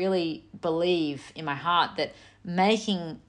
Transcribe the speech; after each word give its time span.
Really 0.00 0.44
believe 0.68 1.20
in 1.34 1.44
my 1.44 1.54
heart 1.54 1.90
that 1.98 2.14
making 2.42 3.20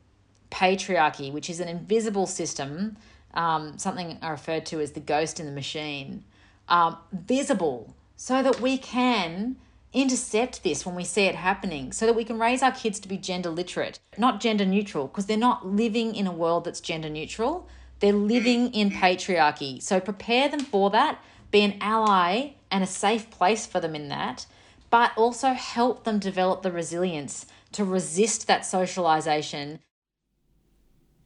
patriarchy, 0.49 1.27
which 1.35 1.49
is 1.49 1.59
an 1.59 1.67
invisible 1.67 2.27
system, 2.27 2.95
um, 3.33 3.77
something 3.77 4.17
I 4.21 4.29
referred 4.29 4.65
to 4.67 4.79
as 4.79 4.91
the 4.91 5.01
ghost 5.01 5.39
in 5.41 5.45
the 5.45 5.51
machine, 5.51 6.23
um, 6.69 6.95
visible 7.11 7.93
so 8.15 8.41
that 8.41 8.61
we 8.61 8.77
can 8.77 9.57
intercept 9.93 10.63
this 10.63 10.85
when 10.85 10.95
we 10.95 11.03
see 11.03 11.23
it 11.23 11.35
happening 11.35 11.91
so 11.91 12.05
that 12.05 12.15
we 12.15 12.23
can 12.23 12.39
raise 12.39 12.63
our 12.63 12.71
kids 12.71 12.99
to 13.01 13.07
be 13.09 13.17
gender 13.17 13.49
literate, 13.49 13.99
not 14.17 14.39
gender 14.39 14.65
neutral, 14.65 15.07
because 15.07 15.25
they're 15.25 15.37
not 15.49 15.67
living 15.67 16.15
in 16.15 16.25
a 16.27 16.31
world 16.31 16.63
that's 16.63 16.79
gender 16.79 17.09
neutral. 17.09 17.67
They're 17.99 18.13
living 18.13 18.73
in 18.73 18.91
patriarchy. 18.91 19.81
So 19.81 19.99
prepare 19.99 20.47
them 20.47 20.61
for 20.61 20.89
that, 20.91 21.19
be 21.51 21.61
an 21.61 21.75
ally 21.81 22.51
and 22.71 22.83
a 22.83 22.87
safe 22.87 23.29
place 23.29 23.65
for 23.65 23.81
them 23.81 23.95
in 23.95 24.07
that, 24.07 24.45
but 24.91 25.13
also 25.17 25.53
help 25.53 26.03
them 26.03 26.19
develop 26.19 26.61
the 26.61 26.71
resilience 26.71 27.45
to 27.71 27.85
resist 27.85 28.45
that 28.45 28.65
socialization. 28.65 29.79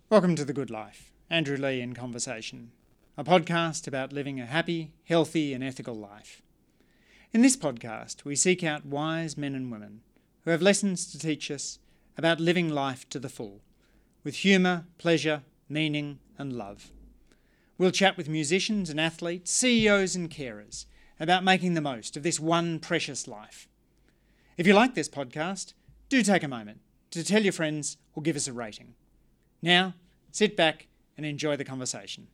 Welcome 0.07 0.35
to 0.35 0.45
The 0.45 0.53
Good 0.53 0.69
Life. 0.69 1.11
Andrew 1.31 1.57
Leigh 1.57 1.81
in 1.81 1.95
Conversation, 1.95 2.71
a 3.17 3.23
podcast 3.23 3.87
about 3.87 4.13
living 4.13 4.39
a 4.39 4.45
happy, 4.45 4.91
healthy, 5.05 5.51
and 5.51 5.63
ethical 5.63 5.95
life. 5.95 6.43
In 7.33 7.41
this 7.41 7.57
podcast, 7.57 8.23
we 8.23 8.35
seek 8.35 8.63
out 8.63 8.85
wise 8.85 9.35
men 9.35 9.55
and 9.55 9.71
women 9.71 10.01
who 10.43 10.51
have 10.51 10.61
lessons 10.61 11.11
to 11.11 11.17
teach 11.17 11.49
us 11.49 11.79
about 12.19 12.39
living 12.39 12.69
life 12.69 13.09
to 13.09 13.17
the 13.17 13.29
full, 13.29 13.61
with 14.23 14.35
humour, 14.35 14.85
pleasure, 14.99 15.41
meaning, 15.67 16.19
and 16.37 16.53
love. 16.53 16.91
We'll 17.79 17.89
chat 17.89 18.15
with 18.15 18.29
musicians 18.29 18.91
and 18.91 19.01
athletes, 19.01 19.51
CEOs 19.51 20.15
and 20.15 20.29
carers 20.29 20.85
about 21.19 21.43
making 21.43 21.73
the 21.73 21.81
most 21.81 22.17
of 22.17 22.23
this 22.23 22.39
one 22.39 22.79
precious 22.79 23.27
life. 23.27 23.67
If 24.57 24.67
you 24.67 24.73
like 24.73 24.95
this 24.95 25.09
podcast, 25.09 25.73
do 26.09 26.21
take 26.21 26.43
a 26.43 26.47
moment 26.47 26.79
to 27.11 27.23
tell 27.23 27.43
your 27.43 27.53
friends 27.53 27.97
or 28.13 28.23
give 28.23 28.35
us 28.35 28.47
a 28.47 28.53
rating. 28.53 28.95
Now, 29.61 29.93
sit 30.31 30.55
back 30.57 30.87
and 31.17 31.25
enjoy 31.25 31.55
the 31.55 31.63
conversation. 31.65 32.27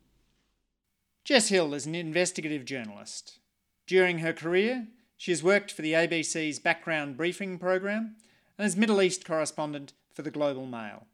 Jess 1.24 1.50
Hill 1.50 1.74
is 1.74 1.86
an 1.86 1.96
investigative 1.96 2.66
journalist. 2.66 3.40
During 3.86 4.20
her 4.20 4.34
career, 4.34 4.88
she 5.18 5.32
has 5.32 5.44
worked 5.44 5.72
for 5.72 5.84
the 5.84 5.94
ABC's 5.94 6.60
background 6.60 7.18
briefing 7.18 7.60
program 7.60 8.16
and 8.58 8.66
as 8.66 8.76
Middle 8.76 9.02
East 9.02 9.26
correspondent 9.26 9.94
for 10.14 10.24
the 10.24 10.32
Global 10.32 10.66
Mail. 10.66 11.06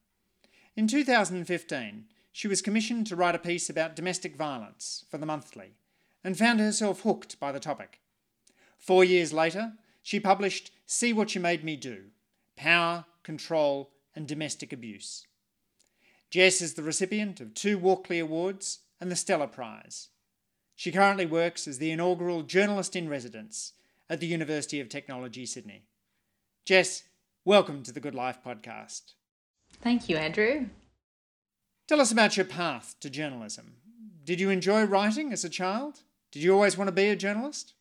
In 0.76 0.88
2015, 0.88 2.06
she 2.32 2.48
was 2.48 2.62
commissioned 2.62 3.08
to 3.08 3.16
write 3.16 3.36
a 3.36 3.40
piece 3.40 3.70
about 3.70 3.95
domestic 3.95 4.36
violence 4.36 5.06
for 5.10 5.18
the 5.18 5.26
monthly 5.26 5.73
and 6.28 6.38
found 6.38 6.59
herself 6.59 7.03
hooked 7.03 7.39
by 7.39 7.53
the 7.53 7.59
topic. 7.59 8.02
Four 8.78 9.06
years 9.06 9.31
later, 9.31 9.72
she 10.03 10.20
published 10.20 10.72
See 10.86 11.14
What 11.14 11.33
You 11.33 11.39
Made 11.39 11.64
Me 11.64 11.78
Do 11.78 12.08
Power, 12.58 13.06
Control, 13.23 13.92
and 14.14 14.28
Domestic 14.28 14.73
Abuse. 14.73 15.25
Jess 16.30 16.61
is 16.61 16.73
the 16.73 16.83
recipient 16.83 17.39
of 17.39 17.53
two 17.53 17.78
Walkley 17.78 18.20
Awards 18.20 18.80
and 19.00 19.09
the 19.09 19.16
Stella 19.16 19.48
Prize. 19.48 20.09
She 20.75 20.92
currently 20.92 21.25
works 21.25 21.66
as 21.66 21.78
the 21.78 21.92
inaugural 21.92 22.44
journalist 22.44 22.94
in 22.98 23.08
residence 23.08 23.72
at 24.09 24.20
the 24.20 24.28
University 24.28 24.81
of 24.81 24.89
Technology, 24.89 25.45
Sydney. 25.45 25.86
Jess, 26.66 27.03
welcome 27.45 27.83
to 27.83 27.94
the 27.94 28.02
Good 28.02 28.16
Life 28.16 28.39
podcast. 28.45 29.14
Thank 29.81 30.09
you, 30.09 30.17
Andrew. 30.17 30.66
Tell 31.88 32.02
us 32.02 32.11
about 32.11 32.36
your 32.36 32.45
path 32.45 32.98
to 33.00 33.09
journalism. 33.09 33.75
Did 34.25 34.42
you 34.42 34.50
enjoy 34.50 34.83
writing 34.83 35.32
as 35.32 35.45
a 35.45 35.49
child? 35.49 36.02
Did 36.32 36.43
you 36.43 36.54
always 36.54 36.77
want 36.77 36.88
to 36.88 36.92
be 36.92 37.10
a 37.10 37.15
journalist? 37.15 37.73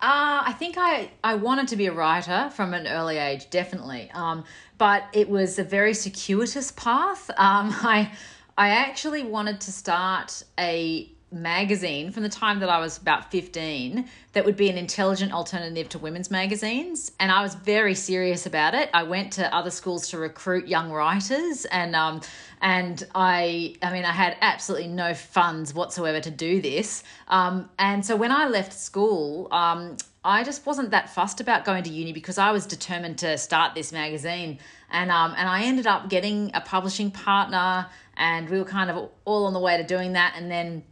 Uh, 0.00 0.42
I 0.46 0.52
think 0.58 0.76
I, 0.78 1.10
I 1.22 1.36
wanted 1.36 1.68
to 1.68 1.76
be 1.76 1.86
a 1.86 1.92
writer 1.92 2.50
from 2.50 2.74
an 2.74 2.88
early 2.88 3.18
age, 3.18 3.50
definitely. 3.50 4.10
Um, 4.14 4.44
but 4.76 5.04
it 5.12 5.28
was 5.28 5.60
a 5.60 5.64
very 5.64 5.94
circuitous 5.94 6.72
path. 6.72 7.30
Um, 7.30 7.36
I 7.82 8.10
I 8.58 8.70
actually 8.70 9.22
wanted 9.22 9.60
to 9.62 9.72
start 9.72 10.42
a 10.58 11.10
magazine 11.32 12.10
from 12.10 12.22
the 12.22 12.28
time 12.28 12.60
that 12.60 12.68
I 12.68 12.78
was 12.78 12.98
about 12.98 13.30
15 13.30 14.08
that 14.32 14.44
would 14.44 14.56
be 14.56 14.68
an 14.68 14.78
intelligent 14.78 15.32
alternative 15.32 15.88
to 15.90 15.98
women's 15.98 16.30
magazines. 16.30 17.12
And 17.20 17.30
I 17.30 17.42
was 17.42 17.54
very 17.54 17.94
serious 17.94 18.46
about 18.46 18.74
it. 18.74 18.90
I 18.94 19.02
went 19.02 19.32
to 19.34 19.54
other 19.54 19.70
schools 19.70 20.08
to 20.10 20.18
recruit 20.18 20.68
young 20.68 20.90
writers 20.90 21.64
and 21.66 21.94
um, 21.96 22.20
and 22.60 23.06
I 23.14 23.76
I 23.82 23.92
mean 23.92 24.04
I 24.04 24.12
had 24.12 24.36
absolutely 24.40 24.88
no 24.88 25.14
funds 25.14 25.74
whatsoever 25.74 26.20
to 26.20 26.30
do 26.30 26.60
this. 26.60 27.04
Um, 27.28 27.70
and 27.78 28.04
so 28.04 28.16
when 28.16 28.32
I 28.32 28.48
left 28.48 28.72
school, 28.72 29.48
um, 29.52 29.96
I 30.24 30.44
just 30.44 30.66
wasn't 30.66 30.92
that 30.92 31.10
fussed 31.10 31.40
about 31.40 31.64
going 31.64 31.82
to 31.84 31.90
uni 31.90 32.12
because 32.12 32.38
I 32.38 32.52
was 32.52 32.66
determined 32.66 33.18
to 33.18 33.36
start 33.36 33.74
this 33.74 33.92
magazine. 33.92 34.58
And 34.90 35.10
um, 35.10 35.34
and 35.36 35.48
I 35.48 35.64
ended 35.64 35.86
up 35.86 36.08
getting 36.08 36.50
a 36.54 36.60
publishing 36.60 37.10
partner 37.10 37.86
and 38.16 38.48
we 38.48 38.58
were 38.58 38.64
kind 38.64 38.90
of 38.90 39.10
all 39.24 39.46
on 39.46 39.52
the 39.52 39.58
way 39.58 39.76
to 39.76 39.84
doing 39.84 40.12
that 40.12 40.34
and 40.36 40.50
then 40.50 40.84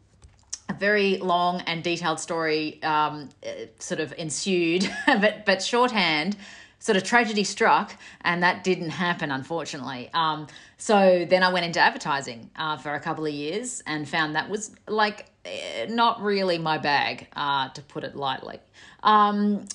a 0.71 0.73
very 0.73 1.17
long 1.19 1.61
and 1.63 1.83
detailed 1.83 2.21
story 2.21 2.83
um, 2.83 3.29
sort 3.79 4.01
of 4.01 4.15
ensued, 4.17 4.89
but 5.07 5.45
but 5.45 5.63
shorthand, 5.63 6.37
sort 6.79 6.97
of 6.97 7.03
tragedy 7.03 7.45
struck, 7.45 7.95
and 8.23 8.43
that 8.43 8.63
didn't 8.63 8.91
happen, 8.91 9.31
unfortunately. 9.33 10.09
Um, 10.15 10.47
so 10.79 11.27
then 11.29 11.43
I 11.43 11.53
went 11.53 11.67
into 11.67 11.81
advertising 11.81 12.51
uh, 12.57 12.77
for 12.77 12.95
a 12.95 13.01
couple 13.01 13.27
of 13.27 13.33
years 13.33 13.83
and 13.87 14.09
found 14.09 14.37
that 14.37 14.49
was 14.49 14.71
like 14.87 15.27
eh, 15.45 15.87
not 15.89 16.23
really 16.23 16.57
my 16.57 16.79
bag, 16.79 17.27
uh, 17.35 17.69
to 17.71 17.83
put 17.83 18.05
it 18.05 18.15
lightly. 18.15 18.61
Um, 19.03 19.67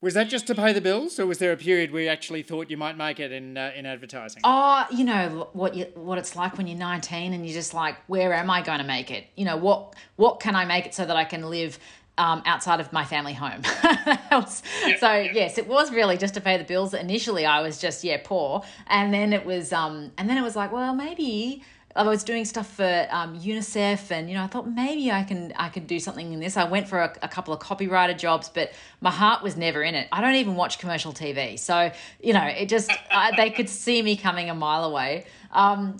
was 0.00 0.14
that 0.14 0.28
just 0.28 0.46
to 0.46 0.54
pay 0.54 0.72
the 0.72 0.80
bills, 0.80 1.18
or 1.18 1.26
was 1.26 1.38
there 1.38 1.52
a 1.52 1.56
period 1.56 1.92
where 1.92 2.02
you 2.02 2.08
actually 2.08 2.42
thought 2.42 2.70
you 2.70 2.76
might 2.76 2.96
make 2.96 3.18
it 3.18 3.32
in 3.32 3.56
uh, 3.56 3.72
in 3.74 3.84
advertising? 3.84 4.42
Oh, 4.44 4.86
you 4.92 5.04
know 5.04 5.48
what 5.52 5.74
you 5.74 5.86
what 5.94 6.18
it's 6.18 6.36
like 6.36 6.56
when 6.56 6.66
you're 6.66 6.78
19 6.78 7.32
and 7.32 7.44
you're 7.44 7.54
just 7.54 7.74
like, 7.74 7.96
where 8.06 8.32
am 8.32 8.48
I 8.48 8.62
going 8.62 8.78
to 8.78 8.84
make 8.84 9.10
it? 9.10 9.26
You 9.34 9.44
know 9.44 9.56
what 9.56 9.96
what 10.16 10.40
can 10.40 10.54
I 10.54 10.64
make 10.64 10.86
it 10.86 10.94
so 10.94 11.04
that 11.04 11.16
I 11.16 11.24
can 11.24 11.50
live 11.50 11.78
um, 12.18 12.42
outside 12.46 12.80
of 12.80 12.92
my 12.92 13.04
family 13.04 13.32
home. 13.32 13.62
was, 14.32 14.62
yeah, 14.86 14.98
so 14.98 15.14
yeah. 15.14 15.32
yes, 15.32 15.58
it 15.58 15.66
was 15.66 15.90
really 15.92 16.16
just 16.16 16.34
to 16.34 16.40
pay 16.40 16.58
the 16.58 16.64
bills. 16.64 16.94
Initially, 16.94 17.46
I 17.46 17.60
was 17.60 17.80
just 17.80 18.04
yeah 18.04 18.20
poor, 18.22 18.62
and 18.86 19.12
then 19.12 19.32
it 19.32 19.44
was 19.44 19.72
um, 19.72 20.12
and 20.18 20.28
then 20.28 20.36
it 20.36 20.42
was 20.42 20.54
like, 20.54 20.70
well, 20.70 20.94
maybe 20.94 21.62
I 21.98 22.04
was 22.04 22.22
doing 22.22 22.44
stuff 22.44 22.70
for 22.74 23.06
um, 23.10 23.38
UNICEF, 23.40 24.12
and 24.12 24.28
you 24.28 24.34
know, 24.36 24.44
I 24.44 24.46
thought 24.46 24.70
maybe 24.70 25.10
I 25.10 25.24
can 25.24 25.52
I 25.56 25.68
could 25.68 25.88
do 25.88 25.98
something 25.98 26.32
in 26.32 26.38
this. 26.38 26.56
I 26.56 26.64
went 26.64 26.88
for 26.88 27.00
a, 27.00 27.12
a, 27.22 27.28
couple 27.28 27.52
of 27.52 27.60
copywriter 27.60 28.16
jobs, 28.16 28.48
but 28.48 28.70
my 29.00 29.10
heart 29.10 29.42
was 29.42 29.56
never 29.56 29.82
in 29.82 29.96
it. 29.96 30.06
I 30.12 30.20
don't 30.20 30.36
even 30.36 30.54
watch 30.54 30.78
commercial 30.78 31.12
TV, 31.12 31.58
so 31.58 31.90
you 32.20 32.32
know, 32.32 32.44
it 32.44 32.68
just 32.68 32.90
I, 33.10 33.34
they 33.36 33.50
could 33.50 33.68
see 33.68 34.00
me 34.00 34.16
coming 34.16 34.48
a 34.48 34.54
mile 34.54 34.84
away. 34.84 35.26
Um, 35.50 35.96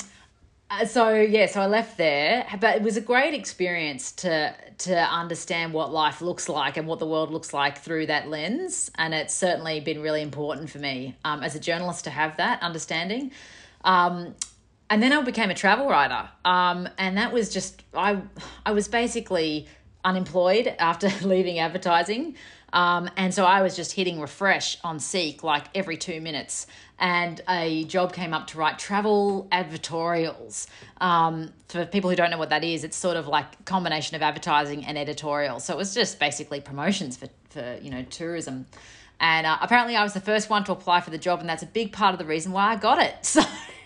uh, 0.70 0.84
so 0.84 1.14
yeah, 1.14 1.47
so 1.47 1.62
I 1.62 1.66
left 1.66 1.98
there, 1.98 2.47
but 2.60 2.76
it 2.76 2.82
was 2.82 2.97
a 2.97 3.00
great 3.00 3.34
experience 3.34 4.12
to 4.12 4.54
to 4.78 4.97
understand 4.97 5.72
what 5.72 5.92
life 5.92 6.20
looks 6.22 6.48
like 6.48 6.76
and 6.76 6.86
what 6.86 7.00
the 7.00 7.06
world 7.06 7.32
looks 7.32 7.53
like 7.53 7.78
through 7.78 8.06
that 8.06 8.28
lens, 8.28 8.88
and 8.94 9.15
it's 9.15 9.34
certainly 9.34 9.80
been 9.80 10.00
really 10.00 10.22
important 10.22 10.70
for 10.70 10.78
me 10.78 11.16
um, 11.25 11.42
as 11.42 11.56
a 11.56 11.60
journalist 11.60 12.04
to 12.04 12.10
have 12.10 12.36
that 12.36 12.62
understanding. 12.62 13.32
Um, 13.82 14.36
and 14.91 15.03
then 15.03 15.12
I 15.12 15.21
became 15.22 15.50
a 15.50 15.54
travel 15.54 15.88
writer. 15.88 16.28
Um, 16.44 16.88
and 16.99 17.16
that 17.16 17.32
was 17.32 17.53
just 17.53 17.82
I 17.94 18.21
I 18.65 18.72
was 18.72 18.88
basically 18.88 19.66
unemployed 20.04 20.75
after 20.78 21.09
leaving 21.22 21.59
advertising. 21.59 22.37
Um, 22.72 23.09
and 23.16 23.32
so 23.32 23.44
I 23.44 23.62
was 23.62 23.75
just 23.77 23.93
hitting 23.93 24.21
refresh 24.21 24.77
on 24.84 25.00
Seek 25.00 25.43
like 25.43 25.65
every 25.75 25.97
two 25.97 26.21
minutes. 26.21 26.66
And 26.98 27.41
a 27.48 27.84
job 27.84 28.13
came 28.13 28.34
up 28.34 28.48
to 28.48 28.59
write 28.59 28.78
travel 28.78 29.48
advertorials. 29.53 30.66
Um, 31.01 31.53
for 31.68 31.86
people 31.86 32.10
who 32.10 32.16
don't 32.16 32.30
know 32.30 32.39
what 32.39 32.51
that 32.51 32.65
is, 32.65 32.84
it's 32.84 32.97
sort 32.97 33.16
of 33.16 33.28
like 33.28 33.47
a 33.60 33.63
combination 33.63 34.16
of 34.16 34.22
advertising 34.22 34.84
and 34.84 34.98
editorial. 34.98 35.60
So 35.60 35.72
it 35.72 35.77
was 35.77 35.95
just 35.95 36.18
basically 36.18 36.60
promotions 36.60 37.16
for, 37.16 37.28
for 37.51 37.78
you 37.80 37.91
know, 37.91 38.03
tourism. 38.10 38.66
And 39.21 39.47
uh, 39.47 39.59
apparently 39.60 39.97
I 39.97 40.03
was 40.03 40.13
the 40.13 40.21
first 40.21 40.51
one 40.51 40.65
to 40.65 40.72
apply 40.72 41.01
for 41.01 41.10
the 41.10 41.18
job, 41.18 41.41
and 41.41 41.48
that's 41.48 41.63
a 41.63 41.66
big 41.66 41.92
part 41.92 42.13
of 42.13 42.18
the 42.18 42.24
reason 42.24 42.53
why 42.53 42.72
I 42.72 42.77
got 42.77 43.01
it. 43.01 43.15
So 43.24 43.42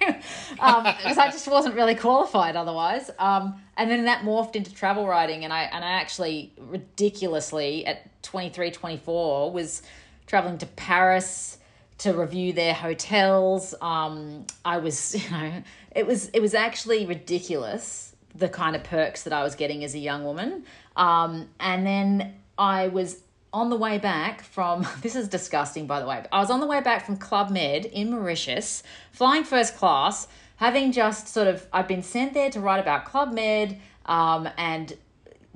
because 0.50 1.18
I 1.18 1.30
just 1.30 1.48
wasn't 1.48 1.74
really 1.74 1.94
qualified 1.94 2.56
otherwise. 2.56 3.10
Um, 3.18 3.60
and 3.76 3.90
then 3.90 4.04
that 4.04 4.22
morphed 4.22 4.56
into 4.56 4.74
travel 4.74 5.06
writing, 5.06 5.44
and 5.44 5.52
I 5.52 5.62
and 5.62 5.84
I 5.84 5.92
actually 5.92 6.52
ridiculously 6.58 7.86
at 7.86 8.22
23, 8.22 8.70
24 8.70 9.52
was 9.52 9.82
traveling 10.26 10.58
to 10.58 10.66
Paris 10.66 11.58
to 11.98 12.12
review 12.12 12.52
their 12.52 12.74
hotels. 12.74 13.74
Um, 13.80 14.46
I 14.64 14.78
was, 14.78 15.14
you 15.24 15.30
know, 15.30 15.62
it 15.94 16.06
was 16.06 16.28
it 16.30 16.40
was 16.40 16.54
actually 16.54 17.06
ridiculous 17.06 18.14
the 18.34 18.48
kind 18.48 18.74
of 18.74 18.82
perks 18.82 19.24
that 19.24 19.32
I 19.32 19.42
was 19.42 19.54
getting 19.54 19.84
as 19.84 19.94
a 19.94 19.98
young 19.98 20.24
woman. 20.24 20.64
Um, 20.96 21.48
and 21.60 21.86
then 21.86 22.34
I 22.56 22.88
was 22.88 23.22
on 23.52 23.70
the 23.70 23.76
way 23.76 23.98
back 23.98 24.42
from 24.42 24.86
this 25.02 25.14
is 25.14 25.28
disgusting 25.28 25.86
by 25.86 26.00
the 26.00 26.06
way 26.06 26.24
i 26.32 26.38
was 26.40 26.50
on 26.50 26.60
the 26.60 26.66
way 26.66 26.80
back 26.80 27.04
from 27.04 27.16
club 27.16 27.50
med 27.50 27.84
in 27.84 28.10
mauritius 28.10 28.82
flying 29.10 29.44
first 29.44 29.76
class 29.76 30.26
having 30.56 30.92
just 30.92 31.28
sort 31.28 31.46
of 31.46 31.66
i've 31.72 31.88
been 31.88 32.02
sent 32.02 32.34
there 32.34 32.50
to 32.50 32.60
write 32.60 32.80
about 32.80 33.04
club 33.04 33.32
med 33.32 33.78
um, 34.06 34.48
and 34.56 34.96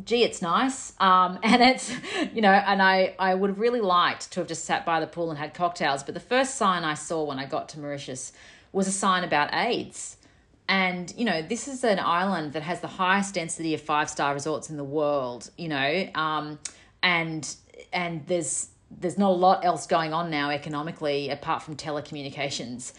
gee, 0.05 0.25
it's 0.25 0.43
nice. 0.43 0.93
Um, 1.01 1.39
and 1.43 1.63
it's, 1.63 1.93
you 2.35 2.43
know, 2.43 2.53
and 2.53 2.83
I, 2.83 3.15
I 3.19 3.35
would 3.35 3.51
have 3.51 3.59
really 3.59 3.81
liked 3.81 4.33
to 4.33 4.41
have 4.41 4.49
just 4.49 4.65
sat 4.65 4.85
by 4.85 5.01
the 5.01 5.07
pool 5.07 5.31
and 5.31 5.39
had 5.39 5.55
cocktails. 5.55 6.03
But 6.03 6.15
the 6.15 6.21
first 6.21 6.57
sign 6.57 6.85
I 6.85 6.95
saw 6.95 7.25
when 7.25 7.39
I 7.39 7.47
got 7.47 7.69
to 7.71 7.81
Mauritius 7.81 8.33
was 8.73 8.87
a 8.87 8.93
sign 8.93 9.25
about 9.25 9.55
AIDS. 9.55 10.17
And, 10.69 11.15
you 11.17 11.25
know, 11.25 11.43
this 11.43 11.69
is 11.69 11.85
an 11.85 12.01
island 12.01 12.53
that 12.55 12.63
has 12.63 12.81
the 12.81 12.89
highest 12.89 13.35
density 13.35 13.73
of 13.75 13.81
five 13.81 14.11
star 14.11 14.35
resorts 14.35 14.69
in 14.69 14.77
the 14.77 14.85
world, 14.85 15.51
you 15.57 15.69
know, 15.69 16.09
um, 16.15 16.59
and, 17.03 17.55
and 17.97 18.25
there's, 18.27 18.69
there's 18.91 19.19
not 19.19 19.31
a 19.31 19.35
lot 19.35 19.65
else 19.65 19.87
going 19.89 20.13
on 20.13 20.31
now 20.31 20.51
economically 20.51 21.31
apart 21.31 21.63
from 21.63 21.75
telecommunications. 21.75 22.93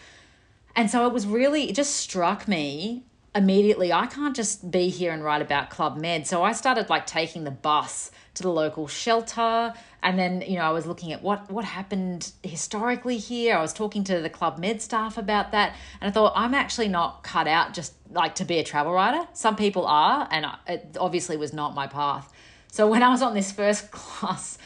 And 0.76 0.90
so 0.90 1.06
it 1.06 1.12
was 1.14 1.26
really, 1.26 1.70
it 1.70 1.74
just 1.74 1.96
struck 1.96 2.46
me 2.46 3.04
immediately 3.34 3.92
I 3.92 4.06
can't 4.06 4.34
just 4.34 4.70
be 4.70 4.88
here 4.88 5.12
and 5.12 5.22
write 5.22 5.42
about 5.42 5.70
Club 5.70 5.96
Med. 5.96 6.26
So 6.26 6.42
I 6.42 6.52
started 6.52 6.88
like 6.88 7.06
taking 7.06 7.44
the 7.44 7.50
bus 7.50 8.10
to 8.34 8.42
the 8.42 8.50
local 8.50 8.88
shelter 8.88 9.72
and 10.02 10.18
then 10.18 10.42
you 10.42 10.56
know 10.56 10.62
I 10.62 10.70
was 10.70 10.86
looking 10.86 11.12
at 11.12 11.22
what 11.22 11.50
what 11.50 11.64
happened 11.64 12.32
historically 12.42 13.18
here. 13.18 13.56
I 13.56 13.60
was 13.60 13.72
talking 13.72 14.04
to 14.04 14.20
the 14.20 14.30
Club 14.30 14.58
Med 14.58 14.80
staff 14.80 15.18
about 15.18 15.52
that 15.52 15.76
and 16.00 16.08
I 16.08 16.12
thought 16.12 16.32
I'm 16.34 16.54
actually 16.54 16.88
not 16.88 17.22
cut 17.22 17.46
out 17.46 17.74
just 17.74 17.94
like 18.10 18.34
to 18.36 18.44
be 18.44 18.58
a 18.58 18.64
travel 18.64 18.92
writer. 18.92 19.26
Some 19.34 19.56
people 19.56 19.86
are 19.86 20.26
and 20.30 20.46
it 20.66 20.96
obviously 20.98 21.36
was 21.36 21.52
not 21.52 21.74
my 21.74 21.86
path. 21.86 22.32
So 22.72 22.86
when 22.86 23.02
I 23.02 23.08
was 23.10 23.22
on 23.22 23.34
this 23.34 23.52
first 23.52 23.90
class 23.92 24.58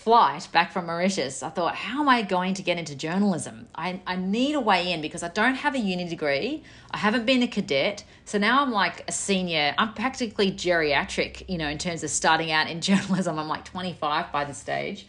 flight 0.00 0.48
back 0.50 0.72
from 0.72 0.86
Mauritius, 0.86 1.42
I 1.42 1.50
thought, 1.50 1.74
how 1.74 2.00
am 2.00 2.08
I 2.08 2.22
going 2.22 2.54
to 2.54 2.62
get 2.62 2.78
into 2.78 2.94
journalism? 2.94 3.68
I, 3.74 4.00
I 4.06 4.16
need 4.16 4.54
a 4.54 4.60
way 4.60 4.92
in 4.92 5.02
because 5.02 5.22
I 5.22 5.28
don't 5.28 5.56
have 5.56 5.74
a 5.74 5.78
uni 5.78 6.08
degree. 6.08 6.62
I 6.90 6.96
haven't 6.96 7.26
been 7.26 7.42
a 7.42 7.46
cadet. 7.46 8.02
So 8.24 8.38
now 8.38 8.62
I'm 8.62 8.70
like 8.70 9.04
a 9.06 9.12
senior. 9.12 9.74
I'm 9.76 9.92
practically 9.92 10.52
geriatric, 10.52 11.44
you 11.50 11.58
know, 11.58 11.68
in 11.68 11.76
terms 11.76 12.02
of 12.02 12.08
starting 12.08 12.50
out 12.50 12.70
in 12.70 12.80
journalism. 12.88 13.38
I'm 13.38 13.46
like 13.46 13.66
25 13.66 14.32
by 14.32 14.46
this 14.46 14.56
stage. 14.56 15.06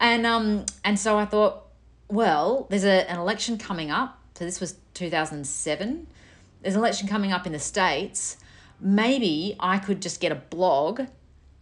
And, 0.00 0.26
um, 0.26 0.66
and 0.82 0.98
so 0.98 1.16
I 1.16 1.26
thought, 1.26 1.66
well, 2.08 2.66
there's 2.70 2.84
a, 2.84 3.08
an 3.08 3.20
election 3.20 3.56
coming 3.56 3.92
up. 3.92 4.18
So 4.34 4.44
this 4.44 4.60
was 4.60 4.74
2007. 4.94 6.08
There's 6.60 6.74
an 6.74 6.80
election 6.80 7.06
coming 7.06 7.30
up 7.30 7.46
in 7.46 7.52
the 7.52 7.60
States. 7.60 8.38
Maybe 8.80 9.54
I 9.60 9.78
could 9.78 10.02
just 10.02 10.20
get 10.20 10.32
a 10.32 10.34
blog 10.34 11.02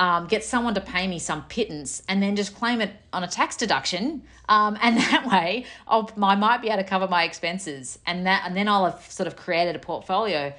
um, 0.02 0.26
get 0.26 0.42
someone 0.42 0.74
to 0.74 0.80
pay 0.80 1.06
me 1.06 1.20
some 1.20 1.44
pittance 1.44 2.02
and 2.08 2.20
then 2.20 2.34
just 2.34 2.56
claim 2.56 2.80
it 2.80 2.90
on 3.12 3.22
a 3.22 3.28
tax 3.28 3.56
deduction. 3.56 4.24
Um, 4.48 4.76
and 4.82 4.96
that 5.12 5.28
way 5.30 5.64
I'll, 5.86 6.10
I 6.20 6.34
might 6.34 6.60
be 6.60 6.70
able 6.70 6.82
to 6.82 6.88
cover 6.88 7.06
my 7.06 7.22
expenses 7.22 8.00
and 8.04 8.26
that, 8.26 8.42
and 8.44 8.56
then 8.56 8.66
I'll 8.66 8.84
have 8.86 9.08
sort 9.08 9.28
of 9.28 9.36
created 9.36 9.76
a 9.76 9.78
portfolio. 9.78 10.52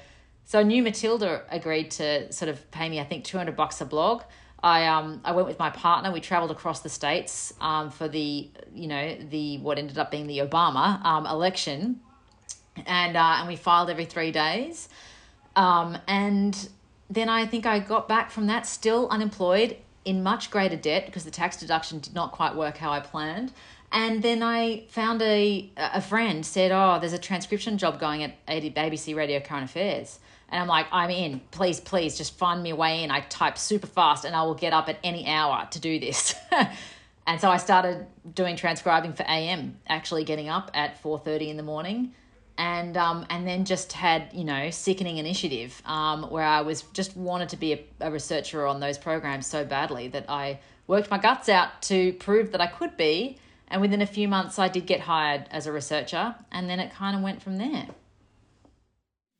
So 0.46 0.62
New 0.62 0.82
Matilda 0.82 1.42
agreed 1.50 1.90
to 1.92 2.32
sort 2.32 2.48
of 2.48 2.70
pay 2.70 2.88
me, 2.88 3.00
I 3.00 3.04
think, 3.04 3.24
200 3.24 3.54
bucks 3.54 3.82
a 3.82 3.84
blog. 3.84 4.22
I, 4.62 4.86
um, 4.86 5.20
I 5.26 5.32
went 5.32 5.46
with 5.46 5.58
my 5.58 5.68
partner. 5.68 6.10
We 6.10 6.20
traveled 6.20 6.50
across 6.50 6.80
the 6.80 6.88
states 6.88 7.52
um, 7.60 7.90
for 7.90 8.08
the, 8.08 8.48
you 8.74 8.86
know, 8.86 9.14
the, 9.28 9.58
what 9.58 9.78
ended 9.78 9.98
up 9.98 10.10
being 10.10 10.26
the 10.26 10.38
Obama 10.38 11.04
um, 11.04 11.26
election. 11.26 12.00
And, 12.86 13.14
uh, 13.14 13.36
and 13.40 13.48
we 13.48 13.56
filed 13.56 13.90
every 13.90 14.06
three 14.06 14.32
days. 14.32 14.88
Um, 15.54 15.98
and 16.08 16.56
then 17.10 17.28
I 17.28 17.46
think 17.46 17.66
I 17.66 17.78
got 17.78 18.08
back 18.08 18.30
from 18.30 18.46
that 18.46 18.66
still 18.66 19.08
unemployed 19.10 19.76
in 20.04 20.22
much 20.22 20.50
greater 20.50 20.76
debt 20.76 21.06
because 21.06 21.24
the 21.24 21.30
tax 21.30 21.56
deduction 21.56 21.98
did 21.98 22.14
not 22.14 22.32
quite 22.32 22.54
work 22.54 22.76
how 22.76 22.90
I 22.90 23.00
planned. 23.00 23.52
And 23.92 24.22
then 24.22 24.42
I 24.42 24.84
found 24.88 25.22
a 25.22 25.70
a 25.76 26.00
friend 26.00 26.44
said, 26.44 26.72
"Oh, 26.72 26.98
there's 26.98 27.12
a 27.12 27.18
transcription 27.18 27.78
job 27.78 28.00
going 28.00 28.24
at 28.24 28.46
ABC 28.46 29.14
Radio 29.14 29.38
Current 29.40 29.64
Affairs." 29.64 30.18
And 30.48 30.60
I'm 30.60 30.66
like, 30.66 30.86
"I'm 30.90 31.10
in. 31.10 31.40
Please, 31.52 31.78
please, 31.78 32.18
just 32.18 32.36
find 32.36 32.62
me 32.62 32.70
a 32.70 32.76
way 32.76 33.04
in." 33.04 33.12
I 33.12 33.20
type 33.20 33.56
super 33.56 33.86
fast, 33.86 34.24
and 34.24 34.34
I 34.34 34.42
will 34.42 34.54
get 34.54 34.72
up 34.72 34.88
at 34.88 34.98
any 35.04 35.28
hour 35.28 35.68
to 35.70 35.78
do 35.78 36.00
this. 36.00 36.34
and 37.26 37.40
so 37.40 37.48
I 37.48 37.58
started 37.58 38.06
doing 38.34 38.56
transcribing 38.56 39.12
for 39.12 39.24
AM, 39.28 39.76
actually 39.86 40.24
getting 40.24 40.48
up 40.48 40.72
at 40.74 41.00
four 41.00 41.20
thirty 41.20 41.48
in 41.48 41.56
the 41.56 41.62
morning 41.62 42.14
and 42.56 42.96
um, 42.96 43.26
and 43.30 43.46
then 43.46 43.64
just 43.64 43.92
had 43.92 44.28
you 44.32 44.44
know 44.44 44.70
sickening 44.70 45.18
initiative 45.18 45.82
um, 45.86 46.30
where 46.30 46.44
I 46.44 46.62
was 46.62 46.82
just 46.92 47.16
wanted 47.16 47.48
to 47.50 47.56
be 47.56 47.72
a, 47.72 47.84
a 48.00 48.10
researcher 48.10 48.66
on 48.66 48.80
those 48.80 48.98
programs 48.98 49.46
so 49.46 49.64
badly 49.64 50.08
that 50.08 50.28
I 50.28 50.60
worked 50.86 51.10
my 51.10 51.18
guts 51.18 51.48
out 51.48 51.82
to 51.82 52.12
prove 52.14 52.52
that 52.52 52.60
I 52.60 52.66
could 52.66 52.96
be, 52.96 53.38
and 53.68 53.80
within 53.80 54.02
a 54.02 54.06
few 54.06 54.28
months 54.28 54.58
I 54.58 54.68
did 54.68 54.86
get 54.86 55.00
hired 55.00 55.46
as 55.50 55.66
a 55.66 55.72
researcher, 55.72 56.34
and 56.52 56.68
then 56.68 56.80
it 56.80 56.92
kind 56.92 57.16
of 57.16 57.22
went 57.22 57.42
from 57.42 57.58
there. 57.58 57.86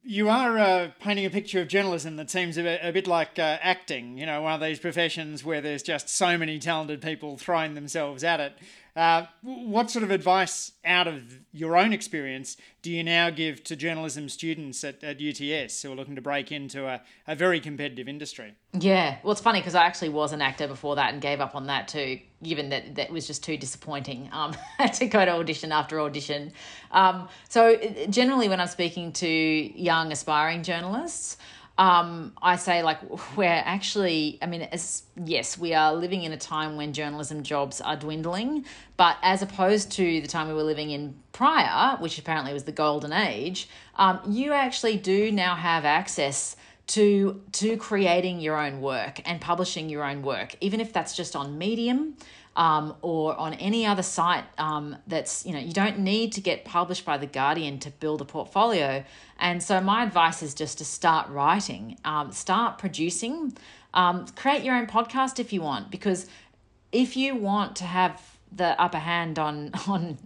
You 0.06 0.28
are 0.28 0.58
uh, 0.58 0.90
painting 1.00 1.24
a 1.24 1.30
picture 1.30 1.62
of 1.62 1.68
journalism 1.68 2.16
that 2.16 2.30
seems 2.30 2.58
a 2.58 2.62
bit, 2.62 2.80
a 2.82 2.92
bit 2.92 3.06
like 3.06 3.38
uh, 3.38 3.56
acting, 3.62 4.18
you 4.18 4.26
know, 4.26 4.42
one 4.42 4.52
of 4.52 4.60
these 4.60 4.78
professions 4.78 5.42
where 5.42 5.62
there's 5.62 5.82
just 5.82 6.10
so 6.10 6.36
many 6.36 6.58
talented 6.58 7.00
people 7.00 7.38
throwing 7.38 7.72
themselves 7.72 8.22
at 8.22 8.38
it. 8.38 8.52
Uh, 8.96 9.26
what 9.42 9.90
sort 9.90 10.04
of 10.04 10.12
advice 10.12 10.70
out 10.84 11.08
of 11.08 11.40
your 11.52 11.76
own 11.76 11.92
experience 11.92 12.56
do 12.80 12.92
you 12.92 13.02
now 13.02 13.28
give 13.28 13.64
to 13.64 13.74
journalism 13.74 14.28
students 14.28 14.84
at, 14.84 15.02
at 15.02 15.20
UTS 15.20 15.82
who 15.82 15.90
are 15.90 15.96
looking 15.96 16.14
to 16.14 16.20
break 16.20 16.52
into 16.52 16.86
a, 16.86 17.02
a 17.26 17.34
very 17.34 17.58
competitive 17.58 18.08
industry? 18.08 18.54
Yeah, 18.72 19.16
well, 19.24 19.32
it's 19.32 19.40
funny 19.40 19.58
because 19.58 19.74
I 19.74 19.84
actually 19.84 20.10
was 20.10 20.32
an 20.32 20.40
actor 20.40 20.68
before 20.68 20.94
that 20.94 21.12
and 21.12 21.20
gave 21.20 21.40
up 21.40 21.56
on 21.56 21.66
that 21.66 21.88
too, 21.88 22.20
given 22.44 22.68
that 22.68 22.94
that 22.94 23.10
was 23.10 23.26
just 23.26 23.42
too 23.42 23.56
disappointing 23.56 24.28
um, 24.30 24.54
to 24.94 25.06
go 25.06 25.24
to 25.24 25.32
audition 25.32 25.72
after 25.72 26.00
audition. 26.00 26.52
Um, 26.92 27.28
so, 27.48 27.76
generally, 28.10 28.48
when 28.48 28.60
I'm 28.60 28.68
speaking 28.68 29.12
to 29.14 29.28
young 29.28 30.12
aspiring 30.12 30.62
journalists, 30.62 31.36
um, 31.76 32.32
I 32.40 32.56
say 32.56 32.82
like 32.82 32.98
we're 33.36 33.48
actually, 33.48 34.38
I 34.40 34.46
mean, 34.46 34.62
as, 34.62 35.02
yes, 35.24 35.58
we 35.58 35.74
are 35.74 35.94
living 35.94 36.22
in 36.22 36.32
a 36.32 36.36
time 36.36 36.76
when 36.76 36.92
journalism 36.92 37.42
jobs 37.42 37.80
are 37.80 37.96
dwindling, 37.96 38.64
but 38.96 39.16
as 39.22 39.42
opposed 39.42 39.92
to 39.92 40.20
the 40.20 40.28
time 40.28 40.48
we 40.48 40.54
were 40.54 40.62
living 40.62 40.90
in 40.90 41.14
prior, 41.32 41.96
which 41.98 42.18
apparently 42.18 42.52
was 42.52 42.64
the 42.64 42.72
golden 42.72 43.12
age, 43.12 43.68
um, 43.96 44.20
you 44.26 44.52
actually 44.52 44.96
do 44.96 45.30
now 45.32 45.54
have 45.54 45.84
access 45.84 46.56
to 46.86 47.40
to 47.52 47.78
creating 47.78 48.40
your 48.40 48.58
own 48.58 48.82
work 48.82 49.18
and 49.24 49.40
publishing 49.40 49.88
your 49.88 50.04
own 50.04 50.22
work, 50.22 50.54
even 50.60 50.80
if 50.80 50.92
that's 50.92 51.16
just 51.16 51.34
on 51.34 51.56
Medium 51.56 52.14
um, 52.56 52.94
or 53.02 53.36
on 53.36 53.54
any 53.54 53.84
other 53.84 54.02
site 54.02 54.44
um, 54.58 54.96
that's, 55.06 55.44
you 55.44 55.52
know, 55.52 55.58
you 55.58 55.72
don't 55.72 55.98
need 55.98 56.32
to 56.32 56.40
get 56.40 56.64
published 56.64 57.04
by 57.04 57.16
The 57.16 57.26
Guardian 57.26 57.78
to 57.80 57.90
build 57.90 58.20
a 58.20 58.24
portfolio. 58.24 59.04
And 59.38 59.62
so 59.62 59.80
my 59.80 60.04
advice 60.04 60.42
is 60.42 60.54
just 60.54 60.78
to 60.78 60.84
start 60.84 61.28
writing, 61.28 61.98
um, 62.04 62.32
start 62.32 62.78
producing, 62.78 63.56
um, 63.92 64.26
create 64.36 64.62
your 64.62 64.76
own 64.76 64.86
podcast 64.86 65.38
if 65.40 65.52
you 65.52 65.62
want, 65.62 65.90
because 65.90 66.26
if 66.92 67.16
you 67.16 67.34
want 67.34 67.76
to 67.76 67.84
have 67.84 68.22
the 68.52 68.80
upper 68.80 68.98
hand 68.98 69.38
on, 69.38 69.72
on 69.88 70.18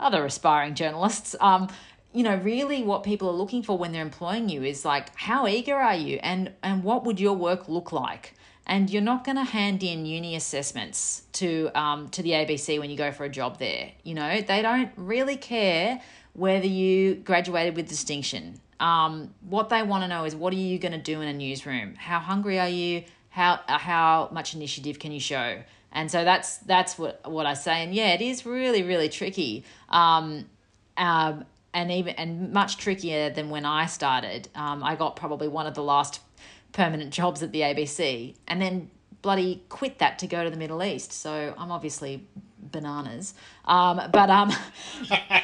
other 0.00 0.24
aspiring 0.24 0.74
journalists, 0.74 1.36
um, 1.40 1.68
you 2.12 2.22
know 2.22 2.36
really 2.36 2.82
what 2.82 3.02
people 3.02 3.28
are 3.28 3.34
looking 3.34 3.62
for 3.62 3.76
when 3.76 3.92
they're 3.92 4.00
employing 4.00 4.48
you 4.48 4.62
is 4.62 4.86
like 4.86 5.14
how 5.16 5.46
eager 5.46 5.74
are 5.74 5.94
you 5.94 6.18
and 6.22 6.50
and 6.62 6.82
what 6.82 7.04
would 7.04 7.20
your 7.20 7.34
work 7.34 7.68
look 7.68 7.92
like 7.92 8.32
and 8.66 8.90
you're 8.90 9.02
not 9.02 9.24
going 9.24 9.36
to 9.36 9.44
hand 9.44 9.82
in 9.82 10.04
uni 10.04 10.34
assessments 10.34 11.22
to 11.34 11.70
um, 11.74 12.08
to 12.08 12.22
the 12.22 12.32
ABC 12.32 12.78
when 12.80 12.90
you 12.90 12.96
go 12.96 13.12
for 13.12 13.24
a 13.24 13.28
job 13.28 13.58
there. 13.58 13.92
You 14.02 14.14
know, 14.14 14.40
they 14.40 14.60
don't 14.60 14.90
really 14.96 15.36
care 15.36 16.00
whether 16.32 16.66
you 16.66 17.14
graduated 17.14 17.76
with 17.76 17.88
distinction. 17.88 18.60
Um, 18.80 19.32
what 19.40 19.70
they 19.70 19.82
want 19.82 20.02
to 20.02 20.08
know 20.08 20.24
is 20.24 20.34
what 20.34 20.52
are 20.52 20.56
you 20.56 20.78
going 20.78 20.92
to 20.92 20.98
do 20.98 21.20
in 21.20 21.28
a 21.28 21.32
newsroom? 21.32 21.94
How 21.94 22.18
hungry 22.18 22.58
are 22.58 22.68
you? 22.68 23.04
How 23.30 23.60
how 23.66 24.28
much 24.32 24.54
initiative 24.54 24.98
can 24.98 25.12
you 25.12 25.20
show? 25.20 25.62
And 25.92 26.10
so 26.10 26.24
that's 26.24 26.58
that's 26.58 26.98
what 26.98 27.30
what 27.30 27.46
I 27.46 27.54
say. 27.54 27.84
And 27.84 27.94
yeah, 27.94 28.14
it 28.14 28.20
is 28.20 28.44
really 28.44 28.82
really 28.82 29.08
tricky. 29.08 29.64
Um, 29.88 30.46
um, 30.96 31.44
and 31.72 31.92
even 31.92 32.14
and 32.14 32.52
much 32.52 32.78
trickier 32.78 33.30
than 33.30 33.50
when 33.50 33.64
I 33.64 33.86
started. 33.86 34.48
Um, 34.54 34.82
I 34.82 34.96
got 34.96 35.14
probably 35.14 35.46
one 35.46 35.66
of 35.66 35.74
the 35.74 35.82
last 35.82 36.20
permanent 36.76 37.10
jobs 37.10 37.42
at 37.42 37.52
the 37.52 37.62
ABC 37.62 38.34
and 38.46 38.60
then 38.60 38.90
bloody 39.22 39.64
quit 39.70 39.98
that 39.98 40.18
to 40.18 40.26
go 40.26 40.44
to 40.44 40.50
the 40.50 40.58
Middle 40.58 40.84
East. 40.84 41.10
So 41.10 41.54
I'm 41.56 41.72
obviously 41.72 42.26
bananas. 42.58 43.32
Um, 43.64 44.00
but 44.12 44.28
um, 44.28 44.52
but, 45.08 45.42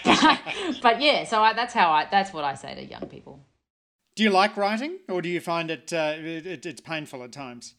but, 0.83 1.01
yeah, 1.01 1.25
so 1.25 1.41
I, 1.41 1.55
that's 1.55 1.73
how 1.73 1.91
I 1.91 2.07
that's 2.11 2.35
what 2.35 2.45
I 2.45 2.55
say 2.55 2.75
to 2.75 2.85
young 2.85 3.07
people. 3.07 3.41
Do 4.15 4.23
you 4.23 4.31
like 4.31 4.59
writing, 4.59 4.99
or 5.09 5.23
do 5.23 5.31
you 5.31 5.41
find 5.41 5.71
it, 5.71 5.91
uh, 5.91 6.15
it 6.19 6.67
it's 6.67 6.83
painful 6.83 7.25
at 7.25 7.33
times? 7.33 7.75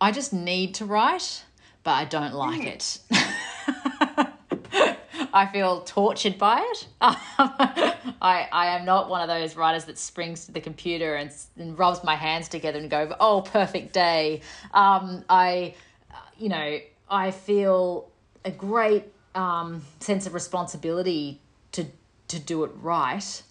I 0.00 0.10
just 0.10 0.32
need 0.32 0.74
to 0.74 0.84
write, 0.84 1.44
but 1.84 1.92
I 1.92 2.04
don't 2.04 2.34
like 2.34 2.62
mm. 2.62 2.66
it. 2.66 2.98
I 5.36 5.44
feel 5.44 5.82
tortured 5.82 6.38
by 6.38 6.60
it. 6.62 6.86
I, 7.00 8.48
I 8.50 8.68
am 8.68 8.86
not 8.86 9.10
one 9.10 9.20
of 9.20 9.28
those 9.28 9.54
writers 9.54 9.84
that 9.84 9.98
springs 9.98 10.46
to 10.46 10.52
the 10.52 10.62
computer 10.62 11.16
and, 11.16 11.30
and 11.58 11.78
rubs 11.78 12.02
my 12.02 12.16
hands 12.16 12.48
together 12.48 12.78
and 12.78 12.88
go, 12.88 13.14
oh, 13.20 13.42
perfect 13.42 13.92
day. 13.92 14.40
Um, 14.72 15.26
I, 15.28 15.74
you 16.38 16.48
know, 16.48 16.78
I 17.10 17.32
feel 17.32 18.08
a 18.46 18.50
great 18.50 19.12
um, 19.34 19.82
sense 20.00 20.26
of 20.26 20.32
responsibility 20.32 21.38
to, 21.72 21.84
to 22.28 22.38
do 22.38 22.64
it 22.64 22.70
right 22.80 23.42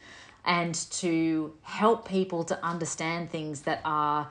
and 0.44 0.74
to 0.90 1.54
help 1.62 2.08
people 2.08 2.44
to 2.46 2.66
understand 2.66 3.30
things 3.30 3.62
that 3.62 3.82
are 3.86 4.28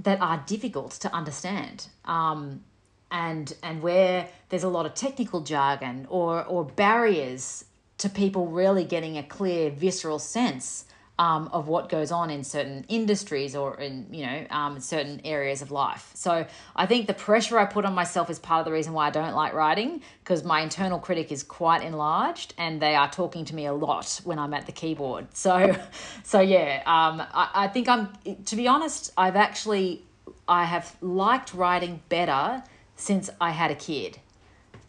that 0.00 0.20
are 0.20 0.44
difficult 0.46 0.92
to 0.92 1.12
understand. 1.12 1.88
Um, 2.04 2.62
and 3.10 3.54
and 3.62 3.82
where 3.82 4.28
there's 4.48 4.64
a 4.64 4.68
lot 4.68 4.86
of 4.86 4.94
technical 4.94 5.40
jargon 5.40 6.06
or 6.10 6.44
or 6.44 6.64
barriers 6.64 7.64
to 7.98 8.08
people 8.08 8.46
really 8.46 8.84
getting 8.84 9.16
a 9.18 9.22
clear 9.22 9.70
visceral 9.70 10.18
sense 10.18 10.84
um, 11.18 11.50
of 11.52 11.66
what 11.66 11.88
goes 11.88 12.12
on 12.12 12.30
in 12.30 12.44
certain 12.44 12.84
industries 12.88 13.56
or 13.56 13.76
in 13.80 14.06
you 14.12 14.24
know 14.24 14.46
um, 14.50 14.78
certain 14.78 15.20
areas 15.24 15.62
of 15.62 15.70
life. 15.70 16.10
So 16.14 16.46
I 16.76 16.86
think 16.86 17.06
the 17.06 17.14
pressure 17.14 17.58
I 17.58 17.64
put 17.64 17.84
on 17.84 17.94
myself 17.94 18.30
is 18.30 18.38
part 18.38 18.60
of 18.60 18.64
the 18.66 18.72
reason 18.72 18.92
why 18.92 19.08
I 19.08 19.10
don't 19.10 19.34
like 19.34 19.52
writing 19.52 20.02
because 20.22 20.44
my 20.44 20.60
internal 20.60 20.98
critic 20.98 21.32
is 21.32 21.42
quite 21.42 21.82
enlarged 21.82 22.54
and 22.56 22.80
they 22.80 22.94
are 22.94 23.10
talking 23.10 23.44
to 23.46 23.54
me 23.54 23.66
a 23.66 23.72
lot 23.72 24.20
when 24.24 24.38
I'm 24.38 24.54
at 24.54 24.66
the 24.66 24.72
keyboard. 24.72 25.26
So 25.38 25.74
so 26.24 26.40
yeah, 26.40 26.82
um, 26.84 27.20
I, 27.32 27.50
I 27.54 27.68
think 27.68 27.88
I'm 27.88 28.12
to 28.44 28.56
be 28.56 28.68
honest, 28.68 29.12
I've 29.16 29.36
actually 29.36 30.02
I 30.46 30.64
have 30.64 30.94
liked 31.00 31.54
writing 31.54 32.00
better 32.08 32.62
since 32.98 33.30
I 33.40 33.52
had 33.52 33.70
a 33.70 33.74
kid. 33.74 34.18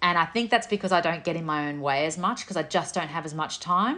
And 0.01 0.17
I 0.17 0.25
think 0.25 0.49
that's 0.49 0.67
because 0.67 0.91
I 0.91 0.99
don't 0.99 1.23
get 1.23 1.35
in 1.35 1.45
my 1.45 1.69
own 1.69 1.79
way 1.79 2.05
as 2.05 2.17
much 2.17 2.41
because 2.41 2.57
I 2.57 2.63
just 2.63 2.95
don't 2.95 3.07
have 3.07 3.25
as 3.25 3.33
much 3.33 3.59
time. 3.59 3.97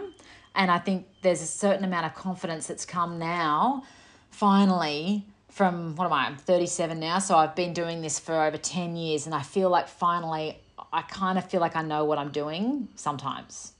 And 0.54 0.70
I 0.70 0.78
think 0.78 1.06
there's 1.22 1.40
a 1.40 1.46
certain 1.46 1.84
amount 1.84 2.06
of 2.06 2.14
confidence 2.14 2.66
that's 2.66 2.84
come 2.84 3.18
now, 3.18 3.84
finally, 4.30 5.24
from 5.48 5.96
what 5.96 6.04
am 6.06 6.12
I? 6.12 6.26
I'm 6.26 6.36
37 6.36 7.00
now. 7.00 7.18
So 7.18 7.36
I've 7.36 7.54
been 7.54 7.72
doing 7.72 8.02
this 8.02 8.18
for 8.18 8.34
over 8.42 8.58
10 8.58 8.96
years. 8.96 9.26
And 9.26 9.34
I 9.34 9.42
feel 9.42 9.70
like 9.70 9.88
finally, 9.88 10.58
I 10.92 11.02
kind 11.02 11.38
of 11.38 11.48
feel 11.48 11.60
like 11.60 11.74
I 11.76 11.82
know 11.82 12.04
what 12.04 12.18
I'm 12.18 12.30
doing 12.30 12.88
sometimes. 12.96 13.72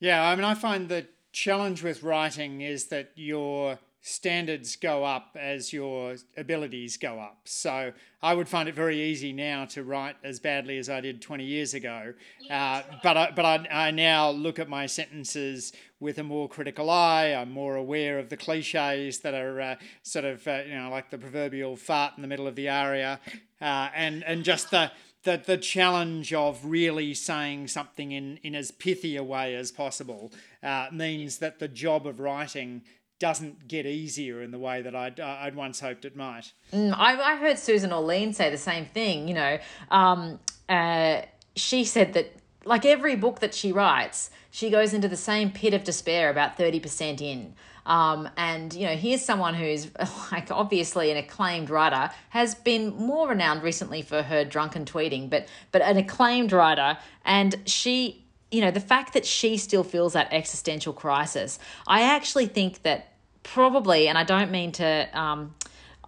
Yeah. 0.00 0.28
I 0.28 0.34
mean, 0.34 0.44
I 0.44 0.54
find 0.54 0.88
the 0.88 1.06
challenge 1.32 1.82
with 1.82 2.02
writing 2.02 2.60
is 2.60 2.86
that 2.86 3.12
you're 3.14 3.78
standards 4.08 4.74
go 4.76 5.04
up 5.04 5.36
as 5.38 5.72
your 5.72 6.16
abilities 6.36 6.96
go 6.96 7.20
up. 7.20 7.40
So 7.44 7.92
I 8.22 8.34
would 8.34 8.48
find 8.48 8.68
it 8.68 8.74
very 8.74 9.00
easy 9.00 9.32
now 9.32 9.66
to 9.66 9.84
write 9.84 10.16
as 10.24 10.40
badly 10.40 10.78
as 10.78 10.88
I 10.88 11.00
did 11.00 11.20
20 11.20 11.44
years 11.44 11.74
ago. 11.74 12.14
Uh, 12.50 12.82
but 13.02 13.16
I, 13.16 13.30
but 13.36 13.44
I, 13.44 13.66
I 13.70 13.90
now 13.90 14.30
look 14.30 14.58
at 14.58 14.68
my 14.68 14.86
sentences 14.86 15.72
with 16.00 16.18
a 16.18 16.24
more 16.24 16.48
critical 16.48 16.88
eye. 16.88 17.34
I'm 17.34 17.52
more 17.52 17.76
aware 17.76 18.18
of 18.18 18.30
the 18.30 18.36
cliches 18.36 19.18
that 19.20 19.34
are 19.34 19.60
uh, 19.60 19.74
sort 20.02 20.24
of, 20.24 20.46
uh, 20.48 20.62
you 20.66 20.74
know, 20.74 20.88
like 20.90 21.10
the 21.10 21.18
proverbial 21.18 21.76
fart 21.76 22.14
in 22.16 22.22
the 22.22 22.28
middle 22.28 22.46
of 22.46 22.56
the 22.56 22.68
aria 22.70 23.20
uh, 23.60 23.90
and, 23.94 24.24
and 24.24 24.42
just 24.42 24.70
the, 24.70 24.90
the, 25.24 25.42
the 25.44 25.58
challenge 25.58 26.32
of 26.32 26.64
really 26.64 27.12
saying 27.12 27.68
something 27.68 28.12
in, 28.12 28.38
in 28.42 28.54
as 28.54 28.70
pithy 28.70 29.16
a 29.16 29.24
way 29.24 29.54
as 29.54 29.70
possible 29.70 30.32
uh, 30.62 30.88
means 30.92 31.38
that 31.38 31.58
the 31.58 31.68
job 31.68 32.06
of 32.06 32.20
writing 32.20 32.82
doesn't 33.18 33.66
get 33.66 33.86
easier 33.86 34.42
in 34.42 34.50
the 34.50 34.58
way 34.58 34.82
that 34.82 34.94
I'd, 34.94 35.18
uh, 35.18 35.38
I'd 35.40 35.56
once 35.56 35.80
hoped 35.80 36.04
it 36.04 36.16
might. 36.16 36.52
Mm, 36.72 36.94
I, 36.96 37.20
I 37.20 37.36
heard 37.36 37.58
Susan 37.58 37.92
Orlean 37.92 38.32
say 38.32 38.50
the 38.50 38.58
same 38.58 38.86
thing. 38.86 39.28
You 39.28 39.34
know, 39.34 39.58
um, 39.90 40.38
uh, 40.68 41.22
she 41.56 41.84
said 41.84 42.12
that 42.12 42.32
like 42.64 42.84
every 42.84 43.16
book 43.16 43.40
that 43.40 43.54
she 43.54 43.72
writes, 43.72 44.30
she 44.50 44.70
goes 44.70 44.94
into 44.94 45.08
the 45.08 45.16
same 45.16 45.50
pit 45.50 45.74
of 45.74 45.84
despair 45.84 46.30
about 46.30 46.56
30% 46.56 47.20
in. 47.20 47.54
Um, 47.86 48.28
and 48.36 48.72
you 48.74 48.86
know, 48.86 48.94
here's 48.94 49.24
someone 49.24 49.54
who's 49.54 49.88
like 50.32 50.50
obviously 50.50 51.10
an 51.10 51.16
acclaimed 51.16 51.70
writer, 51.70 52.10
has 52.28 52.54
been 52.54 52.90
more 52.90 53.28
renowned 53.28 53.62
recently 53.62 54.02
for 54.02 54.22
her 54.22 54.44
drunken 54.44 54.84
tweeting, 54.84 55.30
but 55.30 55.48
but 55.72 55.80
an 55.80 55.96
acclaimed 55.96 56.52
writer, 56.52 56.98
and 57.24 57.56
she 57.64 58.26
you 58.50 58.60
know, 58.60 58.70
the 58.70 58.80
fact 58.80 59.12
that 59.12 59.26
she 59.26 59.56
still 59.56 59.84
feels 59.84 60.14
that 60.14 60.28
existential 60.32 60.92
crisis, 60.92 61.58
I 61.86 62.02
actually 62.02 62.46
think 62.46 62.82
that 62.82 63.12
probably, 63.42 64.08
and 64.08 64.16
I 64.16 64.24
don't 64.24 64.50
mean 64.50 64.72
to, 64.72 65.08
um, 65.18 65.54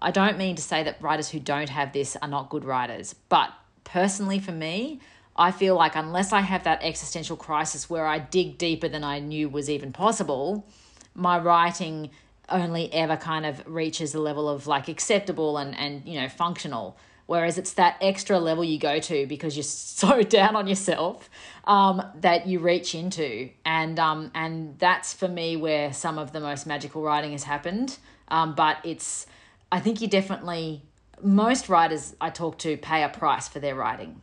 I 0.00 0.10
don't 0.10 0.38
mean 0.38 0.56
to 0.56 0.62
say 0.62 0.82
that 0.82 1.00
writers 1.02 1.28
who 1.28 1.40
don't 1.40 1.68
have 1.68 1.92
this 1.92 2.16
are 2.20 2.28
not 2.28 2.48
good 2.48 2.64
writers, 2.64 3.14
but 3.28 3.50
personally 3.84 4.38
for 4.38 4.52
me, 4.52 5.00
I 5.36 5.52
feel 5.52 5.74
like 5.74 5.96
unless 5.96 6.32
I 6.32 6.40
have 6.40 6.64
that 6.64 6.82
existential 6.82 7.36
crisis 7.36 7.88
where 7.88 8.06
I 8.06 8.18
dig 8.18 8.58
deeper 8.58 8.88
than 8.88 9.04
I 9.04 9.20
knew 9.20 9.48
was 9.48 9.70
even 9.70 9.92
possible, 9.92 10.66
my 11.14 11.38
writing 11.38 12.10
only 12.48 12.92
ever 12.92 13.16
kind 13.16 13.46
of 13.46 13.62
reaches 13.66 14.12
the 14.12 14.20
level 14.20 14.48
of 14.48 14.66
like 14.66 14.88
acceptable 14.88 15.56
and 15.56 15.76
and 15.76 16.04
you 16.04 16.20
know 16.20 16.28
functional 16.28 16.98
Whereas 17.30 17.58
it's 17.58 17.74
that 17.74 17.96
extra 18.00 18.40
level 18.40 18.64
you 18.64 18.76
go 18.76 18.98
to 18.98 19.24
because 19.24 19.54
you're 19.56 19.62
so 19.62 20.20
down 20.24 20.56
on 20.56 20.66
yourself 20.66 21.30
um, 21.62 22.02
that 22.22 22.48
you 22.48 22.58
reach 22.58 22.92
into, 22.92 23.50
and 23.64 24.00
um, 24.00 24.32
and 24.34 24.76
that's 24.80 25.14
for 25.14 25.28
me 25.28 25.54
where 25.54 25.92
some 25.92 26.18
of 26.18 26.32
the 26.32 26.40
most 26.40 26.66
magical 26.66 27.02
writing 27.02 27.30
has 27.30 27.44
happened. 27.44 27.98
Um, 28.26 28.56
but 28.56 28.78
it's, 28.82 29.28
I 29.70 29.78
think 29.78 30.00
you 30.00 30.08
definitely 30.08 30.82
most 31.22 31.68
writers 31.68 32.16
I 32.20 32.30
talk 32.30 32.58
to 32.58 32.76
pay 32.76 33.04
a 33.04 33.08
price 33.08 33.46
for 33.46 33.60
their 33.60 33.76
writing. 33.76 34.22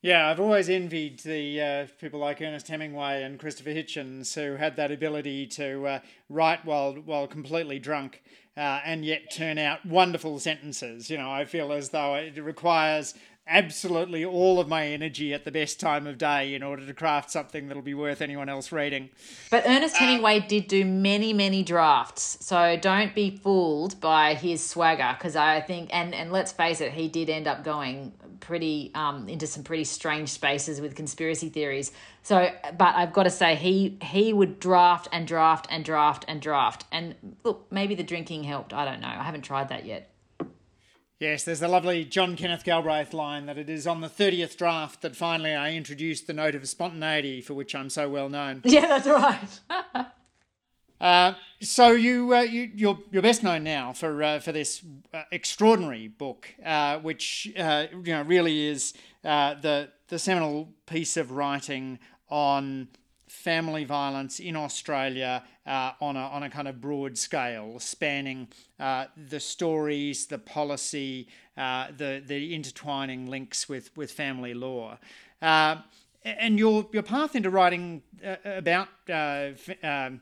Yeah, 0.00 0.30
I've 0.30 0.40
always 0.40 0.70
envied 0.70 1.20
the 1.20 1.60
uh, 1.60 1.86
people 2.00 2.18
like 2.18 2.40
Ernest 2.40 2.66
Hemingway 2.66 3.22
and 3.24 3.38
Christopher 3.38 3.70
Hitchens 3.70 4.34
who 4.34 4.56
had 4.56 4.76
that 4.76 4.90
ability 4.90 5.46
to 5.48 5.86
uh, 5.86 5.98
write 6.30 6.64
while 6.64 6.94
while 6.94 7.26
completely 7.26 7.78
drunk 7.78 8.22
uh, 8.56 8.80
and 8.84 9.04
yet 9.04 9.30
turn 9.34 9.58
out 9.58 9.84
wonderful 9.86 10.38
sentences. 10.38 11.08
You 11.08 11.18
know, 11.18 11.30
I 11.30 11.44
feel 11.44 11.72
as 11.72 11.90
though 11.90 12.14
it 12.16 12.36
requires 12.42 13.14
absolutely 13.46 14.24
all 14.24 14.60
of 14.60 14.68
my 14.68 14.86
energy 14.86 15.34
at 15.34 15.44
the 15.44 15.50
best 15.50 15.80
time 15.80 16.06
of 16.06 16.16
day 16.16 16.54
in 16.54 16.62
order 16.62 16.86
to 16.86 16.94
craft 16.94 17.30
something 17.30 17.68
that'll 17.68 17.82
be 17.82 17.94
worth 17.94 18.20
anyone 18.22 18.48
else 18.48 18.70
reading. 18.70 19.10
But 19.50 19.64
Ernest 19.66 19.96
Hemingway 19.96 20.40
uh, 20.40 20.46
did 20.46 20.68
do 20.68 20.84
many, 20.84 21.32
many 21.32 21.62
drafts, 21.62 22.38
so 22.40 22.76
don't 22.76 23.14
be 23.14 23.36
fooled 23.36 24.00
by 24.00 24.34
his 24.34 24.64
swagger 24.64 25.14
because 25.18 25.36
I 25.36 25.60
think, 25.60 25.90
and 25.92 26.14
and 26.14 26.32
let's 26.32 26.52
face 26.52 26.80
it, 26.80 26.92
he 26.92 27.08
did 27.08 27.28
end 27.28 27.46
up 27.46 27.64
going 27.64 28.12
pretty 28.40 28.90
um, 28.94 29.28
into 29.28 29.46
some 29.46 29.62
pretty 29.62 29.84
strange 29.84 30.28
spaces 30.28 30.80
with 30.80 30.94
conspiracy 30.94 31.48
theories. 31.48 31.92
So, 32.22 32.50
but 32.78 32.94
I've 32.94 33.12
got 33.12 33.24
to 33.24 33.30
say, 33.30 33.56
he 33.56 33.98
he 34.02 34.32
would 34.32 34.60
draft 34.60 35.08
and 35.12 35.26
draft 35.26 35.66
and 35.70 35.84
draft 35.84 36.24
and 36.28 36.40
draft, 36.40 36.84
and 36.92 37.14
look, 37.44 37.66
maybe 37.70 37.94
the 37.94 38.04
drinking 38.04 38.44
helped. 38.44 38.72
I 38.72 38.84
don't 38.84 39.00
know. 39.00 39.08
I 39.08 39.22
haven't 39.22 39.42
tried 39.42 39.70
that 39.70 39.84
yet. 39.84 40.11
Yes, 41.22 41.44
there's 41.44 41.60
the 41.60 41.68
lovely 41.68 42.04
John 42.04 42.34
Kenneth 42.34 42.64
Galbraith 42.64 43.14
line 43.14 43.46
that 43.46 43.56
it 43.56 43.70
is 43.70 43.86
on 43.86 44.00
the 44.00 44.08
30th 44.08 44.56
draft 44.56 45.02
that 45.02 45.14
finally 45.14 45.54
I 45.54 45.72
introduced 45.72 46.26
the 46.26 46.32
note 46.32 46.56
of 46.56 46.68
spontaneity 46.68 47.40
for 47.40 47.54
which 47.54 47.76
I'm 47.76 47.90
so 47.90 48.08
well 48.08 48.28
known. 48.28 48.60
Yeah, 48.72 48.98
that's 48.98 49.06
right. 49.06 50.06
uh, 51.00 51.34
so 51.60 51.92
you, 51.92 52.34
uh, 52.34 52.40
you 52.40 52.72
you're 52.74 52.98
you're 53.12 53.22
best 53.22 53.44
known 53.44 53.62
now 53.62 53.92
for 53.92 54.20
uh, 54.20 54.40
for 54.40 54.50
this 54.50 54.82
uh, 55.14 55.22
extraordinary 55.30 56.08
book, 56.08 56.52
uh, 56.64 56.98
which 56.98 57.52
uh, 57.56 57.86
you 57.92 58.14
know 58.14 58.22
really 58.22 58.66
is 58.66 58.92
the 59.22 59.90
the 60.08 60.18
seminal 60.18 60.70
piece 60.86 61.16
of 61.16 61.30
writing 61.30 62.00
on 62.30 62.88
family 63.32 63.84
violence 63.84 64.38
in 64.38 64.54
Australia 64.54 65.42
uh, 65.66 65.92
on, 66.00 66.16
a, 66.16 66.20
on 66.20 66.42
a 66.42 66.50
kind 66.50 66.68
of 66.68 66.80
broad 66.80 67.16
scale, 67.16 67.78
spanning 67.78 68.46
uh, 68.78 69.06
the 69.28 69.40
stories, 69.40 70.26
the 70.26 70.38
policy, 70.38 71.26
uh, 71.56 71.86
the, 71.96 72.22
the 72.24 72.54
intertwining 72.54 73.26
links 73.26 73.68
with, 73.68 73.90
with 73.96 74.12
family 74.12 74.54
law. 74.54 74.98
Uh, 75.40 75.76
and 76.24 76.58
your, 76.58 76.86
your 76.92 77.02
path 77.02 77.34
into 77.34 77.50
writing 77.50 78.02
uh, 78.24 78.36
about 78.44 78.88
uh, 79.10 79.48
um, 79.82 80.20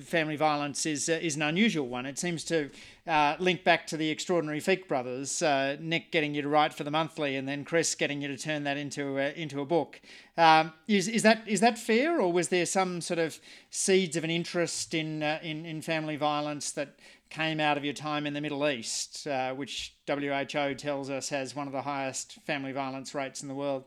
family 0.00 0.36
violence 0.36 0.84
is 0.84 1.08
uh, 1.08 1.18
is 1.22 1.36
an 1.36 1.42
unusual 1.42 1.88
one. 1.88 2.04
It 2.04 2.18
seems 2.18 2.44
to 2.44 2.70
uh, 3.06 3.36
link 3.38 3.64
back 3.64 3.86
to 3.88 3.96
the 3.96 4.10
extraordinary 4.10 4.60
Feik 4.60 4.86
brothers, 4.86 5.40
uh, 5.40 5.76
Nick 5.80 6.12
getting 6.12 6.34
you 6.34 6.42
to 6.42 6.48
write 6.48 6.74
for 6.74 6.84
the 6.84 6.90
monthly, 6.90 7.36
and 7.36 7.48
then 7.48 7.64
Chris 7.64 7.94
getting 7.94 8.20
you 8.20 8.28
to 8.28 8.36
turn 8.36 8.64
that 8.64 8.76
into 8.76 9.18
a, 9.18 9.32
into 9.32 9.60
a 9.60 9.64
book. 9.64 10.00
Um, 10.36 10.72
is 10.88 11.08
is 11.08 11.22
that 11.22 11.42
is 11.46 11.60
that 11.60 11.78
fair, 11.78 12.20
or 12.20 12.32
was 12.32 12.48
there 12.48 12.66
some 12.66 13.00
sort 13.00 13.18
of 13.18 13.38
seeds 13.70 14.16
of 14.16 14.24
an 14.24 14.30
interest 14.30 14.94
in 14.94 15.22
uh, 15.22 15.38
in 15.42 15.64
in 15.64 15.80
family 15.80 16.16
violence 16.16 16.70
that 16.72 16.98
came 17.30 17.58
out 17.58 17.78
of 17.78 17.84
your 17.84 17.94
time 17.94 18.26
in 18.26 18.34
the 18.34 18.42
Middle 18.42 18.68
East, 18.68 19.26
uh, 19.26 19.54
which 19.54 19.94
WHO 20.06 20.74
tells 20.74 21.08
us 21.08 21.30
has 21.30 21.56
one 21.56 21.66
of 21.66 21.72
the 21.72 21.82
highest 21.82 22.34
family 22.44 22.72
violence 22.72 23.14
rates 23.14 23.40
in 23.40 23.48
the 23.48 23.54
world? 23.54 23.84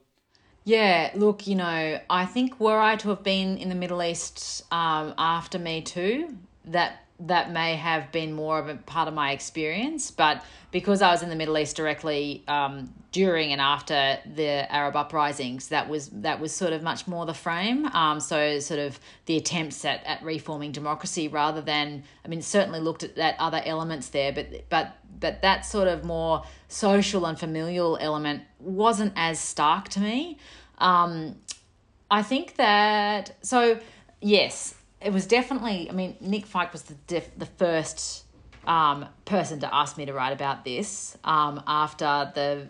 Yeah, 0.65 1.11
look, 1.13 1.45
you 1.45 1.53
know, 1.55 1.99
I 2.09 2.25
think 2.25 2.59
were 2.59 2.79
I 2.79 2.95
to 2.97 3.09
have 3.09 3.23
been 3.23 3.57
in 3.57 3.69
the 3.69 3.75
Middle 3.75 4.01
East 4.01 4.63
um, 4.71 5.13
after 5.17 5.59
Me 5.59 5.81
Too, 5.81 6.35
that 6.65 7.01
that 7.17 7.49
may 7.51 7.75
have 7.75 8.11
been 8.11 8.33
more 8.33 8.59
of 8.59 8.67
a 8.67 8.75
part 8.75 9.07
of 9.07 9.13
my 9.13 9.31
experience. 9.31 10.11
But 10.11 10.43
because 10.71 11.01
I 11.01 11.11
was 11.11 11.23
in 11.23 11.29
the 11.29 11.35
Middle 11.35 11.57
East 11.57 11.77
directly 11.77 12.43
um, 12.47 12.93
during 13.11 13.53
and 13.53 13.61
after 13.61 14.17
the 14.25 14.69
Arab 14.73 14.95
uprisings, 14.95 15.69
that 15.69 15.87
was 15.87 16.09
that 16.09 16.39
was 16.41 16.51
sort 16.51 16.73
of 16.73 16.81
much 16.81 17.07
more 17.07 17.27
the 17.27 17.33
frame. 17.33 17.85
Um, 17.85 18.19
so 18.19 18.59
sort 18.59 18.79
of 18.79 18.99
the 19.27 19.37
attempts 19.37 19.85
at, 19.85 20.03
at 20.03 20.23
reforming 20.23 20.71
democracy 20.71 21.27
rather 21.27 21.61
than 21.61 22.03
I 22.25 22.27
mean 22.27 22.41
certainly 22.41 22.79
looked 22.79 23.03
at 23.03 23.15
that 23.17 23.35
other 23.39 23.61
elements 23.63 24.09
there, 24.09 24.33
but 24.33 24.67
but 24.69 24.97
but 25.19 25.41
that 25.41 25.65
sort 25.65 25.87
of 25.87 26.03
more 26.03 26.43
social 26.67 27.25
and 27.25 27.39
familial 27.39 27.97
element 27.99 28.43
wasn't 28.59 29.13
as 29.15 29.39
stark 29.39 29.89
to 29.89 29.99
me. 29.99 30.37
Um, 30.77 31.35
I 32.09 32.21
think 32.21 32.55
that 32.55 33.35
so 33.41 33.79
yes, 34.21 34.75
it 35.01 35.13
was 35.13 35.25
definitely. 35.27 35.89
I 35.89 35.93
mean, 35.93 36.17
Nick 36.19 36.47
Feik 36.47 36.71
was 36.71 36.83
the 36.83 36.95
def, 37.07 37.29
the 37.37 37.45
first 37.45 38.25
um, 38.65 39.05
person 39.25 39.59
to 39.61 39.73
ask 39.73 39.97
me 39.97 40.05
to 40.05 40.13
write 40.13 40.33
about 40.33 40.65
this 40.65 41.17
um, 41.23 41.61
after 41.67 42.31
the 42.33 42.67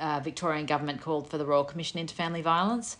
uh, 0.00 0.20
Victorian 0.20 0.66
government 0.66 1.00
called 1.00 1.30
for 1.30 1.38
the 1.38 1.44
Royal 1.44 1.64
Commission 1.64 1.98
into 1.98 2.14
Family 2.14 2.42
Violence. 2.42 2.96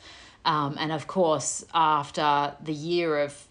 Um, 0.46 0.76
and 0.78 0.92
of 0.92 1.08
course, 1.08 1.64
after 1.74 2.54
the 2.62 2.72
year 2.72 3.18
of, 3.18 3.48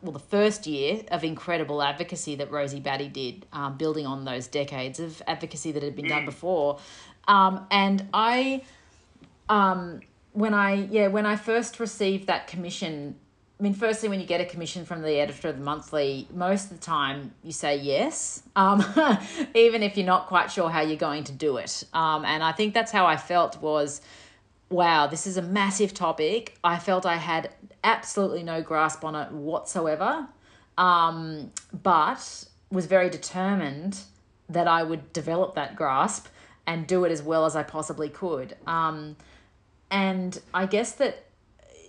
well, 0.00 0.12
the 0.12 0.18
first 0.18 0.66
year 0.66 1.02
of 1.10 1.22
incredible 1.22 1.82
advocacy 1.82 2.34
that 2.36 2.50
Rosie 2.50 2.80
Batty 2.80 3.08
did, 3.08 3.44
um, 3.52 3.76
building 3.76 4.06
on 4.06 4.24
those 4.24 4.46
decades 4.46 4.98
of 4.98 5.22
advocacy 5.26 5.70
that 5.72 5.82
had 5.82 5.94
been 5.94 6.08
done 6.08 6.24
before. 6.24 6.78
Um, 7.28 7.66
and 7.70 8.08
I, 8.14 8.62
um, 9.50 10.00
when 10.32 10.54
I, 10.54 10.86
yeah, 10.90 11.08
when 11.08 11.26
I 11.26 11.36
first 11.36 11.78
received 11.78 12.28
that 12.28 12.46
commission, 12.46 13.16
I 13.58 13.62
mean, 13.62 13.74
firstly, 13.74 14.08
when 14.08 14.18
you 14.18 14.26
get 14.26 14.40
a 14.40 14.46
commission 14.46 14.86
from 14.86 15.02
the 15.02 15.20
editor 15.20 15.48
of 15.48 15.58
the 15.58 15.62
monthly, 15.62 16.26
most 16.32 16.70
of 16.70 16.80
the 16.80 16.82
time 16.82 17.34
you 17.44 17.52
say 17.52 17.76
yes, 17.76 18.42
um, 18.56 18.82
even 19.54 19.82
if 19.82 19.98
you're 19.98 20.06
not 20.06 20.26
quite 20.26 20.50
sure 20.50 20.70
how 20.70 20.80
you're 20.80 20.96
going 20.96 21.24
to 21.24 21.32
do 21.32 21.58
it. 21.58 21.84
Um, 21.92 22.24
and 22.24 22.42
I 22.42 22.52
think 22.52 22.72
that's 22.72 22.90
how 22.90 23.04
I 23.04 23.18
felt 23.18 23.60
was, 23.60 24.00
wow, 24.70 25.06
this 25.06 25.26
is 25.26 25.36
a 25.36 25.42
massive 25.42 25.92
topic. 25.92 26.56
I 26.64 26.78
felt 26.78 27.04
I 27.04 27.16
had 27.16 27.50
absolutely 27.84 28.42
no 28.42 28.62
grasp 28.62 29.04
on 29.04 29.14
it 29.14 29.32
whatsoever, 29.32 30.28
um, 30.78 31.50
but 31.82 32.44
was 32.70 32.86
very 32.86 33.10
determined 33.10 34.00
that 34.48 34.68
I 34.68 34.82
would 34.82 35.12
develop 35.12 35.54
that 35.56 35.76
grasp 35.76 36.28
and 36.66 36.86
do 36.86 37.04
it 37.04 37.12
as 37.12 37.22
well 37.22 37.44
as 37.44 37.56
I 37.56 37.62
possibly 37.62 38.08
could. 38.08 38.56
Um, 38.66 39.16
and 39.90 40.40
I 40.54 40.66
guess 40.66 40.92
that 40.92 41.24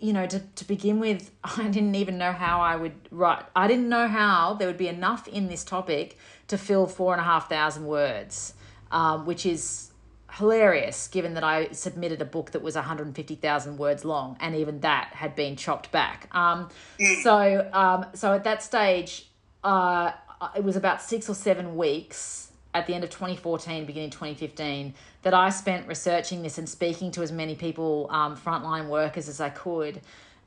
you 0.02 0.14
know, 0.14 0.26
to, 0.26 0.40
to 0.40 0.66
begin 0.66 1.00
with, 1.00 1.32
I 1.44 1.68
didn't 1.68 1.96
even 1.96 2.18
know 2.18 2.34
how 2.34 2.60
I 2.60 2.76
would 2.76 2.96
write. 3.12 3.46
I 3.56 3.68
didn't 3.68 3.88
know 3.88 4.08
how 4.08 4.56
there 4.56 4.68
would 4.68 4.78
be 4.78 4.88
enough 4.88 5.28
in 5.28 5.48
this 5.48 5.64
topic 5.64 6.18
to 6.48 6.58
fill 6.58 6.88
four 6.88 7.14
and 7.14 7.22
a 7.22 7.24
half 7.24 7.48
thousand 7.48 7.86
words, 7.86 8.56
um, 8.92 9.26
which 9.26 9.46
is 9.46 9.91
hilarious 10.32 11.08
given 11.08 11.34
that 11.34 11.44
I 11.44 11.72
submitted 11.72 12.22
a 12.22 12.26
book 12.26 12.52
that 12.52 12.62
was 12.62 12.76
150,000 12.76 13.78
words 13.78 14.06
long 14.06 14.38
and 14.40 14.56
even 14.56 14.80
that 14.82 15.10
had 15.14 15.36
been 15.36 15.56
chopped 15.56 15.92
back. 15.92 16.34
Um, 16.34 16.70
mm. 17.00 17.22
so, 17.22 17.70
um, 17.74 18.06
so 18.14 18.34
at 18.34 18.44
that 18.46 18.64
stage, 18.64 19.28
uh, 19.64 20.12
it 20.56 20.64
was 20.64 20.76
about 20.76 21.02
six 21.02 21.30
or 21.30 21.36
seven 21.36 21.76
weeks 21.76 22.52
at 22.74 22.88
the 22.88 22.94
end 22.94 23.04
of 23.04 23.10
2014, 23.10 23.86
beginning 23.86 24.10
2015, 24.10 24.94
that 25.24 25.34
I 25.34 25.50
spent 25.50 25.88
researching 25.88 26.42
this 26.42 26.58
and 26.58 26.68
speaking 26.68 27.12
to 27.12 27.22
as 27.22 27.32
many 27.32 27.56
people, 27.56 28.08
um, 28.10 28.38
frontline 28.38 28.88
workers 28.88 29.28
as 29.28 29.42
I 29.42 29.50
could. 29.50 30.00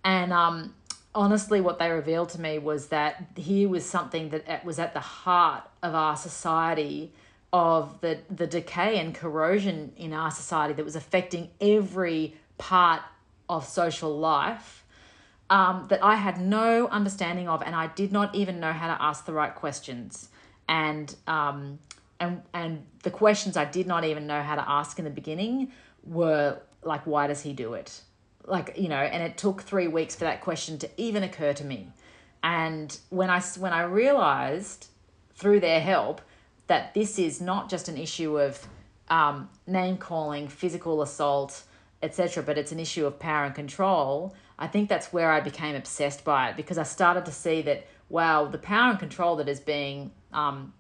And 0.05 0.33
um, 0.33 0.75
honestly, 1.15 1.61
what 1.61 1.79
they 1.79 1.91
revealed 1.91 2.31
to 2.31 2.41
me 2.41 2.59
was 2.59 2.89
that 2.89 3.25
here 3.37 3.69
was 3.69 3.85
something 3.85 4.31
that 4.31 4.65
was 4.65 4.79
at 4.79 4.95
the 4.95 5.01
heart 5.01 5.65
of 5.83 5.95
our 5.95 6.17
society 6.17 7.13
of 7.55 8.01
the, 8.01 8.19
the 8.29 8.49
decay 8.49 8.99
and 8.99 9.15
corrosion 9.15 9.93
in 9.97 10.13
our 10.13 10.33
society 10.33 10.75
that 10.75 10.85
was 10.85 10.97
affecting 10.97 11.49
every 11.61 12.35
part 12.59 13.01
of 13.49 13.65
social 13.65 14.19
life 14.19 14.85
um, 15.51 15.87
that 15.89 16.03
I 16.03 16.17
had 16.17 16.41
no 16.41 16.89
understanding 16.89 17.49
of, 17.49 17.63
and 17.63 17.73
I 17.73 17.87
did 17.87 18.11
not 18.11 18.35
even 18.35 18.59
know 18.59 18.73
how 18.73 18.93
to 18.93 19.01
ask 19.01 19.25
the 19.25 19.33
right 19.33 19.55
questions. 19.55 20.31
And 20.69 21.15
um, 21.29 21.79
and 22.19 22.43
and 22.53 22.87
the 23.05 23.13
questions 23.13 23.57
I 23.57 23.67
did 23.67 23.87
not 23.87 24.03
even 24.03 24.27
know 24.27 24.43
how 24.43 24.57
to 24.57 24.69
ask 24.69 24.99
in 24.99 25.05
the 25.05 25.11
beginning 25.13 25.71
were 26.03 26.59
like, 26.83 27.07
why 27.07 27.29
does 27.29 27.43
he 27.43 27.53
do 27.53 27.75
it? 27.75 28.01
Like 28.47 28.75
you 28.77 28.89
know, 28.89 28.97
and 28.97 29.23
it 29.23 29.39
took 29.39 29.63
three 29.63 29.87
weeks 29.87 30.17
for 30.17 30.25
that 30.25 30.41
question 30.41 30.77
to 30.79 30.91
even 30.97 31.23
occur 31.23 31.53
to 31.53 31.65
me. 31.65 31.93
And 32.43 32.99
when 33.11 33.31
I 33.31 33.41
when 33.59 33.73
I 33.73 33.83
realized 33.83 34.89
through 35.37 35.61
their 35.61 35.81
help 35.81 36.21
that 36.67 36.95
this 36.95 37.19
is 37.19 37.41
not 37.41 37.69
just 37.69 37.89
an 37.89 37.97
issue 37.97 38.39
of 38.39 38.67
um, 39.09 39.49
name 39.67 39.97
calling, 39.97 40.49
physical 40.49 41.03
assault, 41.03 41.65
etc., 42.03 42.43
but 42.43 42.59
it's 42.59 42.73
an 42.73 42.81
issue 42.81 43.07
of 43.07 43.19
power 43.19 43.45
and 43.45 43.55
control. 43.55 44.35
I 44.59 44.67
think 44.67 44.89
that's 44.89 45.13
where 45.13 45.31
I 45.31 45.41
became 45.41 45.75
obsessed 45.75 46.25
by 46.25 46.51
it 46.51 46.57
because 46.57 46.79
I 46.79 46.85
started 46.85 47.25
to 47.27 47.33
see 47.33 47.63
that 47.63 47.87
wow, 48.09 48.45
the 48.47 48.59
power 48.59 48.91
and 48.91 48.99
control 48.99 49.37
that 49.37 49.49
is 49.49 49.61
being 49.61 50.13
um, 50.33 50.73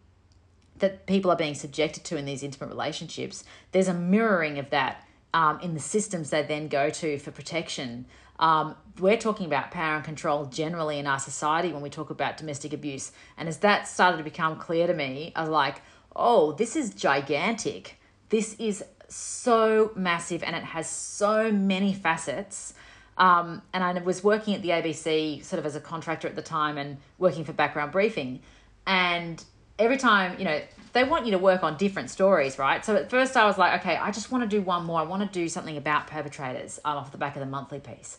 that 0.78 1.06
people 1.06 1.30
are 1.30 1.36
being 1.36 1.54
subjected 1.54 2.04
to 2.04 2.16
in 2.16 2.24
these 2.24 2.42
intimate 2.42 2.68
relationships. 2.68 3.44
There's 3.72 3.88
a 3.88 3.94
mirroring 3.94 4.58
of 4.58 4.70
that 4.70 5.06
um, 5.32 5.60
in 5.60 5.74
the 5.74 5.80
systems 5.80 6.30
they 6.30 6.42
then 6.42 6.68
go 6.68 6.90
to 6.90 7.18
for 7.18 7.30
protection. 7.30 8.06
Um, 8.38 8.76
we're 8.98 9.16
talking 9.16 9.46
about 9.46 9.70
power 9.70 9.96
and 9.96 10.04
control 10.04 10.46
generally 10.46 10.98
in 10.98 11.06
our 11.06 11.18
society 11.18 11.72
when 11.72 11.82
we 11.82 11.90
talk 11.90 12.10
about 12.10 12.36
domestic 12.36 12.72
abuse. 12.72 13.12
And 13.36 13.48
as 13.48 13.58
that 13.58 13.88
started 13.88 14.18
to 14.18 14.24
become 14.24 14.56
clear 14.56 14.86
to 14.86 14.94
me, 14.94 15.32
I 15.34 15.40
was 15.40 15.50
like, 15.50 15.82
oh, 16.14 16.52
this 16.52 16.76
is 16.76 16.90
gigantic. 16.90 17.98
This 18.28 18.54
is 18.58 18.84
so 19.08 19.92
massive 19.94 20.42
and 20.42 20.56
it 20.56 20.64
has 20.64 20.88
so 20.88 21.52
many 21.52 21.92
facets. 21.92 22.74
Um, 23.16 23.62
and 23.72 23.84
I 23.84 23.92
was 24.00 24.24
working 24.24 24.54
at 24.54 24.62
the 24.62 24.70
ABC 24.70 25.44
sort 25.44 25.58
of 25.58 25.66
as 25.66 25.76
a 25.76 25.80
contractor 25.80 26.26
at 26.26 26.34
the 26.34 26.42
time 26.42 26.78
and 26.78 26.98
working 27.18 27.44
for 27.44 27.52
background 27.52 27.92
briefing. 27.92 28.40
And 28.86 29.42
every 29.78 29.96
time, 29.96 30.38
you 30.38 30.44
know, 30.44 30.60
they 30.94 31.04
want 31.04 31.26
you 31.26 31.32
to 31.32 31.38
work 31.38 31.62
on 31.62 31.76
different 31.76 32.08
stories, 32.08 32.58
right? 32.58 32.84
So 32.84 32.96
at 32.96 33.10
first 33.10 33.36
I 33.36 33.44
was 33.44 33.58
like, 33.58 33.80
okay, 33.80 33.96
I 33.96 34.10
just 34.10 34.30
want 34.30 34.48
to 34.48 34.48
do 34.48 34.62
one 34.62 34.84
more. 34.84 35.00
I 35.00 35.02
want 35.02 35.22
to 35.22 35.28
do 35.28 35.48
something 35.48 35.76
about 35.76 36.06
perpetrators 36.06 36.80
um, 36.84 36.96
off 36.96 37.12
the 37.12 37.18
back 37.18 37.36
of 37.36 37.40
the 37.40 37.46
monthly 37.46 37.80
piece. 37.80 38.16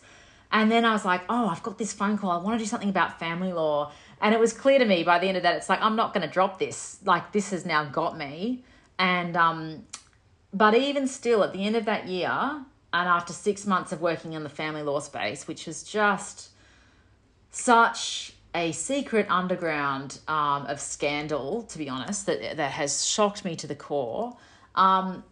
And 0.52 0.70
then 0.70 0.84
I 0.84 0.92
was 0.92 1.04
like, 1.04 1.22
oh, 1.28 1.48
I've 1.48 1.62
got 1.62 1.78
this 1.78 1.92
phone 1.92 2.16
call. 2.18 2.30
I 2.30 2.36
want 2.36 2.58
to 2.58 2.64
do 2.64 2.68
something 2.68 2.88
about 2.88 3.18
family 3.18 3.52
law. 3.52 3.92
And 4.20 4.34
it 4.34 4.38
was 4.38 4.52
clear 4.52 4.78
to 4.78 4.84
me 4.84 5.02
by 5.02 5.18
the 5.18 5.26
end 5.26 5.36
of 5.36 5.42
that, 5.42 5.56
it's 5.56 5.68
like, 5.68 5.80
I'm 5.82 5.96
not 5.96 6.14
going 6.14 6.26
to 6.26 6.32
drop 6.32 6.58
this. 6.58 6.98
Like, 7.04 7.32
this 7.32 7.50
has 7.50 7.66
now 7.66 7.84
got 7.84 8.16
me. 8.16 8.62
And, 8.98 9.36
um, 9.36 9.86
but 10.52 10.74
even 10.74 11.08
still, 11.08 11.42
at 11.42 11.52
the 11.52 11.64
end 11.64 11.76
of 11.76 11.86
that 11.86 12.06
year, 12.06 12.28
and 12.28 13.08
after 13.08 13.32
six 13.32 13.66
months 13.66 13.90
of 13.90 14.00
working 14.00 14.34
in 14.34 14.42
the 14.42 14.48
family 14.48 14.82
law 14.82 15.00
space, 15.00 15.48
which 15.48 15.66
was 15.66 15.82
just 15.82 16.50
such 17.50 18.34
a 18.56 18.72
secret 18.72 19.26
underground 19.28 20.18
um, 20.26 20.64
of 20.66 20.80
scandal, 20.80 21.62
to 21.64 21.76
be 21.76 21.90
honest, 21.90 22.24
that, 22.24 22.56
that 22.56 22.72
has 22.72 23.04
shocked 23.04 23.44
me 23.44 23.54
to 23.54 23.66
the 23.66 23.74
core, 23.74 24.34
um, 24.74 25.22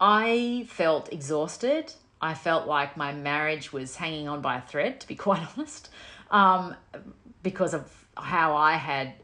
I 0.00 0.66
felt 0.68 1.12
exhausted. 1.12 1.94
I 2.20 2.34
felt 2.34 2.66
like 2.66 2.96
my 2.96 3.12
marriage 3.12 3.72
was 3.72 3.94
hanging 3.94 4.28
on 4.28 4.42
by 4.42 4.56
a 4.56 4.60
thread, 4.60 5.00
to 5.00 5.06
be 5.06 5.14
quite 5.28 5.46
honest, 5.56 5.90
um, 6.32 6.74
because 7.44 7.72
of 7.72 7.88
how 8.16 8.56
I 8.56 8.74
had 8.74 9.14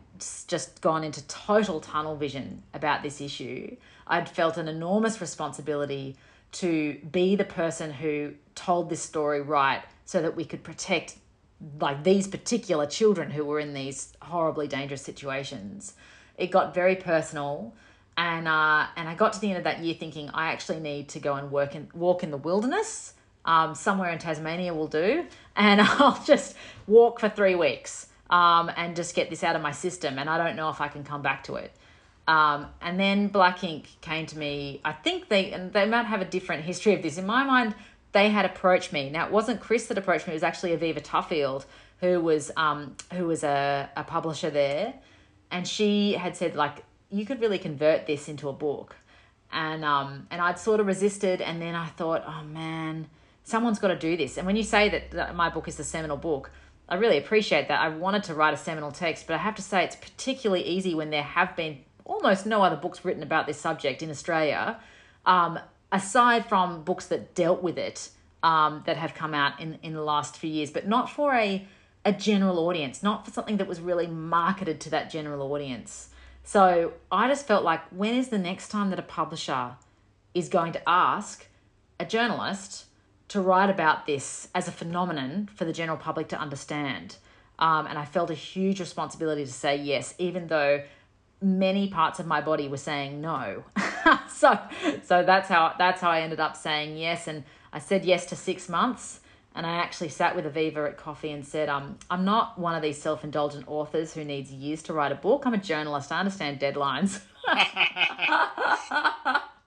just 0.46 0.80
gone 0.80 1.02
into 1.02 1.26
total 1.26 1.80
tunnel 1.80 2.16
vision 2.16 2.62
about 2.74 3.02
this 3.02 3.20
issue. 3.20 3.76
I'd 4.06 4.28
felt 4.28 4.56
an 4.56 4.68
enormous 4.68 5.20
responsibility 5.20 6.16
to 6.50 6.98
be 7.10 7.34
the 7.34 7.44
person 7.44 7.92
who 7.92 8.34
told 8.54 8.88
this 8.88 9.02
story 9.02 9.40
right 9.40 9.82
so 10.04 10.22
that 10.22 10.34
we 10.36 10.44
could 10.44 10.62
protect 10.62 11.16
like 11.80 12.04
these 12.04 12.26
particular 12.26 12.86
children 12.86 13.30
who 13.30 13.44
were 13.44 13.58
in 13.58 13.74
these 13.74 14.12
horribly 14.22 14.68
dangerous 14.68 15.02
situations. 15.02 15.94
It 16.36 16.50
got 16.50 16.74
very 16.74 16.96
personal 16.96 17.74
and 18.18 18.48
uh, 18.48 18.86
and 18.96 19.08
I 19.08 19.14
got 19.14 19.32
to 19.34 19.40
the 19.40 19.48
end 19.48 19.58
of 19.58 19.64
that 19.64 19.78
year 19.78 19.94
thinking 19.94 20.28
I 20.30 20.52
actually 20.52 20.80
need 20.80 21.08
to 21.10 21.20
go 21.20 21.34
and 21.34 21.50
work 21.50 21.74
and 21.76 21.90
walk 21.92 22.22
in 22.24 22.30
the 22.32 22.36
wilderness. 22.36 23.14
Um, 23.44 23.74
somewhere 23.74 24.10
in 24.10 24.18
Tasmania 24.18 24.74
will 24.74 24.88
do, 24.88 25.24
and 25.56 25.80
I'll 25.80 26.20
just 26.24 26.54
walk 26.86 27.20
for 27.20 27.28
three 27.28 27.54
weeks 27.54 28.08
um, 28.28 28.70
and 28.76 28.94
just 28.96 29.14
get 29.14 29.30
this 29.30 29.44
out 29.44 29.56
of 29.56 29.62
my 29.62 29.70
system. 29.70 30.18
And 30.18 30.28
I 30.28 30.36
don't 30.36 30.56
know 30.56 30.68
if 30.68 30.80
I 30.80 30.88
can 30.88 31.04
come 31.04 31.22
back 31.22 31.44
to 31.44 31.54
it. 31.54 31.72
Um, 32.26 32.66
and 32.82 33.00
then 33.00 33.28
Black 33.28 33.60
Inc 33.60 33.86
came 34.02 34.26
to 34.26 34.36
me. 34.36 34.80
I 34.84 34.92
think 34.92 35.28
they 35.28 35.52
and 35.52 35.72
they 35.72 35.86
might 35.86 36.06
have 36.06 36.20
a 36.20 36.26
different 36.26 36.64
history 36.64 36.94
of 36.94 37.02
this. 37.02 37.18
In 37.18 37.24
my 37.24 37.44
mind, 37.44 37.74
they 38.12 38.30
had 38.30 38.44
approached 38.44 38.92
me. 38.92 39.10
Now 39.10 39.26
it 39.26 39.32
wasn't 39.32 39.60
Chris 39.60 39.86
that 39.86 39.98
approached 39.98 40.26
me; 40.26 40.32
it 40.32 40.36
was 40.36 40.42
actually 40.42 40.76
Aviva 40.76 41.02
Tuffield, 41.02 41.64
who 42.00 42.20
was 42.20 42.50
um 42.56 42.96
who 43.12 43.26
was 43.26 43.44
a, 43.44 43.90
a 43.96 44.04
publisher 44.04 44.50
there, 44.50 44.94
and 45.50 45.66
she 45.66 46.12
had 46.12 46.36
said 46.36 46.54
like 46.54 46.84
you 47.10 47.24
could 47.24 47.40
really 47.40 47.58
convert 47.58 48.06
this 48.06 48.28
into 48.28 48.48
a 48.48 48.52
book. 48.52 48.96
And 49.50 49.84
um 49.84 50.26
and 50.30 50.40
I'd 50.40 50.58
sort 50.58 50.80
of 50.80 50.86
resisted 50.86 51.40
and 51.40 51.60
then 51.60 51.74
I 51.74 51.86
thought, 51.86 52.22
oh 52.26 52.44
man, 52.44 53.08
someone's 53.44 53.78
got 53.78 53.88
to 53.88 53.98
do 53.98 54.16
this. 54.16 54.36
And 54.36 54.46
when 54.46 54.56
you 54.56 54.62
say 54.62 55.06
that, 55.12 55.34
my 55.34 55.48
book 55.48 55.68
is 55.68 55.76
the 55.76 55.84
seminal 55.84 56.18
book, 56.18 56.50
I 56.88 56.96
really 56.96 57.18
appreciate 57.18 57.68
that. 57.68 57.80
I 57.80 57.88
wanted 57.88 58.24
to 58.24 58.34
write 58.34 58.54
a 58.54 58.58
seminal 58.58 58.92
text, 58.92 59.26
but 59.26 59.34
I 59.34 59.38
have 59.38 59.54
to 59.56 59.62
say 59.62 59.84
it's 59.84 59.96
particularly 59.96 60.64
easy 60.64 60.94
when 60.94 61.10
there 61.10 61.22
have 61.22 61.56
been 61.56 61.78
almost 62.04 62.46
no 62.46 62.62
other 62.62 62.76
books 62.76 63.04
written 63.04 63.22
about 63.22 63.46
this 63.46 63.58
subject 63.58 64.02
in 64.02 64.10
Australia, 64.10 64.78
um, 65.26 65.58
aside 65.90 66.46
from 66.46 66.82
books 66.82 67.06
that 67.06 67.34
dealt 67.34 67.62
with 67.62 67.78
it 67.78 68.10
um, 68.42 68.82
that 68.86 68.96
have 68.96 69.14
come 69.14 69.34
out 69.34 69.60
in, 69.60 69.78
in 69.82 69.94
the 69.94 70.02
last 70.02 70.36
few 70.36 70.50
years, 70.50 70.70
but 70.70 70.86
not 70.86 71.10
for 71.10 71.34
a, 71.34 71.66
a 72.04 72.12
general 72.12 72.58
audience, 72.60 73.02
not 73.02 73.24
for 73.24 73.30
something 73.30 73.56
that 73.56 73.66
was 73.66 73.80
really 73.80 74.06
marketed 74.06 74.80
to 74.80 74.90
that 74.90 75.10
general 75.10 75.52
audience. 75.52 76.10
So 76.44 76.94
I 77.10 77.28
just 77.28 77.46
felt 77.46 77.64
like 77.64 77.82
when 77.90 78.14
is 78.14 78.28
the 78.28 78.38
next 78.38 78.68
time 78.68 78.90
that 78.90 78.98
a 78.98 79.02
publisher 79.02 79.76
is 80.34 80.48
going 80.48 80.72
to 80.72 80.88
ask 80.88 81.46
a 81.98 82.06
journalist 82.06 82.86
to 83.28 83.40
write 83.40 83.68
about 83.68 84.06
this 84.06 84.48
as 84.54 84.68
a 84.68 84.72
phenomenon 84.72 85.50
for 85.54 85.64
the 85.64 85.72
general 85.72 85.98
public 85.98 86.28
to 86.28 86.38
understand? 86.38 87.16
Um, 87.58 87.86
and 87.86 87.98
I 87.98 88.04
felt 88.04 88.30
a 88.30 88.34
huge 88.34 88.78
responsibility 88.78 89.44
to 89.44 89.52
say 89.52 89.76
yes, 89.76 90.14
even 90.18 90.46
though 90.46 90.82
many 91.40 91.88
parts 91.88 92.18
of 92.18 92.26
my 92.26 92.40
body 92.40 92.68
were 92.68 92.76
saying 92.76 93.20
no. 93.20 93.64
so 94.28 94.58
so 95.04 95.22
that's 95.22 95.48
how 95.48 95.74
that's 95.78 96.00
how 96.00 96.10
I 96.10 96.20
ended 96.20 96.40
up 96.40 96.56
saying 96.56 96.96
yes 96.96 97.28
and 97.28 97.44
I 97.72 97.78
said 97.78 98.04
yes 98.04 98.26
to 98.26 98.36
6 98.36 98.68
months 98.68 99.20
and 99.54 99.66
I 99.66 99.76
actually 99.76 100.08
sat 100.08 100.36
with 100.36 100.44
Aviva 100.44 100.88
at 100.88 100.96
coffee 100.96 101.30
and 101.30 101.46
said 101.46 101.68
um 101.68 101.98
I'm 102.10 102.24
not 102.24 102.58
one 102.58 102.74
of 102.74 102.82
these 102.82 103.00
self-indulgent 103.00 103.68
authors 103.68 104.14
who 104.14 104.24
needs 104.24 104.50
years 104.50 104.82
to 104.84 104.92
write 104.92 105.12
a 105.12 105.16
book. 105.16 105.44
I'm 105.46 105.54
a 105.54 105.58
journalist. 105.58 106.12
I 106.12 106.20
understand 106.20 106.60
deadlines. 106.60 107.20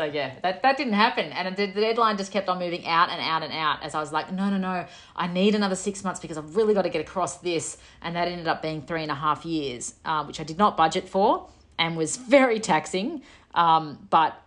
So 0.00 0.06
yeah, 0.06 0.32
that, 0.42 0.62
that 0.62 0.78
didn't 0.78 0.94
happen. 0.94 1.26
And 1.30 1.54
the, 1.54 1.66
the 1.66 1.82
deadline 1.82 2.16
just 2.16 2.32
kept 2.32 2.48
on 2.48 2.58
moving 2.58 2.86
out 2.86 3.10
and 3.10 3.20
out 3.20 3.42
and 3.42 3.52
out 3.52 3.82
as 3.82 3.94
I 3.94 4.00
was 4.00 4.12
like, 4.12 4.32
no, 4.32 4.48
no, 4.48 4.56
no, 4.56 4.86
I 5.14 5.26
need 5.26 5.54
another 5.54 5.76
six 5.76 6.02
months 6.02 6.18
because 6.18 6.38
I've 6.38 6.56
really 6.56 6.72
got 6.72 6.82
to 6.82 6.88
get 6.88 7.02
across 7.02 7.36
this. 7.40 7.76
And 8.00 8.16
that 8.16 8.26
ended 8.26 8.48
up 8.48 8.62
being 8.62 8.80
three 8.80 9.02
and 9.02 9.10
a 9.10 9.14
half 9.14 9.44
years, 9.44 9.96
um, 10.06 10.26
which 10.26 10.40
I 10.40 10.44
did 10.44 10.56
not 10.56 10.74
budget 10.74 11.06
for 11.06 11.50
and 11.78 11.98
was 11.98 12.16
very 12.16 12.60
taxing. 12.60 13.20
Um, 13.54 14.08
but 14.08 14.40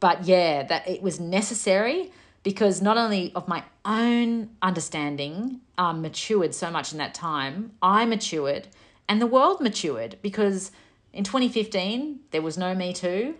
but 0.00 0.24
yeah, 0.24 0.64
that 0.64 0.88
it 0.88 1.02
was 1.02 1.20
necessary 1.20 2.10
because 2.42 2.82
not 2.82 2.96
only 2.96 3.30
of 3.36 3.46
my 3.46 3.62
own 3.84 4.50
understanding 4.60 5.60
um, 5.78 6.02
matured 6.02 6.52
so 6.52 6.68
much 6.68 6.90
in 6.90 6.98
that 6.98 7.14
time, 7.14 7.70
I 7.80 8.06
matured 8.06 8.66
and 9.08 9.22
the 9.22 9.28
world 9.28 9.60
matured 9.60 10.16
because 10.20 10.72
in 11.12 11.22
2015 11.22 12.18
there 12.32 12.42
was 12.42 12.58
no 12.58 12.74
Me 12.74 12.92
Too. 12.92 13.36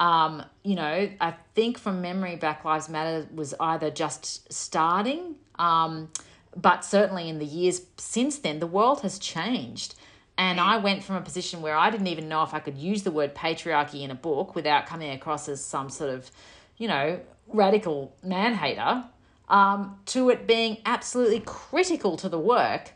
Um, 0.00 0.42
you 0.64 0.74
know, 0.74 1.08
I 1.20 1.34
think 1.54 1.78
from 1.78 2.02
memory, 2.02 2.36
Black 2.36 2.64
Lives 2.64 2.88
Matter 2.88 3.28
was 3.32 3.54
either 3.60 3.90
just 3.90 4.52
starting, 4.52 5.36
um, 5.58 6.10
but 6.56 6.84
certainly 6.84 7.28
in 7.28 7.38
the 7.38 7.44
years 7.44 7.82
since 7.96 8.38
then, 8.38 8.58
the 8.58 8.66
world 8.66 9.02
has 9.02 9.18
changed. 9.18 9.94
And 10.38 10.58
I 10.58 10.78
went 10.78 11.04
from 11.04 11.16
a 11.16 11.20
position 11.20 11.62
where 11.62 11.76
I 11.76 11.90
didn't 11.90 12.06
even 12.08 12.28
know 12.28 12.42
if 12.42 12.54
I 12.54 12.58
could 12.58 12.76
use 12.76 13.02
the 13.02 13.10
word 13.10 13.34
patriarchy 13.34 14.02
in 14.02 14.10
a 14.10 14.14
book 14.14 14.54
without 14.54 14.86
coming 14.86 15.10
across 15.10 15.48
as 15.48 15.64
some 15.64 15.90
sort 15.90 16.10
of, 16.10 16.30
you 16.78 16.88
know, 16.88 17.20
radical 17.48 18.16
man 18.22 18.54
hater, 18.54 19.04
um, 19.48 19.98
to 20.06 20.30
it 20.30 20.46
being 20.46 20.78
absolutely 20.86 21.40
critical 21.40 22.16
to 22.16 22.28
the 22.28 22.38
work 22.38 22.92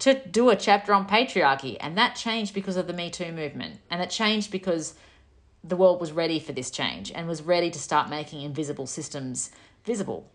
to 0.00 0.14
do 0.28 0.50
a 0.50 0.56
chapter 0.56 0.92
on 0.92 1.06
patriarchy. 1.06 1.76
And 1.80 1.96
that 1.96 2.16
changed 2.16 2.54
because 2.54 2.76
of 2.76 2.86
the 2.86 2.92
Me 2.92 3.10
Too 3.10 3.32
movement. 3.32 3.76
And 3.90 4.02
it 4.02 4.10
changed 4.10 4.50
because 4.50 4.94
the 5.62 5.76
world 5.76 6.00
was 6.00 6.12
ready 6.12 6.38
for 6.38 6.52
this 6.52 6.70
change 6.70 7.12
and 7.14 7.28
was 7.28 7.42
ready 7.42 7.70
to 7.70 7.78
start 7.78 8.08
making 8.08 8.42
invisible 8.42 8.86
systems 8.86 9.50
visible. 9.84 10.30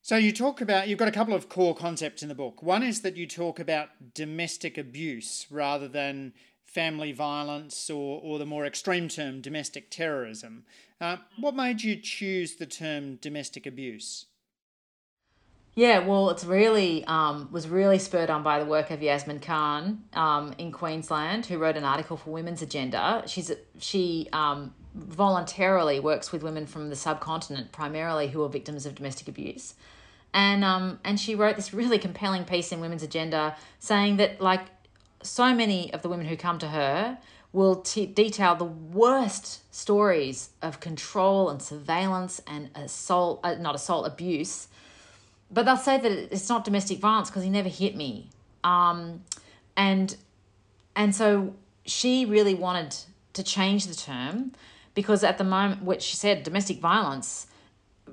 So 0.00 0.16
you 0.16 0.32
talk 0.32 0.60
about 0.60 0.88
you've 0.88 0.98
got 0.98 1.08
a 1.08 1.12
couple 1.12 1.34
of 1.34 1.48
core 1.48 1.76
concepts 1.76 2.22
in 2.22 2.28
the 2.28 2.34
book. 2.34 2.62
One 2.62 2.82
is 2.82 3.02
that 3.02 3.16
you 3.16 3.26
talk 3.26 3.60
about 3.60 4.14
domestic 4.14 4.76
abuse 4.76 5.46
rather 5.48 5.86
than 5.86 6.32
family 6.64 7.12
violence 7.12 7.88
or, 7.88 8.20
or 8.22 8.38
the 8.38 8.46
more 8.46 8.66
extreme 8.66 9.08
term 9.08 9.40
domestic 9.40 9.90
terrorism. 9.90 10.64
Uh, 11.00 11.18
what 11.38 11.54
made 11.54 11.82
you 11.82 11.96
choose 11.96 12.56
the 12.56 12.66
term 12.66 13.16
domestic 13.16 13.66
abuse? 13.66 14.26
Yeah, 15.74 16.00
well, 16.00 16.28
it's 16.28 16.44
really 16.44 17.02
um, 17.06 17.48
was 17.50 17.66
really 17.66 17.98
spurred 17.98 18.28
on 18.28 18.42
by 18.42 18.58
the 18.58 18.66
work 18.66 18.90
of 18.90 19.02
Yasmin 19.02 19.40
Khan 19.40 20.04
um, 20.12 20.54
in 20.58 20.70
Queensland, 20.70 21.46
who 21.46 21.56
wrote 21.56 21.78
an 21.78 21.84
article 21.84 22.18
for 22.18 22.30
Women's 22.30 22.60
Agenda. 22.60 23.22
She's 23.26 23.50
she 23.78 24.28
um, 24.34 24.74
voluntarily 24.94 25.98
works 25.98 26.30
with 26.30 26.42
women 26.42 26.66
from 26.66 26.90
the 26.90 26.96
subcontinent, 26.96 27.72
primarily 27.72 28.28
who 28.28 28.42
are 28.42 28.50
victims 28.50 28.84
of 28.84 28.94
domestic 28.94 29.28
abuse, 29.28 29.74
and 30.34 30.62
um, 30.62 31.00
and 31.04 31.18
she 31.18 31.34
wrote 31.34 31.56
this 31.56 31.72
really 31.72 31.98
compelling 31.98 32.44
piece 32.44 32.70
in 32.70 32.80
Women's 32.80 33.02
Agenda 33.02 33.56
saying 33.78 34.18
that 34.18 34.42
like 34.42 34.66
so 35.22 35.54
many 35.54 35.90
of 35.94 36.02
the 36.02 36.10
women 36.10 36.26
who 36.26 36.36
come 36.36 36.58
to 36.58 36.68
her 36.68 37.16
will 37.50 37.76
t- 37.76 38.06
detail 38.06 38.54
the 38.54 38.64
worst 38.64 39.62
stories 39.74 40.50
of 40.60 40.80
control 40.80 41.48
and 41.48 41.62
surveillance 41.62 42.42
and 42.46 42.70
assault, 42.74 43.40
uh, 43.42 43.54
not 43.54 43.74
assault, 43.74 44.06
abuse 44.06 44.68
but 45.52 45.64
they'll 45.64 45.76
say 45.76 45.98
that 45.98 46.12
it's 46.32 46.48
not 46.48 46.64
domestic 46.64 46.98
violence 46.98 47.28
because 47.28 47.44
he 47.44 47.50
never 47.50 47.68
hit 47.68 47.94
me. 47.94 48.30
Um, 48.64 49.22
and 49.76 50.16
and 50.96 51.14
so 51.14 51.54
she 51.84 52.24
really 52.24 52.54
wanted 52.54 52.96
to 53.34 53.42
change 53.42 53.86
the 53.86 53.94
term 53.94 54.52
because 54.94 55.24
at 55.24 55.38
the 55.38 55.44
moment, 55.44 55.82
what 55.82 56.02
she 56.02 56.16
said, 56.16 56.42
domestic 56.42 56.78
violence, 56.78 57.46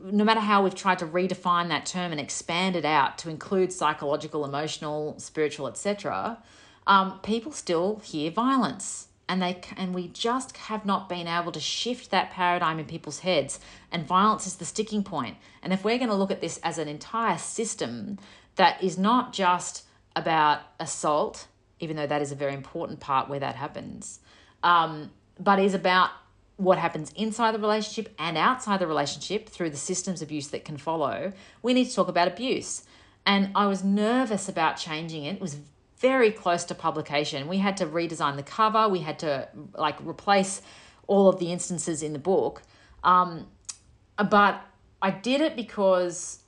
no 0.01 0.23
matter 0.23 0.39
how 0.39 0.63
we've 0.63 0.75
tried 0.75 0.99
to 0.99 1.05
redefine 1.05 1.67
that 1.69 1.85
term 1.85 2.11
and 2.11 2.21
expand 2.21 2.75
it 2.75 2.85
out 2.85 3.17
to 3.19 3.29
include 3.29 3.73
psychological, 3.73 4.45
emotional, 4.45 5.15
spiritual, 5.19 5.67
etc., 5.67 6.37
um, 6.87 7.19
people 7.19 7.51
still 7.51 8.01
hear 8.03 8.31
violence 8.31 9.08
and 9.29 9.41
they 9.41 9.61
and 9.77 9.93
we 9.93 10.09
just 10.09 10.57
have 10.57 10.85
not 10.85 11.07
been 11.07 11.27
able 11.27 11.53
to 11.53 11.59
shift 11.59 12.09
that 12.09 12.31
paradigm 12.31 12.79
in 12.79 12.85
people's 12.85 13.19
heads. 13.19 13.59
And 13.91 14.05
violence 14.05 14.47
is 14.47 14.55
the 14.55 14.65
sticking 14.65 15.03
point. 15.03 15.37
And 15.61 15.71
if 15.71 15.85
we're 15.85 15.99
going 15.99 16.09
to 16.09 16.15
look 16.15 16.31
at 16.31 16.41
this 16.41 16.59
as 16.63 16.77
an 16.79 16.89
entire 16.89 17.37
system 17.37 18.17
that 18.55 18.83
is 18.83 18.97
not 18.97 19.31
just 19.31 19.85
about 20.15 20.61
assault 20.79 21.47
even 21.79 21.95
though 21.95 22.07
that 22.07 22.21
is 22.21 22.31
a 22.31 22.35
very 22.35 22.53
important 22.53 22.99
part 22.99 23.29
where 23.29 23.39
that 23.39 23.55
happens 23.55 24.19
um, 24.63 25.11
but 25.39 25.59
is 25.59 25.73
about 25.73 26.09
what 26.57 26.77
happens 26.77 27.13
inside 27.15 27.53
the 27.53 27.59
relationship 27.59 28.13
and 28.19 28.37
outside 28.37 28.81
the 28.81 28.87
relationship 28.87 29.47
through 29.47 29.69
the 29.69 29.77
systems 29.77 30.21
abuse 30.21 30.49
that 30.49 30.65
can 30.65 30.75
follow 30.75 31.31
we 31.61 31.73
need 31.73 31.85
to 31.85 31.95
talk 31.95 32.09
about 32.09 32.27
abuse. 32.27 32.83
And 33.25 33.51
i 33.55 33.67
was 33.67 33.83
nervous 33.83 34.49
about 34.49 34.77
changing 34.77 35.23
it. 35.25 35.35
It 35.35 35.41
was 35.41 35.57
very 35.99 36.31
close 36.31 36.63
to 36.65 36.75
publication. 36.75 37.47
We 37.47 37.57
had 37.57 37.77
to 37.77 37.85
redesign 37.85 38.35
the 38.35 38.43
cover. 38.43 38.87
We 38.87 38.99
had 38.99 39.19
to 39.19 39.49
like 39.75 39.97
replace 40.01 40.61
all 41.07 41.27
of 41.27 41.39
the 41.39 41.51
instances 41.51 42.01
in 42.01 42.13
the 42.13 42.19
book. 42.19 42.61
Um, 43.03 43.47
but 44.29 44.61
I 45.01 45.11
did 45.11 45.41
it 45.41 45.55
because 45.55 46.39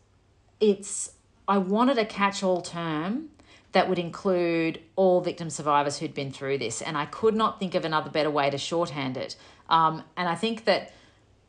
it's 0.59 1.11
I 1.47 1.57
wanted 1.57 1.97
a 1.97 2.05
catch-all 2.05 2.61
term 2.61 3.29
that 3.71 3.89
would 3.89 3.99
include 3.99 4.79
all 4.95 5.21
victim 5.21 5.49
survivors 5.49 5.97
who'd 5.97 6.13
been 6.13 6.31
through 6.31 6.57
this, 6.57 6.81
and 6.81 6.97
I 6.97 7.05
could 7.05 7.35
not 7.35 7.59
think 7.59 7.75
of 7.75 7.85
another 7.85 8.09
better 8.09 8.29
way 8.29 8.49
to 8.49 8.57
shorthand 8.57 9.17
it. 9.17 9.35
Um, 9.69 10.03
and 10.17 10.27
I 10.27 10.35
think 10.35 10.65
that 10.65 10.91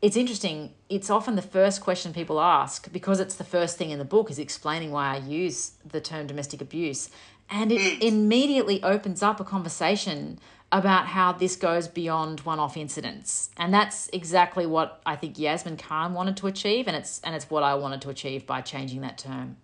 it's 0.01 0.17
interesting. 0.17 0.73
It's 0.89 1.09
often 1.09 1.35
the 1.35 1.41
first 1.41 1.81
question 1.81 2.13
people 2.13 2.41
ask 2.41 2.91
because 2.91 3.19
it's 3.19 3.35
the 3.35 3.43
first 3.43 3.77
thing 3.77 3.91
in 3.91 3.99
the 3.99 4.05
book 4.05 4.29
is 4.29 4.39
explaining 4.39 4.91
why 4.91 5.15
I 5.15 5.17
use 5.17 5.73
the 5.85 6.01
term 6.01 6.27
domestic 6.27 6.61
abuse. 6.61 7.09
And 7.53 7.71
it 7.71 7.79
mm. 7.79 8.01
immediately 8.01 8.81
opens 8.81 9.21
up 9.21 9.39
a 9.39 9.43
conversation 9.43 10.39
about 10.71 11.05
how 11.05 11.31
this 11.31 11.55
goes 11.55 11.87
beyond 11.87 12.39
one-off 12.39 12.75
incidents. 12.75 13.51
And 13.57 13.71
that's 13.71 14.09
exactly 14.11 14.65
what 14.65 15.01
I 15.05 15.15
think 15.15 15.37
Yasmin 15.37 15.77
Khan 15.77 16.15
wanted 16.15 16.35
to 16.37 16.47
achieve 16.47 16.87
and 16.87 16.97
it's 16.97 17.21
and 17.23 17.35
it's 17.35 17.49
what 17.51 17.61
I 17.61 17.75
wanted 17.75 18.01
to 18.01 18.09
achieve 18.09 18.47
by 18.47 18.61
changing 18.61 19.01
that 19.01 19.19
term. 19.19 19.57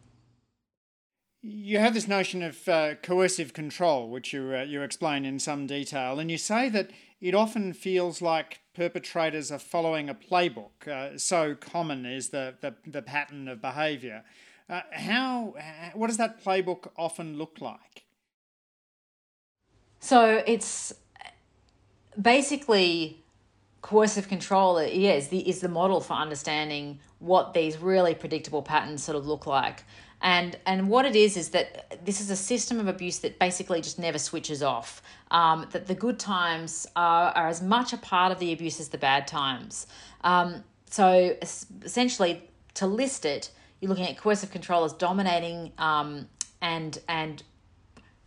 You 1.41 1.79
have 1.79 1.95
this 1.95 2.07
notion 2.07 2.43
of 2.43 2.67
uh, 2.67 2.95
coercive 3.01 3.53
control, 3.53 4.09
which 4.09 4.33
you 4.33 4.53
uh, 4.55 4.61
you 4.61 4.83
explain 4.83 5.25
in 5.25 5.39
some 5.39 5.65
detail, 5.65 6.19
and 6.19 6.29
you 6.29 6.37
say 6.37 6.69
that 6.69 6.91
it 7.21 7.33
often 7.33 7.73
feels 7.73 8.21
like 8.21 8.59
perpetrators 8.75 9.51
are 9.51 9.59
following 9.59 10.09
a 10.09 10.15
playbook. 10.15 10.87
Uh, 10.87 11.17
so 11.17 11.55
common 11.55 12.05
is 12.05 12.29
the, 12.29 12.55
the, 12.61 12.75
the 12.85 13.01
pattern 13.01 13.47
of 13.47 13.61
behaviour. 13.61 14.23
Uh, 14.69 14.81
how, 14.91 15.53
what 15.93 16.07
does 16.07 16.17
that 16.17 16.43
playbook 16.43 16.89
often 16.95 17.37
look 17.37 17.57
like? 17.59 18.05
So 19.99 20.43
it's 20.45 20.93
basically 22.21 23.23
coercive 23.81 24.27
control. 24.27 24.77
Is 24.77 25.27
the 25.29 25.49
is 25.49 25.59
the 25.61 25.69
model 25.69 26.01
for 26.01 26.13
understanding 26.13 26.99
what 27.19 27.53
these 27.53 27.77
really 27.77 28.15
predictable 28.15 28.61
patterns 28.61 29.03
sort 29.03 29.17
of 29.17 29.25
look 29.25 29.45
like. 29.45 29.83
And 30.21 30.57
and 30.65 30.89
what 30.89 31.05
it 31.05 31.15
is 31.15 31.37
is 31.37 31.49
that 31.49 32.05
this 32.05 32.21
is 32.21 32.29
a 32.29 32.35
system 32.35 32.79
of 32.79 32.87
abuse 32.87 33.19
that 33.19 33.39
basically 33.39 33.81
just 33.81 33.99
never 33.99 34.19
switches 34.19 34.61
off. 34.61 35.01
Um, 35.31 35.67
that 35.71 35.87
the 35.87 35.95
good 35.95 36.19
times 36.19 36.87
are, 36.95 37.31
are 37.31 37.47
as 37.47 37.61
much 37.61 37.93
a 37.93 37.97
part 37.97 38.31
of 38.31 38.39
the 38.39 38.51
abuse 38.53 38.79
as 38.79 38.89
the 38.89 38.97
bad 38.97 39.27
times. 39.27 39.87
Um, 40.21 40.63
so 40.89 41.35
essentially, 41.83 42.49
to 42.73 42.87
list 42.87 43.25
it, 43.25 43.51
you're 43.79 43.89
looking 43.89 44.07
at 44.07 44.17
coercive 44.17 44.51
control 44.51 44.83
as 44.83 44.93
dominating 44.93 45.71
um, 45.77 46.27
and 46.61 46.99
and 47.07 47.43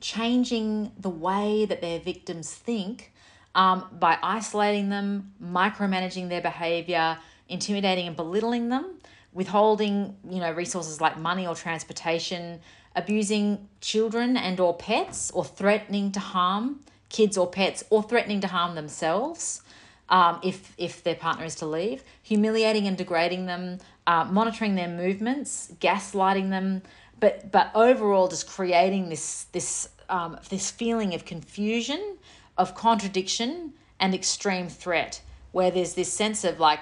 changing 0.00 0.92
the 0.98 1.08
way 1.10 1.64
that 1.64 1.80
their 1.80 2.00
victims 2.00 2.52
think 2.52 3.12
um, 3.54 3.86
by 3.92 4.18
isolating 4.22 4.88
them, 4.88 5.32
micromanaging 5.42 6.28
their 6.28 6.40
behavior, 6.40 7.18
intimidating 7.48 8.06
and 8.06 8.16
belittling 8.16 8.68
them, 8.68 8.98
withholding 9.32 10.16
you 10.28 10.40
know 10.40 10.52
resources 10.52 11.00
like 11.00 11.18
money 11.18 11.46
or 11.46 11.54
transportation, 11.54 12.60
abusing 12.96 13.68
children 13.80 14.36
and 14.36 14.58
or 14.58 14.76
pets, 14.76 15.30
or 15.32 15.44
threatening 15.44 16.12
to 16.12 16.20
harm 16.20 16.80
kids 17.08 17.36
or 17.36 17.46
pets, 17.50 17.84
or 17.90 18.02
threatening 18.02 18.40
to 18.40 18.48
harm 18.48 18.74
themselves 18.74 19.62
um, 20.08 20.40
if 20.42 20.74
if 20.78 21.02
their 21.02 21.14
partner 21.14 21.44
is 21.44 21.54
to 21.56 21.66
leave, 21.66 22.02
humiliating 22.22 22.86
and 22.86 22.96
degrading 22.96 23.46
them, 23.46 23.78
uh, 24.06 24.24
monitoring 24.24 24.74
their 24.74 24.88
movements, 24.88 25.72
gaslighting 25.80 26.50
them, 26.50 26.82
but 27.20 27.50
but 27.52 27.70
overall 27.74 28.28
just 28.28 28.48
creating 28.48 29.08
this 29.08 29.44
this 29.52 29.88
um, 30.08 30.38
this 30.50 30.70
feeling 30.70 31.14
of 31.14 31.24
confusion 31.24 32.16
of 32.58 32.74
contradiction 32.74 33.72
and 33.98 34.14
extreme 34.14 34.68
threat, 34.68 35.22
where 35.52 35.70
there's 35.70 35.94
this 35.94 36.12
sense 36.12 36.44
of 36.44 36.60
like 36.60 36.80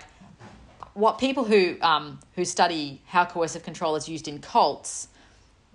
what 0.95 1.19
people 1.19 1.45
who 1.45 1.77
um, 1.83 2.19
who 2.37 2.45
study 2.45 3.03
how 3.07 3.25
coercive 3.25 3.63
control 3.63 3.97
is 3.97 4.09
used 4.09 4.27
in 4.27 4.41
cults, 4.41 5.09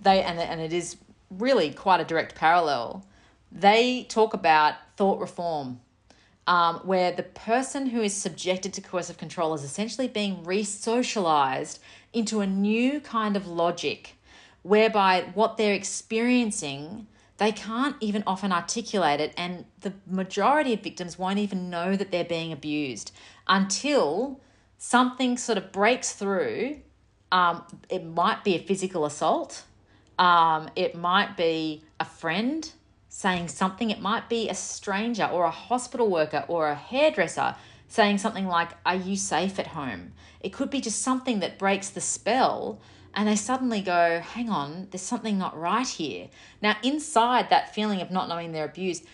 they 0.00 0.22
and 0.22 0.38
and 0.38 0.60
it 0.60 0.72
is 0.72 0.96
really 1.30 1.72
quite 1.72 2.00
a 2.00 2.04
direct 2.04 2.34
parallel. 2.34 3.04
They 3.52 4.04
talk 4.04 4.34
about 4.34 4.74
thought 4.96 5.20
reform, 5.20 5.80
um, 6.46 6.76
where 6.84 7.12
the 7.12 7.22
person 7.22 7.86
who 7.86 8.02
is 8.02 8.14
subjected 8.14 8.72
to 8.74 8.80
coercive 8.80 9.18
control 9.18 9.54
is 9.54 9.64
essentially 9.64 10.08
being 10.08 10.44
re-socialized 10.44 11.80
into 12.12 12.40
a 12.40 12.46
new 12.46 13.00
kind 13.00 13.36
of 13.36 13.46
logic, 13.46 14.14
whereby 14.62 15.30
what 15.34 15.56
they're 15.56 15.74
experiencing 15.74 17.06
they 17.38 17.52
can't 17.52 17.96
even 18.00 18.22
often 18.26 18.52
articulate 18.52 19.20
it, 19.20 19.34
and 19.36 19.66
the 19.80 19.92
majority 20.06 20.72
of 20.72 20.80
victims 20.80 21.18
won't 21.18 21.38
even 21.38 21.68
know 21.68 21.94
that 21.96 22.10
they're 22.10 22.24
being 22.24 22.52
abused 22.52 23.12
until 23.46 24.40
something 24.78 25.36
sort 25.36 25.58
of 25.58 25.70
breaks 25.72 26.12
through. 26.12 26.80
Um, 27.30 27.64
it 27.90 28.04
might 28.04 28.42
be 28.44 28.54
a 28.54 28.58
physical 28.58 29.04
assault, 29.04 29.64
um, 30.18 30.70
it 30.76 30.94
might 30.94 31.36
be 31.36 31.82
a 32.00 32.04
friend 32.04 32.70
saying 33.16 33.48
something, 33.48 33.88
it 33.88 33.98
might 33.98 34.28
be 34.28 34.46
a 34.46 34.54
stranger 34.54 35.24
or 35.24 35.44
a 35.44 35.50
hospital 35.50 36.10
worker 36.10 36.44
or 36.48 36.68
a 36.68 36.74
hairdresser 36.74 37.56
saying 37.88 38.18
something 38.18 38.46
like, 38.46 38.68
Are 38.84 38.94
you 38.94 39.16
safe 39.16 39.58
at 39.58 39.68
home? 39.68 40.12
It 40.40 40.52
could 40.52 40.68
be 40.68 40.82
just 40.82 41.00
something 41.00 41.40
that 41.40 41.58
breaks 41.58 41.88
the 41.88 42.02
spell 42.02 42.78
and 43.14 43.26
they 43.26 43.36
suddenly 43.36 43.80
go, 43.80 44.20
hang 44.20 44.50
on, 44.50 44.88
there's 44.90 45.00
something 45.00 45.38
not 45.38 45.58
right 45.58 45.88
here. 45.88 46.28
Now, 46.60 46.76
inside 46.82 47.48
that 47.48 47.74
feeling 47.74 48.02
of 48.02 48.10
not 48.10 48.28
knowing 48.28 48.52
they're 48.52 48.66
abused, 48.66 49.06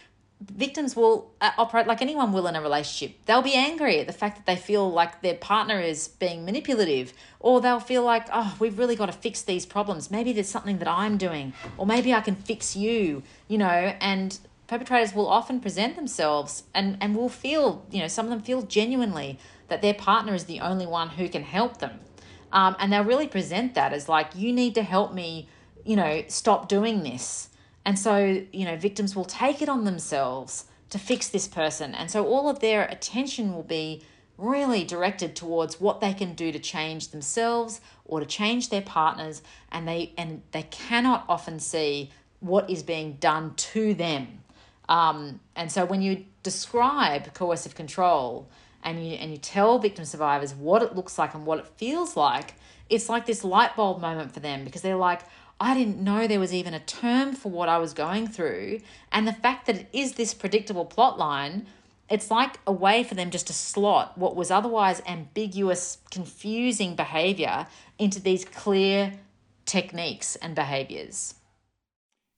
victims 0.50 0.96
will 0.96 1.33
uh, 1.40 1.50
operate 1.59 1.87
like 1.87 2.02
anyone 2.02 2.33
will 2.33 2.46
in 2.46 2.57
a 2.57 2.62
relationship. 2.62 3.16
They'll 3.26 3.42
be 3.42 3.55
angry 3.55 4.00
at 4.00 4.07
the 4.07 4.12
fact 4.12 4.37
that 4.37 4.46
they 4.46 4.57
feel 4.57 4.90
like 4.90 5.22
their 5.22 5.35
partner 5.35 5.81
is 5.81 6.09
being 6.09 6.44
manipulative, 6.44 7.12
or 7.40 7.61
they'll 7.61 7.81
feel 7.81 8.02
like, 8.02 8.26
oh, 8.33 8.57
we've 8.59 8.78
really 8.78 8.96
got 8.96 9.07
to 9.07 9.12
fix 9.12 9.42
these 9.42 9.66
problems. 9.66 10.11
Maybe 10.11 10.33
there's 10.33 10.48
something 10.48 10.78
that 10.78 10.88
I'm 10.88 11.18
doing, 11.18 11.52
or 11.76 11.87
maybe 11.87 12.12
I 12.12 12.20
can 12.20 12.35
fix 12.35 12.74
you, 12.76 13.22
you 13.48 13.59
know, 13.59 13.94
and 14.00 14.38
perpetrators 14.66 15.14
will 15.14 15.28
often 15.28 15.61
present 15.61 15.96
themselves 15.96 16.64
and, 16.74 16.96
and 17.00 17.14
will 17.14 17.28
feel, 17.28 17.85
you 17.90 18.00
know, 18.00 18.09
some 18.09 18.26
of 18.26 18.31
them 18.31 18.40
feel 18.40 18.62
genuinely 18.62 19.38
that 19.68 19.83
their 19.83 19.94
partner 19.94 20.35
is 20.35 20.44
the 20.44 20.61
only 20.61 20.87
one 20.87 21.11
who 21.11 21.28
can 21.28 21.42
help 21.42 21.78
them. 21.78 22.00
Um, 22.52 22.76
and 22.78 22.92
they'll 22.92 23.05
really 23.05 23.28
present 23.28 23.74
that 23.74 23.92
as 23.92 24.09
like, 24.09 24.35
you 24.35 24.52
need 24.52 24.74
to 24.74 24.83
help 24.83 25.12
me, 25.12 25.48
you 25.85 25.96
know, 25.96 26.24
stop 26.28 26.68
doing 26.68 27.02
this. 27.02 27.48
And 27.84 27.98
so, 27.98 28.44
you 28.52 28.64
know, 28.64 28.76
victims 28.76 29.16
will 29.16 29.24
take 29.24 29.60
it 29.60 29.68
on 29.68 29.84
themselves 29.84 30.66
to 30.90 30.98
fix 30.98 31.28
this 31.28 31.48
person. 31.48 31.94
And 31.94 32.10
so 32.10 32.26
all 32.26 32.48
of 32.48 32.60
their 32.60 32.84
attention 32.84 33.54
will 33.54 33.62
be 33.62 34.02
really 34.38 34.84
directed 34.84 35.34
towards 35.36 35.80
what 35.80 36.00
they 36.00 36.12
can 36.14 36.34
do 36.34 36.52
to 36.52 36.58
change 36.58 37.08
themselves 37.08 37.80
or 38.04 38.20
to 38.20 38.26
change 38.26 38.70
their 38.70 38.82
partners 38.82 39.42
and 39.70 39.86
they 39.86 40.12
and 40.16 40.42
they 40.52 40.62
cannot 40.64 41.24
often 41.28 41.60
see 41.60 42.10
what 42.40 42.68
is 42.68 42.82
being 42.82 43.12
done 43.20 43.54
to 43.54 43.94
them 43.94 44.42
um, 44.88 45.40
and 45.56 45.70
so 45.70 45.84
when 45.84 46.02
you 46.02 46.24
describe 46.42 47.32
coercive 47.34 47.74
control 47.74 48.48
and 48.82 49.06
you 49.06 49.14
and 49.14 49.30
you 49.30 49.36
tell 49.36 49.78
victim 49.78 50.04
survivors 50.04 50.54
what 50.54 50.82
it 50.82 50.94
looks 50.94 51.18
like 51.18 51.34
and 51.34 51.46
what 51.46 51.58
it 51.58 51.66
feels 51.76 52.16
like, 52.16 52.54
it's 52.90 53.08
like 53.08 53.26
this 53.26 53.44
light 53.44 53.76
bulb 53.76 54.00
moment 54.00 54.32
for 54.32 54.40
them 54.40 54.64
because 54.64 54.82
they're 54.82 54.96
like, 54.96 55.22
I 55.62 55.75
didn't 55.75 56.03
know 56.03 56.27
there 56.27 56.40
was 56.40 56.53
even 56.53 56.75
a 56.75 56.81
term 56.81 57.37
for 57.37 57.48
what 57.48 57.68
I 57.68 57.79
was 57.79 57.94
going 57.94 58.27
through. 58.27 58.81
And 59.12 59.29
the 59.29 59.33
fact 59.33 59.66
that 59.66 59.77
it 59.77 59.88
is 59.92 60.14
this 60.14 60.35
predictable 60.35 60.85
plot 60.85 61.20
line, 61.20 61.66
it's 62.11 62.33
like 62.33 62.59
a 62.66 62.72
way 62.72 63.05
for 63.05 63.14
them 63.14 63.31
just 63.31 63.46
to 63.46 63.53
slot 63.53 64.18
what 64.18 64.35
was 64.35 64.51
otherwise 64.51 65.01
ambiguous, 65.07 65.98
confusing 66.11 66.96
behavior 66.96 67.68
into 67.96 68.20
these 68.20 68.44
clear 68.44 69.12
techniques 69.64 70.35
and 70.35 70.57
behaviors. 70.57 71.37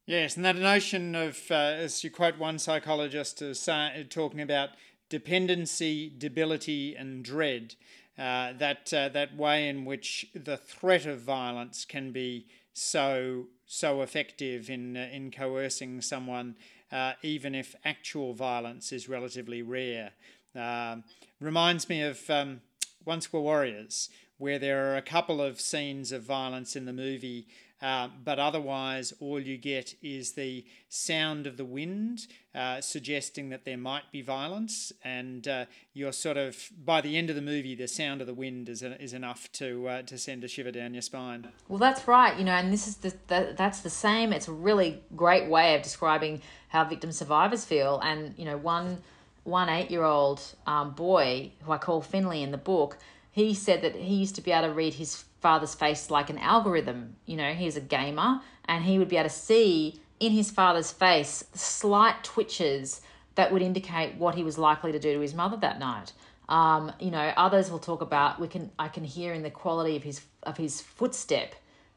Yes, 0.05 0.37
and 0.37 0.45
that 0.45 0.57
notion 0.57 1.15
of, 1.15 1.51
uh, 1.51 1.55
as 1.55 2.05
you 2.05 2.11
quote 2.11 2.37
one 2.37 2.59
psychologist 2.59 3.41
as 3.41 3.67
uh, 3.67 4.05
talking 4.11 4.43
about 4.43 4.69
dependency, 5.09 6.13
debility, 6.19 6.95
and 6.95 7.25
dread, 7.25 7.75
uh, 8.18 8.53
that 8.59 8.92
uh, 8.92 9.09
that 9.09 9.37
way 9.37 9.68
in 9.68 9.85
which 9.85 10.27
the 10.35 10.57
threat 10.57 11.07
of 11.07 11.20
violence 11.20 11.85
can 11.85 12.12
be 12.12 12.46
so 12.72 13.46
so 13.66 14.03
effective 14.03 14.70
in 14.70 14.96
uh, 14.96 15.09
in 15.12 15.31
coercing 15.31 16.00
someone, 16.00 16.57
uh, 16.92 17.12
even 17.22 17.55
if 17.55 17.74
actual 17.85 18.35
violence 18.35 18.92
is 18.92 19.09
relatively 19.09 19.62
rare, 19.62 20.12
um, 20.55 21.05
reminds 21.40 21.88
me 21.88 22.03
of 22.03 22.29
um, 22.31 22.61
Once 23.05 23.33
Were 23.33 23.40
Warriors, 23.40 24.11
where 24.38 24.59
there 24.59 24.92
are 24.92 24.96
a 24.96 25.03
couple 25.03 25.42
of 25.42 25.61
scenes 25.61 26.12
of 26.12 26.22
violence 26.22 26.77
in 26.77 26.85
the 26.85 26.92
movie 26.92 27.48
uh, 27.83 28.09
but 28.25 28.39
otherwise, 28.39 29.13
all 29.21 29.39
you 29.39 29.59
get 29.59 29.95
is 30.03 30.33
the 30.33 30.65
sound 30.89 31.47
of 31.47 31.57
the 31.57 31.65
wind, 31.65 32.27
uh, 32.55 32.81
suggesting 32.81 33.51
that 33.51 33.65
there 33.65 33.77
might 33.77 34.11
be 34.11 34.23
violence. 34.23 34.93
And 35.03 35.47
uh, 35.47 35.67
you're 35.93 36.13
sort 36.13 36.37
of, 36.37 36.57
by 36.85 37.01
the 37.01 37.19
end 37.19 37.29
of 37.29 37.37
the 37.37 37.43
movie, 37.43 37.75
the 37.75 37.89
sound 37.89 38.21
of 38.21 38.27
the 38.27 38.35
wind 38.35 38.69
is, 38.69 38.83
is 38.83 39.13
enough 39.13 39.53
to, 39.53 39.89
uh, 39.89 40.03
to 40.03 40.17
send 40.17 40.45
a 40.45 40.49
shiver 40.49 40.71
down 40.71 40.95
your 40.95 41.03
spine. 41.03 41.49
Well, 41.69 41.79
that's 41.79 42.09
right. 42.09 42.39
You 42.39 42.45
know, 42.45 42.53
and 42.53 42.73
this 42.73 42.87
is 42.87 42.97
the, 42.97 43.15
the, 43.27 43.55
that's 43.57 43.81
the 43.81 43.91
same. 43.91 44.33
It's 44.33 44.49
a 44.49 44.53
really 44.53 45.03
great 45.15 45.51
way 45.51 45.75
of 45.75 45.83
describing 45.83 46.41
how 46.69 46.85
victim 46.85 47.13
survivors 47.13 47.65
feel. 47.65 48.01
And, 48.03 48.35
you 48.39 48.47
know, 48.47 48.57
one, 48.57 48.99
one 49.43 49.69
eight 49.69 49.91
year 49.91 50.05
old 50.05 50.41
um, 50.67 50.93
boy, 50.93 51.53
who 51.63 51.73
I 51.73 51.79
call 51.79 52.01
Finley 52.01 52.43
in 52.43 52.51
the 52.51 52.57
book, 52.57 52.97
he 53.31 53.53
said 53.53 53.83
that 53.83 53.97
he 53.97 54.15
used 54.15 54.37
to 54.37 54.41
be 54.41 54.53
able 54.53 54.69
to 54.69 54.75
read 54.75 54.95
his 54.95 55.25
father's 55.44 55.74
face 55.74 56.11
like 56.11 56.30
an 56.30 56.38
algorithm. 56.38 57.16
You 57.26 57.37
know, 57.37 57.52
he's 57.52 57.76
a 57.76 57.83
gamer 57.83 58.40
and 58.64 58.83
he 58.83 58.98
would 58.98 59.11
be 59.11 59.18
able 59.18 59.28
to 59.28 59.35
see 59.35 60.00
in 60.18 60.33
his 60.33 60.50
father's 60.50 60.90
face 60.90 61.44
slight 61.52 62.24
twitches 62.24 63.02
that 63.35 63.52
would 63.52 63.61
indicate 63.61 64.14
what 64.14 64.35
he 64.37 64.42
was 64.42 64.57
likely 64.57 64.90
to 64.92 64.98
do 64.98 65.12
to 65.12 65.20
his 65.20 65.35
mother 65.35 65.59
that 65.59 65.78
night. 65.78 66.14
Um, 66.48 66.92
you 66.98 67.11
know, 67.11 67.30
others 67.37 67.70
will 67.70 67.78
talk 67.78 68.00
about 68.00 68.40
we 68.40 68.48
can 68.48 68.70
I 68.78 68.88
can 68.88 69.04
hear 69.04 69.35
in 69.35 69.42
the 69.42 69.50
quality 69.50 69.96
of 69.96 70.02
his 70.02 70.22
of 70.44 70.57
his 70.57 70.80
footstep 70.80 71.54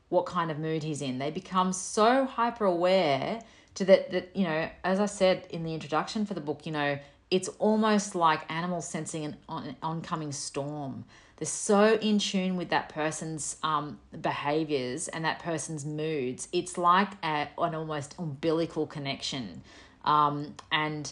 what 0.10 0.26
kind 0.26 0.52
of 0.52 0.60
mood 0.60 0.84
he's 0.84 1.02
in. 1.02 1.18
They 1.18 1.32
become 1.32 1.72
so 1.72 2.26
hyper 2.26 2.66
aware 2.66 3.42
to 3.76 3.86
that 3.86 4.12
that 4.12 4.36
you 4.36 4.44
know, 4.44 4.70
as 4.84 5.00
I 5.00 5.06
said 5.06 5.48
in 5.52 5.64
the 5.64 5.74
introduction 5.74 6.26
for 6.26 6.34
the 6.34 6.42
book, 6.42 6.66
you 6.66 6.74
know, 6.74 7.00
it's 7.32 7.48
almost 7.60 8.14
like 8.14 8.42
animals 8.52 8.90
sensing 8.90 9.24
an 9.24 9.38
on, 9.48 9.76
oncoming 9.82 10.34
storm. 10.34 11.06
They're 11.38 11.46
so 11.46 11.96
in 12.02 12.18
tune 12.20 12.58
with 12.58 12.70
that 12.70 12.90
person's 12.90 13.58
um, 13.64 14.00
behaviors 14.22 15.08
and 15.08 15.24
that 15.24 15.40
person's 15.40 15.86
moods. 15.86 16.48
It's 16.52 16.78
like 16.78 17.10
a, 17.24 17.48
an 17.60 17.76
almost 17.76 18.16
umbilical 18.18 18.88
connection. 18.88 19.62
Um, 20.04 20.56
and 20.72 21.12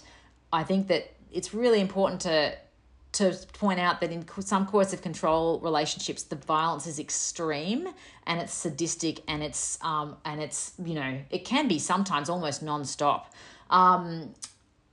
I 0.51 0.63
think 0.63 0.87
that 0.87 1.13
it's 1.31 1.53
really 1.53 1.79
important 1.79 2.21
to 2.21 2.55
to 3.13 3.33
point 3.53 3.79
out 3.79 4.01
that 4.01 4.11
in 4.11 4.25
some 4.41 4.65
coercive 4.65 5.01
control 5.01 5.57
relationships, 5.61 6.23
the 6.23 6.35
violence 6.35 6.85
is 6.85 6.99
extreme 6.99 7.87
and 8.27 8.41
it's 8.41 8.53
sadistic 8.53 9.21
and 9.29 9.41
it's 9.41 9.77
um 9.81 10.17
and 10.25 10.41
it's 10.41 10.73
you 10.83 10.95
know 10.95 11.19
it 11.29 11.45
can 11.45 11.67
be 11.67 11.79
sometimes 11.79 12.29
almost 12.29 12.65
nonstop. 12.65 13.25
Um, 13.69 14.33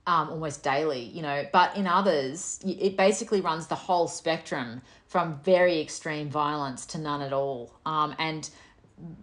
um, 0.05 0.29
almost 0.29 0.63
daily, 0.63 1.03
you 1.03 1.21
know, 1.21 1.45
but 1.53 1.75
in 1.77 1.87
others, 1.87 2.59
it 2.65 2.97
basically 2.97 3.41
runs 3.41 3.67
the 3.67 3.75
whole 3.75 4.07
spectrum 4.07 4.81
from 5.07 5.39
very 5.43 5.79
extreme 5.79 6.29
violence 6.29 6.85
to 6.87 6.97
none 6.97 7.21
at 7.21 7.31
all. 7.31 7.73
Um, 7.85 8.15
and 8.19 8.49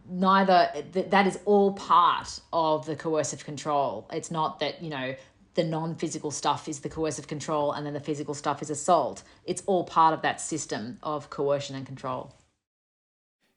neither, 0.08 0.70
th- 0.92 1.10
that 1.10 1.26
is 1.26 1.38
all 1.44 1.72
part 1.74 2.40
of 2.52 2.86
the 2.86 2.96
coercive 2.96 3.44
control. 3.44 4.08
It's 4.12 4.30
not 4.30 4.60
that, 4.60 4.82
you 4.82 4.88
know, 4.88 5.14
the 5.54 5.64
non 5.64 5.96
physical 5.96 6.30
stuff 6.30 6.68
is 6.68 6.80
the 6.80 6.88
coercive 6.88 7.26
control 7.26 7.72
and 7.72 7.84
then 7.84 7.92
the 7.92 8.00
physical 8.00 8.34
stuff 8.34 8.62
is 8.62 8.70
assault. 8.70 9.22
It's 9.44 9.62
all 9.66 9.84
part 9.84 10.14
of 10.14 10.22
that 10.22 10.40
system 10.40 10.98
of 11.02 11.28
coercion 11.28 11.76
and 11.76 11.84
control. 11.84 12.34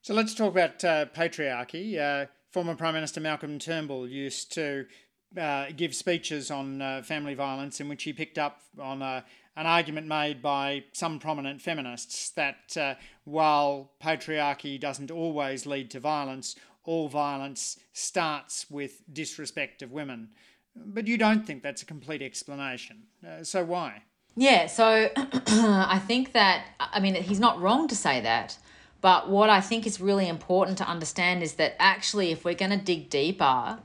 So 0.02 0.14
let's 0.14 0.34
talk 0.34 0.52
about 0.52 0.84
uh, 0.84 1.06
patriarchy. 1.16 1.98
Uh, 1.98 2.26
former 2.52 2.76
Prime 2.76 2.94
Minister 2.94 3.22
Malcolm 3.22 3.58
Turnbull 3.58 4.08
used 4.08 4.52
to 4.54 4.86
uh, 5.40 5.66
give 5.76 5.96
speeches 5.96 6.52
on 6.52 6.82
uh, 6.82 7.02
family 7.04 7.34
violence 7.34 7.80
in 7.80 7.90
which 7.90 8.04
he 8.04 8.14
picked 8.14 8.38
up 8.38 8.62
on 8.80 9.02
uh, 9.02 9.22
an 9.56 9.66
argument 9.66 10.08
made 10.08 10.42
by 10.42 10.84
some 10.94 11.20
prominent 11.20 11.62
feminists 11.62 12.30
that 12.32 12.76
uh, 12.78 12.96
while 13.24 13.92
patriarchy 14.02 14.80
doesn't 14.80 15.12
always 15.12 15.66
lead 15.66 15.92
to 15.92 16.00
violence, 16.00 16.56
all 16.84 17.08
violence 17.08 17.80
starts 17.94 18.70
with 18.70 19.02
disrespect 19.12 19.82
of 19.82 19.92
women. 19.92 20.30
But 20.76 21.08
you 21.08 21.18
don't 21.18 21.46
think 21.46 21.62
that's 21.62 21.84
a 21.84 21.86
complete 21.86 22.22
explanation. 22.22 23.04
Uh, 23.26 23.44
so 23.44 23.64
why? 23.64 24.04
Yeah, 24.36 24.66
so 24.66 25.10
I 25.16 26.02
think 26.08 26.34
that, 26.34 26.66
I 26.80 27.00
mean, 27.00 27.14
he's 27.16 27.40
not 27.40 27.62
wrong 27.62 27.88
to 27.90 27.96
say 27.96 28.22
that. 28.22 28.58
But 29.02 29.30
what 29.30 29.50
I 29.50 29.62
think 29.62 29.86
is 29.86 30.00
really 30.00 30.28
important 30.28 30.78
to 30.80 30.88
understand 30.88 31.44
is 31.44 31.56
that 31.56 31.76
actually, 31.78 32.32
if 32.32 32.46
we're 32.46 32.56
going 32.56 32.72
to 32.72 32.78
dig 32.78 33.10
deeper, 33.10 33.80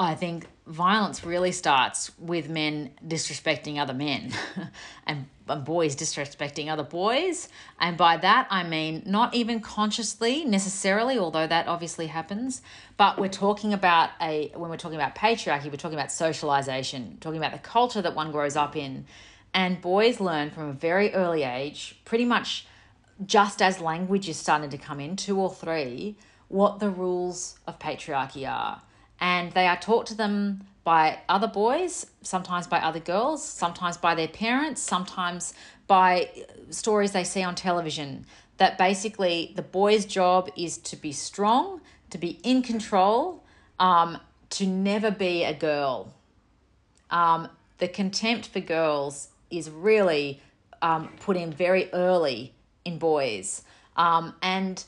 I 0.00 0.14
think 0.14 0.46
violence 0.66 1.24
really 1.24 1.52
starts 1.52 2.10
with 2.18 2.48
men 2.48 2.92
disrespecting 3.06 3.78
other 3.78 3.92
men 3.92 4.32
and, 5.06 5.26
and 5.46 5.64
boys 5.64 5.94
disrespecting 5.94 6.68
other 6.68 6.82
boys. 6.82 7.50
And 7.78 7.98
by 7.98 8.16
that, 8.16 8.46
I 8.48 8.62
mean 8.62 9.02
not 9.04 9.34
even 9.34 9.60
consciously 9.60 10.46
necessarily, 10.46 11.18
although 11.18 11.46
that 11.46 11.68
obviously 11.68 12.06
happens, 12.06 12.62
but 12.96 13.20
we're 13.20 13.28
talking 13.28 13.74
about 13.74 14.08
a, 14.22 14.50
when 14.54 14.70
we're 14.70 14.78
talking 14.78 14.96
about 14.96 15.14
patriarchy, 15.14 15.66
we're 15.66 15.76
talking 15.76 15.98
about 15.98 16.10
socialization, 16.10 17.18
talking 17.20 17.38
about 17.38 17.52
the 17.52 17.58
culture 17.58 18.00
that 18.00 18.14
one 18.14 18.32
grows 18.32 18.56
up 18.56 18.76
in. 18.76 19.04
And 19.52 19.82
boys 19.82 20.18
learn 20.18 20.48
from 20.48 20.70
a 20.70 20.72
very 20.72 21.12
early 21.12 21.42
age, 21.42 22.00
pretty 22.06 22.24
much 22.24 22.66
just 23.26 23.60
as 23.60 23.80
language 23.80 24.30
is 24.30 24.38
starting 24.38 24.70
to 24.70 24.78
come 24.78 24.98
in, 24.98 25.16
two 25.16 25.38
or 25.38 25.52
three, 25.52 26.16
what 26.48 26.78
the 26.78 26.88
rules 26.88 27.58
of 27.66 27.78
patriarchy 27.78 28.50
are 28.50 28.80
and 29.20 29.52
they 29.52 29.66
are 29.66 29.76
taught 29.76 30.06
to 30.06 30.14
them 30.14 30.64
by 30.82 31.18
other 31.28 31.46
boys, 31.46 32.06
sometimes 32.22 32.66
by 32.66 32.78
other 32.78 33.00
girls, 33.00 33.46
sometimes 33.46 33.96
by 33.96 34.14
their 34.14 34.28
parents, 34.28 34.82
sometimes 34.82 35.54
by 35.86 36.30
stories 36.70 37.12
they 37.12 37.24
see 37.24 37.42
on 37.42 37.54
television. 37.54 38.24
That 38.56 38.78
basically 38.78 39.52
the 39.56 39.62
boy's 39.62 40.04
job 40.04 40.50
is 40.56 40.78
to 40.78 40.96
be 40.96 41.12
strong, 41.12 41.80
to 42.10 42.18
be 42.18 42.40
in 42.42 42.62
control, 42.62 43.44
um, 43.78 44.18
to 44.50 44.66
never 44.66 45.10
be 45.10 45.44
a 45.44 45.54
girl. 45.54 46.14
Um, 47.10 47.48
the 47.78 47.88
contempt 47.88 48.48
for 48.48 48.60
girls 48.60 49.28
is 49.50 49.70
really 49.70 50.40
um, 50.82 51.08
put 51.20 51.36
in 51.36 51.52
very 51.52 51.92
early 51.92 52.54
in 52.84 52.98
boys. 52.98 53.62
Um, 53.96 54.34
and 54.42 54.82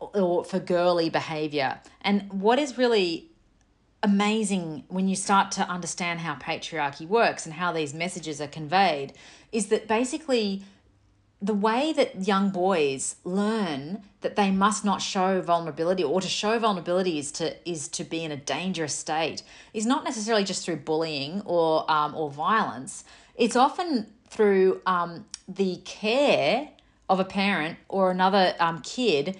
or 0.00 0.44
for 0.44 0.58
girly 0.58 1.10
behavior. 1.10 1.78
And 2.00 2.32
what 2.32 2.58
is 2.58 2.76
really 2.76 3.31
amazing 4.02 4.84
when 4.88 5.08
you 5.08 5.14
start 5.14 5.52
to 5.52 5.62
understand 5.68 6.20
how 6.20 6.34
patriarchy 6.34 7.06
works 7.06 7.46
and 7.46 7.54
how 7.54 7.72
these 7.72 7.94
messages 7.94 8.40
are 8.40 8.48
conveyed 8.48 9.12
is 9.52 9.66
that 9.66 9.86
basically 9.86 10.62
the 11.40 11.54
way 11.54 11.92
that 11.92 12.26
young 12.26 12.50
boys 12.50 13.16
learn 13.24 14.02
that 14.20 14.36
they 14.36 14.50
must 14.50 14.84
not 14.84 15.02
show 15.02 15.40
vulnerability 15.40 16.04
or 16.04 16.20
to 16.20 16.28
show 16.28 16.58
vulnerability 16.58 17.18
is 17.18 17.32
to 17.32 17.68
is 17.68 17.88
to 17.88 18.04
be 18.04 18.22
in 18.22 18.30
a 18.30 18.36
dangerous 18.36 18.94
state 18.94 19.42
is 19.74 19.84
not 19.84 20.04
necessarily 20.04 20.44
just 20.44 20.64
through 20.64 20.76
bullying 20.76 21.42
or 21.44 21.90
um, 21.90 22.14
or 22.14 22.30
violence. 22.30 23.04
It's 23.34 23.56
often 23.56 24.06
through 24.28 24.80
um, 24.86 25.26
the 25.48 25.76
care 25.84 26.68
of 27.08 27.18
a 27.18 27.24
parent 27.24 27.76
or 27.88 28.10
another 28.10 28.54
um, 28.60 28.80
kid 28.80 29.36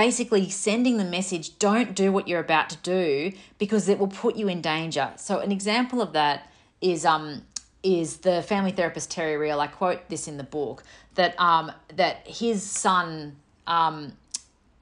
basically 0.00 0.48
sending 0.48 0.96
the 0.96 1.04
message 1.04 1.58
don't 1.58 1.94
do 1.94 2.10
what 2.10 2.26
you're 2.26 2.40
about 2.40 2.70
to 2.70 2.76
do 2.78 3.30
because 3.58 3.86
it 3.86 3.98
will 3.98 4.08
put 4.08 4.34
you 4.34 4.48
in 4.48 4.62
danger. 4.62 5.12
So 5.16 5.40
an 5.40 5.52
example 5.52 6.00
of 6.00 6.14
that 6.14 6.50
is 6.80 7.04
um 7.04 7.42
is 7.82 8.18
the 8.28 8.40
family 8.40 8.72
therapist 8.72 9.10
Terry 9.10 9.36
Real. 9.36 9.60
I 9.60 9.66
quote 9.66 10.08
this 10.08 10.26
in 10.26 10.38
the 10.38 10.48
book 10.58 10.84
that 11.16 11.38
um 11.38 11.70
that 11.96 12.26
his 12.26 12.62
son 12.62 13.36
um 13.66 14.14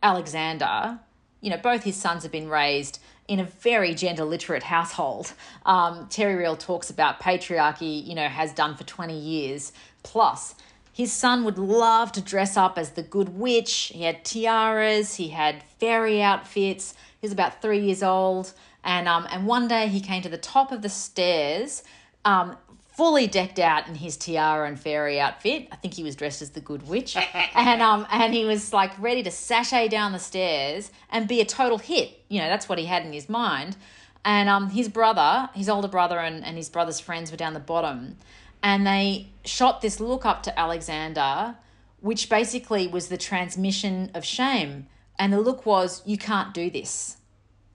Alexander, 0.04 1.00
you 1.40 1.50
know, 1.50 1.56
both 1.56 1.82
his 1.82 1.96
sons 1.96 2.22
have 2.22 2.30
been 2.30 2.48
raised 2.48 3.00
in 3.26 3.40
a 3.40 3.44
very 3.44 3.96
gender 3.96 4.24
literate 4.24 4.62
household. 4.62 5.32
Um, 5.66 6.06
Terry 6.10 6.36
Real 6.36 6.56
talks 6.56 6.90
about 6.90 7.20
patriarchy, 7.20 8.06
you 8.06 8.14
know, 8.14 8.28
has 8.28 8.52
done 8.52 8.76
for 8.76 8.84
20 8.84 9.18
years 9.18 9.72
plus. 10.04 10.54
His 10.98 11.12
son 11.12 11.44
would 11.44 11.58
love 11.58 12.10
to 12.10 12.20
dress 12.20 12.56
up 12.56 12.76
as 12.76 12.90
the 12.90 13.04
good 13.04 13.28
witch. 13.28 13.92
He 13.94 14.02
had 14.02 14.24
tiaras, 14.24 15.14
he 15.14 15.28
had 15.28 15.62
fairy 15.78 16.20
outfits. 16.20 16.92
He 17.20 17.24
was 17.24 17.30
about 17.30 17.62
three 17.62 17.78
years 17.78 18.02
old. 18.02 18.52
And, 18.82 19.06
um, 19.06 19.24
and 19.30 19.46
one 19.46 19.68
day 19.68 19.86
he 19.86 20.00
came 20.00 20.22
to 20.22 20.28
the 20.28 20.36
top 20.36 20.72
of 20.72 20.82
the 20.82 20.88
stairs, 20.88 21.84
um, 22.24 22.56
fully 22.88 23.28
decked 23.28 23.60
out 23.60 23.86
in 23.86 23.94
his 23.94 24.16
tiara 24.16 24.66
and 24.66 24.76
fairy 24.76 25.20
outfit. 25.20 25.68
I 25.70 25.76
think 25.76 25.94
he 25.94 26.02
was 26.02 26.16
dressed 26.16 26.42
as 26.42 26.50
the 26.50 26.60
good 26.60 26.88
witch. 26.88 27.16
and, 27.54 27.80
um, 27.80 28.04
and 28.10 28.34
he 28.34 28.44
was 28.44 28.72
like 28.72 28.90
ready 28.98 29.22
to 29.22 29.30
sashay 29.30 29.86
down 29.86 30.10
the 30.10 30.18
stairs 30.18 30.90
and 31.10 31.28
be 31.28 31.40
a 31.40 31.44
total 31.44 31.78
hit. 31.78 32.24
You 32.28 32.40
know, 32.40 32.48
that's 32.48 32.68
what 32.68 32.76
he 32.76 32.86
had 32.86 33.06
in 33.06 33.12
his 33.12 33.28
mind. 33.28 33.76
And 34.24 34.48
um, 34.48 34.70
his 34.70 34.88
brother, 34.88 35.48
his 35.54 35.68
older 35.68 35.86
brother, 35.86 36.18
and, 36.18 36.44
and 36.44 36.56
his 36.56 36.68
brother's 36.68 36.98
friends 36.98 37.30
were 37.30 37.36
down 37.36 37.54
the 37.54 37.60
bottom 37.60 38.16
and 38.62 38.86
they 38.86 39.28
shot 39.44 39.80
this 39.80 40.00
look 40.00 40.26
up 40.26 40.42
to 40.44 40.58
Alexander, 40.58 41.56
which 42.00 42.28
basically 42.28 42.86
was 42.86 43.08
the 43.08 43.16
transmission 43.16 44.10
of 44.14 44.24
shame. 44.24 44.86
And 45.18 45.32
the 45.32 45.40
look 45.40 45.66
was, 45.66 46.02
you 46.06 46.16
can't 46.16 46.54
do 46.54 46.70
this. 46.70 47.16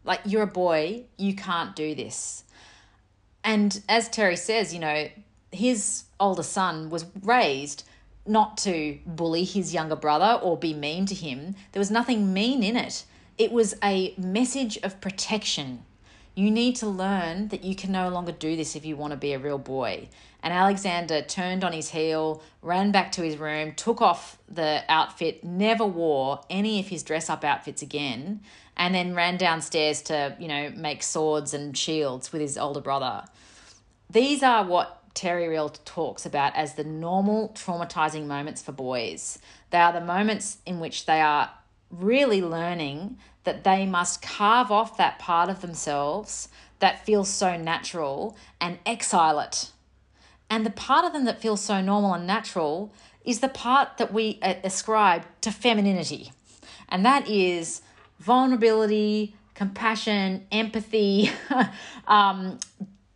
Like, 0.03 0.21
you're 0.25 0.43
a 0.43 0.47
boy, 0.47 1.03
you 1.17 1.35
can't 1.35 1.75
do 1.75 1.95
this. 1.95 2.43
And 3.43 3.81
as 3.89 4.09
Terry 4.09 4.37
says, 4.37 4.73
you 4.73 4.79
know, 4.79 5.09
his 5.51 6.05
older 6.19 6.43
son 6.43 6.89
was 6.89 7.05
raised 7.21 7.83
not 8.25 8.57
to 8.57 8.97
bully 9.05 9.43
his 9.43 9.73
younger 9.73 9.95
brother 9.95 10.39
or 10.41 10.57
be 10.57 10.73
mean 10.73 11.05
to 11.07 11.15
him. 11.15 11.55
There 11.71 11.79
was 11.79 11.91
nothing 11.91 12.33
mean 12.33 12.63
in 12.63 12.77
it. 12.77 13.03
It 13.37 13.51
was 13.51 13.75
a 13.83 14.13
message 14.17 14.77
of 14.77 15.01
protection. 15.01 15.83
You 16.35 16.49
need 16.49 16.75
to 16.77 16.87
learn 16.87 17.49
that 17.49 17.63
you 17.63 17.75
can 17.75 17.91
no 17.91 18.09
longer 18.09 18.31
do 18.31 18.55
this 18.55 18.75
if 18.75 18.85
you 18.85 18.95
want 18.95 19.11
to 19.11 19.17
be 19.17 19.33
a 19.33 19.39
real 19.39 19.59
boy. 19.59 20.09
And 20.41 20.51
Alexander 20.53 21.21
turned 21.21 21.63
on 21.63 21.73
his 21.73 21.89
heel, 21.89 22.41
ran 22.61 22.91
back 22.91 23.11
to 23.13 23.21
his 23.21 23.37
room, 23.37 23.73
took 23.75 24.01
off 24.01 24.37
the 24.49 24.83
outfit, 24.89 25.43
never 25.43 25.85
wore 25.85 26.41
any 26.49 26.79
of 26.79 26.87
his 26.87 27.03
dress 27.03 27.29
up 27.29 27.43
outfits 27.43 27.81
again, 27.81 28.41
and 28.75 28.95
then 28.95 29.13
ran 29.13 29.37
downstairs 29.37 30.01
to, 30.03 30.35
you 30.39 30.47
know, 30.47 30.71
make 30.75 31.03
swords 31.03 31.53
and 31.53 31.77
shields 31.77 32.31
with 32.31 32.41
his 32.41 32.57
older 32.57 32.81
brother. 32.81 33.25
These 34.09 34.41
are 34.41 34.65
what 34.65 35.01
Terry 35.13 35.47
Real 35.47 35.69
talks 35.69 36.25
about 36.25 36.55
as 36.55 36.73
the 36.73 36.83
normal 36.83 37.49
traumatizing 37.49 38.25
moments 38.25 38.61
for 38.61 38.71
boys. 38.71 39.37
They 39.69 39.77
are 39.77 39.93
the 39.93 40.01
moments 40.01 40.57
in 40.65 40.79
which 40.79 41.05
they 41.05 41.21
are 41.21 41.51
really 41.91 42.41
learning 42.41 43.19
that 43.43 43.63
they 43.63 43.85
must 43.85 44.21
carve 44.21 44.71
off 44.71 44.97
that 44.97 45.19
part 45.19 45.49
of 45.49 45.61
themselves 45.61 46.49
that 46.79 47.05
feels 47.05 47.29
so 47.29 47.57
natural 47.57 48.35
and 48.59 48.79
exile 48.85 49.39
it 49.39 49.71
and 50.53 50.67
the 50.67 50.69
part 50.69 51.03
of 51.03 51.13
them 51.13 51.25
that 51.25 51.41
feels 51.41 51.61
so 51.61 51.81
normal 51.81 52.13
and 52.13 52.27
natural 52.27 52.93
is 53.25 53.39
the 53.39 53.49
part 53.49 53.97
that 53.97 54.13
we 54.13 54.37
uh, 54.43 54.53
ascribe 54.63 55.23
to 55.41 55.49
femininity. 55.49 56.31
And 56.89 57.03
that 57.03 57.27
is 57.27 57.81
vulnerability, 58.19 59.35
compassion, 59.55 60.45
empathy, 60.51 61.31
um, 62.07 62.59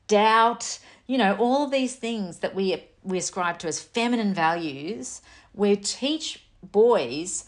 doubt, 0.08 0.80
you 1.06 1.20
know, 1.20 1.36
all 1.36 1.64
of 1.66 1.70
these 1.70 1.96
things 1.96 2.40
that 2.40 2.56
we, 2.56 2.84
we 3.04 3.20
ascribe 3.20 3.60
to 3.60 3.68
as 3.68 3.80
feminine 3.80 4.34
values, 4.34 5.22
we 5.54 5.76
teach 5.76 6.44
boys, 6.64 7.46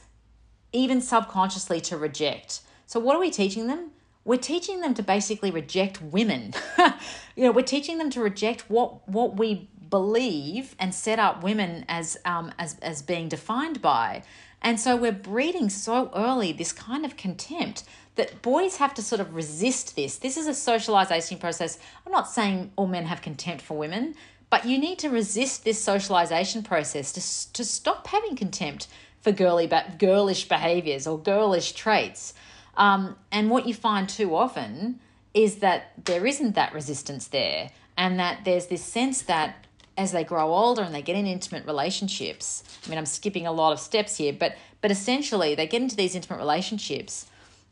even 0.72 1.02
subconsciously, 1.02 1.82
to 1.82 1.98
reject. 1.98 2.62
So, 2.90 3.00
what 3.00 3.16
are 3.16 3.20
we 3.20 3.30
teaching 3.30 3.68
them? 3.68 3.92
We're 4.26 4.38
teaching 4.38 4.82
them 4.82 4.96
to 4.96 5.04
basically 5.04 5.52
reject 5.52 6.02
women. 6.02 6.56
you 7.36 7.44
know, 7.44 7.52
we're 7.52 7.62
teaching 7.62 8.00
them 8.00 8.10
to 8.10 8.20
reject 8.20 8.62
what 8.68 9.08
what 9.08 9.38
we 9.38 9.70
believe 9.92 10.76
and 10.80 10.92
set 10.92 11.20
up 11.20 11.44
women 11.44 11.86
as 11.88 12.18
um, 12.26 12.52
as 12.58 12.80
as 12.80 13.04
being 13.04 13.30
defined 13.30 13.80
by. 13.80 14.24
And 14.64 14.80
so 14.80 14.96
we're 14.96 15.12
breeding 15.12 15.70
so 15.70 16.12
early 16.16 16.52
this 16.52 16.74
kind 16.74 17.06
of 17.06 17.16
contempt 17.16 17.84
that 18.16 18.42
boys 18.42 18.78
have 18.78 18.96
to 18.96 19.04
sort 19.04 19.22
of 19.22 19.36
resist 19.36 19.96
this. 19.96 20.18
This 20.18 20.36
is 20.36 20.48
a 20.48 20.56
socialization 20.56 21.38
process. 21.38 21.78
I'm 22.08 22.12
not 22.12 22.28
saying 22.28 22.72
all 22.76 22.88
men 22.88 23.06
have 23.06 23.22
contempt 23.22 23.62
for 23.64 23.78
women, 23.78 24.16
but 24.50 24.66
you 24.66 24.80
need 24.80 24.98
to 25.00 25.12
resist 25.12 25.64
this 25.64 25.80
socialization 25.80 26.64
process 26.64 27.12
to, 27.12 27.54
to 27.54 27.64
stop 27.64 28.08
having 28.08 28.36
contempt 28.36 28.88
for 29.22 29.32
girly 29.32 29.70
girlish 30.00 30.50
behaviors 30.50 31.06
or 31.06 31.20
girlish 31.20 31.74
traits. 31.74 32.34
Um, 32.78 33.16
and 33.32 33.50
what 33.50 33.68
you 33.68 33.74
find 33.74 34.08
too 34.08 34.36
often 34.36 35.00
is 35.34 35.58
that 35.58 36.06
there 36.06 36.26
isn't 36.26 36.56
that 36.56 36.74
resistance 36.74 37.28
there, 37.28 37.70
and 37.98 38.20
that 38.20 38.46
there's 38.46 38.68
this 38.68 38.84
sense 38.84 39.22
that 39.24 39.68
as 40.00 40.14
they 40.14 40.24
grow 40.24 40.54
older 40.54 40.82
and 40.82 40.96
they 40.96 41.02
get 41.02 41.18
in 41.18 41.28
intimate 41.28 41.66
relationships 41.66 42.64
i 42.86 42.90
mean 42.90 42.98
i'm 42.98 43.06
skipping 43.06 43.46
a 43.46 43.52
lot 43.52 43.74
of 43.74 43.80
steps 43.80 44.16
here 44.16 44.32
but 44.32 44.56
but 44.82 44.90
essentially 44.90 45.54
they 45.56 45.68
get 45.68 45.82
into 45.82 45.96
these 45.96 46.16
intimate 46.16 46.38
relationships 46.38 47.26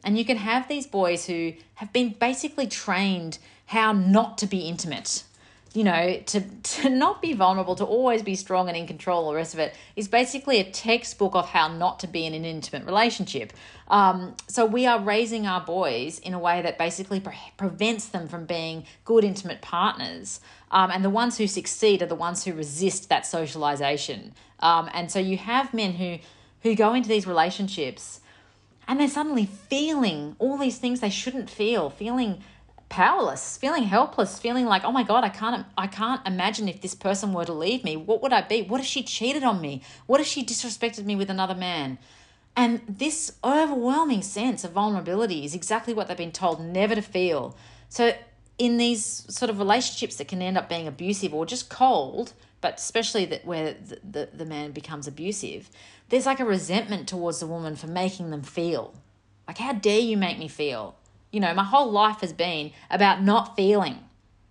and 0.04 0.18
you 0.18 0.26
can 0.26 0.38
have 0.38 0.68
these 0.68 0.86
boys 0.86 1.26
who 1.26 1.54
have 1.76 1.92
been 1.94 2.10
basically 2.20 2.68
trained 2.68 3.40
how 3.68 3.94
not 3.94 4.38
to 4.38 4.46
be 4.46 4.60
intimate 4.60 5.24
you 5.78 5.84
know, 5.84 6.20
to, 6.26 6.42
to 6.42 6.90
not 6.90 7.22
be 7.22 7.34
vulnerable, 7.34 7.76
to 7.76 7.86
always 7.86 8.24
be 8.24 8.34
strong 8.34 8.68
and 8.68 8.76
in 8.76 8.88
control, 8.88 9.30
the 9.30 9.36
rest 9.36 9.54
of 9.54 9.60
it, 9.60 9.76
is 9.96 10.08
basically 10.08 10.60
a 10.60 10.64
textbook 10.64 11.36
of 11.36 11.50
how 11.50 11.68
not 11.68 12.00
to 12.00 12.08
be 12.08 12.26
in 12.26 12.34
an 12.34 12.46
intimate 12.46 12.84
relationship. 12.84 13.54
Um, 13.88 14.36
so 14.48 14.66
we 14.66 14.88
are 14.88 15.00
raising 15.00 15.46
our 15.46 15.62
boys 15.62 16.18
in 16.18 16.34
a 16.34 16.40
way 16.40 16.64
that 16.64 16.80
basically 16.80 17.20
pre- 17.20 17.38
prevents 17.58 18.08
them 18.08 18.28
from 18.28 18.48
being 18.48 18.88
good 19.06 19.24
intimate 19.24 19.62
partners. 19.62 20.40
Um, 20.72 20.90
and 20.90 21.06
the 21.06 21.12
ones 21.12 21.38
who 21.38 21.46
succeed 21.46 22.02
are 22.02 22.08
the 22.08 22.16
ones 22.16 22.44
who 22.44 22.54
resist 22.54 23.10
that 23.10 23.28
socialization. 23.28 24.34
Um, 24.62 24.90
and 24.96 25.12
so 25.12 25.20
you 25.20 25.38
have 25.38 25.76
men 25.76 25.94
who 25.94 26.18
who 26.64 26.74
go 26.74 26.96
into 26.96 27.08
these 27.08 27.28
relationships 27.28 28.20
and 28.88 29.00
they're 29.00 29.08
suddenly 29.08 29.46
feeling 29.46 30.36
all 30.40 30.58
these 30.58 30.80
things 30.80 31.02
they 31.02 31.12
shouldn't 31.12 31.52
feel, 31.52 31.92
feeling 31.92 32.42
powerless, 32.90 33.58
feeling 33.58 33.84
helpless, 33.84 34.40
feeling 34.40 34.66
like, 34.66 34.84
oh 34.84 34.92
my 34.92 35.04
God, 35.04 35.24
I 35.24 35.30
can't 35.30 35.66
I 35.78 35.88
can't 35.88 36.26
imagine 36.26 36.68
if 36.68 36.82
this 36.82 36.96
person 36.96 37.34
were 37.34 37.46
to 37.46 37.54
leave 37.54 37.84
me, 37.84 37.98
what 37.98 38.22
would 38.22 38.34
I 38.34 38.42
be? 38.42 38.62
What 38.62 38.80
if 38.80 38.86
she 38.86 39.04
cheated 39.04 39.44
on 39.44 39.62
me? 39.62 39.82
What 40.06 40.22
if 40.22 40.28
she 40.28 40.46
disrespected 40.46 41.06
me 41.06 41.16
with 41.16 41.30
another 41.30 41.56
man? 41.56 41.98
And 42.56 42.82
this 42.88 43.34
overwhelming 43.44 44.24
sense 44.24 44.64
of 44.64 44.72
vulnerability 44.72 45.46
is 45.46 45.54
exactly 45.54 45.94
what 45.94 46.08
they've 46.08 46.18
been 46.18 46.32
told 46.32 46.60
never 46.60 46.96
to 46.96 47.04
feel. 47.04 47.56
So 47.90 48.14
in 48.58 48.78
these 48.78 49.26
sort 49.30 49.52
of 49.52 49.60
relationships 49.60 50.16
that 50.16 50.28
can 50.28 50.42
end 50.42 50.58
up 50.58 50.68
being 50.68 50.88
abusive 50.88 51.34
or 51.34 51.46
just 51.46 51.70
cold, 51.70 52.34
but 52.60 52.76
especially 52.80 53.26
that 53.26 53.46
where 53.46 53.74
the, 53.74 54.00
the, 54.04 54.30
the 54.34 54.46
man 54.46 54.72
becomes 54.72 55.08
abusive, 55.08 55.70
there's 56.10 56.26
like 56.26 56.40
a 56.40 56.46
resentment 56.46 57.08
towards 57.08 57.40
the 57.40 57.48
woman 57.48 57.76
for 57.76 57.88
making 57.88 58.32
them 58.32 58.42
feel. 58.42 58.96
Like, 59.48 59.60
how 59.60 59.74
dare 59.74 60.00
you 60.00 60.18
make 60.18 60.40
me 60.40 60.48
feel? 60.48 60.97
You 61.32 61.40
know, 61.40 61.54
my 61.54 61.64
whole 61.64 61.92
life 61.92 62.22
has 62.22 62.34
been 62.34 62.72
about 62.90 63.22
not 63.22 63.56
feeling, 63.56 64.00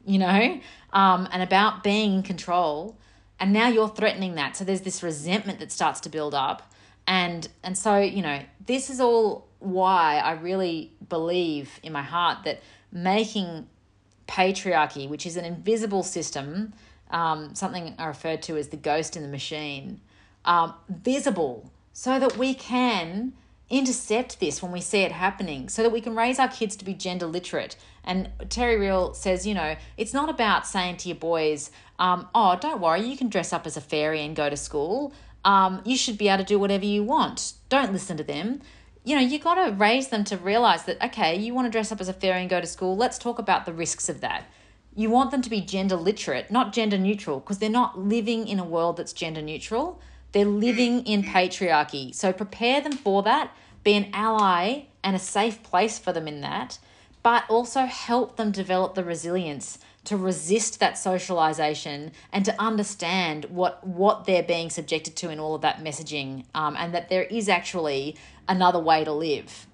you 0.05 0.19
know, 0.19 0.61
um, 0.93 1.29
and 1.33 1.43
about 1.43 1.83
being 1.83 2.15
in 2.15 2.23
control. 2.23 2.97
And 3.39 3.53
now 3.53 3.69
you're 3.69 3.89
threatening 3.89 4.35
that. 4.37 4.57
So 4.57 4.65
there's 4.65 4.83
this 4.83 5.03
resentment 5.03 5.59
that 5.61 5.73
starts 5.73 6.01
to 6.01 6.09
build 6.09 6.35
up. 6.35 6.73
And 7.07 7.49
and 7.63 7.77
so, 7.77 7.99
you 7.99 8.23
know, 8.23 8.41
this 8.65 8.91
is 8.91 9.01
all 9.01 9.47
why 9.59 10.19
I 10.19 10.33
really 10.33 10.93
believe 11.09 11.81
in 11.83 11.93
my 11.93 12.03
heart 12.03 12.45
that 12.45 12.61
making 12.93 13.67
patriarchy, 14.27 15.09
which 15.09 15.27
is 15.27 15.37
an 15.37 15.45
invisible 15.45 16.03
system, 16.03 16.73
um, 17.11 17.55
something 17.55 17.95
I 17.99 18.07
referred 18.07 18.43
to 18.43 18.57
as 18.57 18.69
the 18.69 18.77
ghost 18.77 19.17
in 19.17 19.23
the 19.23 19.29
machine, 19.29 20.01
um, 20.45 20.75
visible 20.89 21.71
so 21.93 22.19
that 22.19 22.37
we 22.37 22.55
can 22.55 23.33
intercept 23.69 24.39
this 24.39 24.63
when 24.63 24.71
we 24.71 24.81
see 24.81 25.01
it 25.01 25.13
happening 25.13 25.69
so 25.69 25.83
that 25.83 25.91
we 25.91 26.01
can 26.01 26.15
raise 26.15 26.39
our 26.39 26.49
kids 26.49 26.77
to 26.77 26.85
be 26.85 26.95
gender 26.95 27.27
literate. 27.27 27.77
And 28.05 28.31
terry 28.49 28.77
real 28.77 29.13
says 29.15 29.47
you 29.47 29.55
know 29.55 29.77
it's 29.97 30.15
not 30.15 30.29
about 30.29 30.67
saying 30.67 30.99
to 30.99 31.09
your 31.09 31.17
boys 31.17 31.71
um, 31.99 32.29
oh 32.35 32.57
don't 32.61 32.81
worry 32.81 33.03
you 33.03 33.17
can 33.17 33.29
dress 33.29 33.53
up 33.53 33.67
as 33.67 33.77
a 33.77 33.81
fairy 33.81 34.25
and 34.25 34.37
go 34.37 34.49
to 34.49 34.57
school. 34.57 35.13
Um, 35.45 35.81
you 35.85 35.97
should 35.97 36.19
be 36.19 36.29
able 36.29 36.39
to 36.39 36.45
do 36.45 36.59
whatever 36.59 36.85
you 36.85 37.05
want. 37.05 37.53
Don't 37.69 37.93
listen 37.93 38.17
to 38.17 38.25
them. 38.25 38.61
You 39.05 39.17
know 39.17 39.23
you 39.23 39.39
got 39.39 39.55
to 39.55 39.73
raise 39.73 40.09
them 40.09 40.25
to 40.25 40.37
realize 40.37 40.85
that 40.85 41.03
okay 41.03 41.37
you 41.37 41.53
want 41.53 41.67
to 41.67 41.73
dress 41.73 41.91
up 41.91 42.01
as 42.01 42.09
a 42.09 42.13
fairy 42.13 42.41
and 42.41 42.51
go 42.51 42.61
to 42.61 42.67
school. 42.67 42.97
Let's 42.97 43.19
talk 43.19 43.39
about 43.39 43.67
the 43.67 43.73
risks 43.73 44.09
of 44.09 44.21
that. 44.21 44.45
You 44.95 45.11
want 45.11 45.31
them 45.31 45.43
to 45.43 45.51
be 45.51 45.61
gender 45.61 45.97
literate 45.97 46.53
not 46.53 46.73
gender 46.73 46.99
neutral 46.99 47.41
because 47.41 47.59
they're 47.59 47.69
not 47.69 47.99
living 47.99 48.47
in 48.47 48.61
a 48.61 48.65
world 48.65 48.97
that's 48.97 49.13
gender 49.13 49.43
neutral 49.43 50.01
they're 50.37 50.45
living 50.45 51.03
in 51.07 51.23
patriarchy. 51.23 52.15
So 52.15 52.31
prepare 52.31 52.83
them 52.83 52.93
for 52.93 53.23
that, 53.23 53.57
be 53.83 53.95
an 53.95 54.11
ally 54.13 54.83
and 55.03 55.17
a 55.17 55.19
safe 55.19 55.63
place 55.63 55.99
for 55.99 56.13
them 56.13 56.29
in 56.29 56.43
that, 56.43 56.79
but 57.23 57.45
also 57.49 57.87
help 57.87 58.37
them 58.37 58.51
develop 58.51 58.95
the 58.95 59.03
resilience 59.03 59.79
to 60.05 60.15
resist 60.15 60.79
that 60.79 60.99
socialization 60.99 62.13
and 62.35 62.45
to 62.45 62.55
understand 62.61 63.47
what 63.47 63.87
what 63.87 64.27
they're 64.27 64.43
being 64.43 64.69
subjected 64.69 65.17
to 65.17 65.31
in 65.31 65.41
all 65.41 65.55
of 65.55 65.63
that 65.63 65.83
messaging 65.83 66.45
um, 66.55 66.77
and 66.77 66.93
that 66.95 67.09
there 67.09 67.25
is 67.25 67.49
actually 67.49 68.15
another 68.47 68.79
way 68.79 69.05
to 69.05 69.13
live 69.13 69.67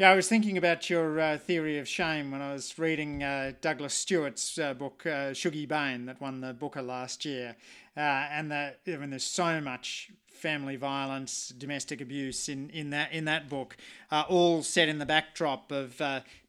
yeah, 0.00 0.12
I 0.12 0.14
was 0.14 0.30
thinking 0.30 0.56
about 0.56 0.88
your 0.88 1.20
uh, 1.20 1.36
theory 1.36 1.78
of 1.78 1.86
shame 1.86 2.30
when 2.30 2.40
I 2.40 2.54
was 2.54 2.78
reading 2.78 3.22
uh, 3.22 3.52
Douglas 3.60 3.92
Stuart's 3.92 4.56
uh, 4.56 4.72
book, 4.72 5.02
uh, 5.04 5.34
Shuggie 5.34 5.68
Bain, 5.68 6.06
that 6.06 6.22
won 6.22 6.40
the 6.40 6.54
Booker 6.54 6.80
last 6.80 7.26
year. 7.26 7.54
Uh, 7.96 8.00
and 8.00 8.50
that 8.50 8.80
I 8.86 8.96
mean, 8.96 9.10
there's 9.10 9.24
so 9.24 9.60
much 9.60 10.10
family 10.28 10.76
violence, 10.76 11.52
domestic 11.58 12.00
abuse 12.00 12.48
in, 12.48 12.70
in 12.70 12.90
that 12.90 13.12
in 13.12 13.24
that 13.26 13.48
book, 13.48 13.76
uh, 14.10 14.24
all 14.28 14.62
set 14.62 14.88
in 14.88 14.98
the 14.98 15.06
backdrop 15.06 15.70
of 15.70 16.00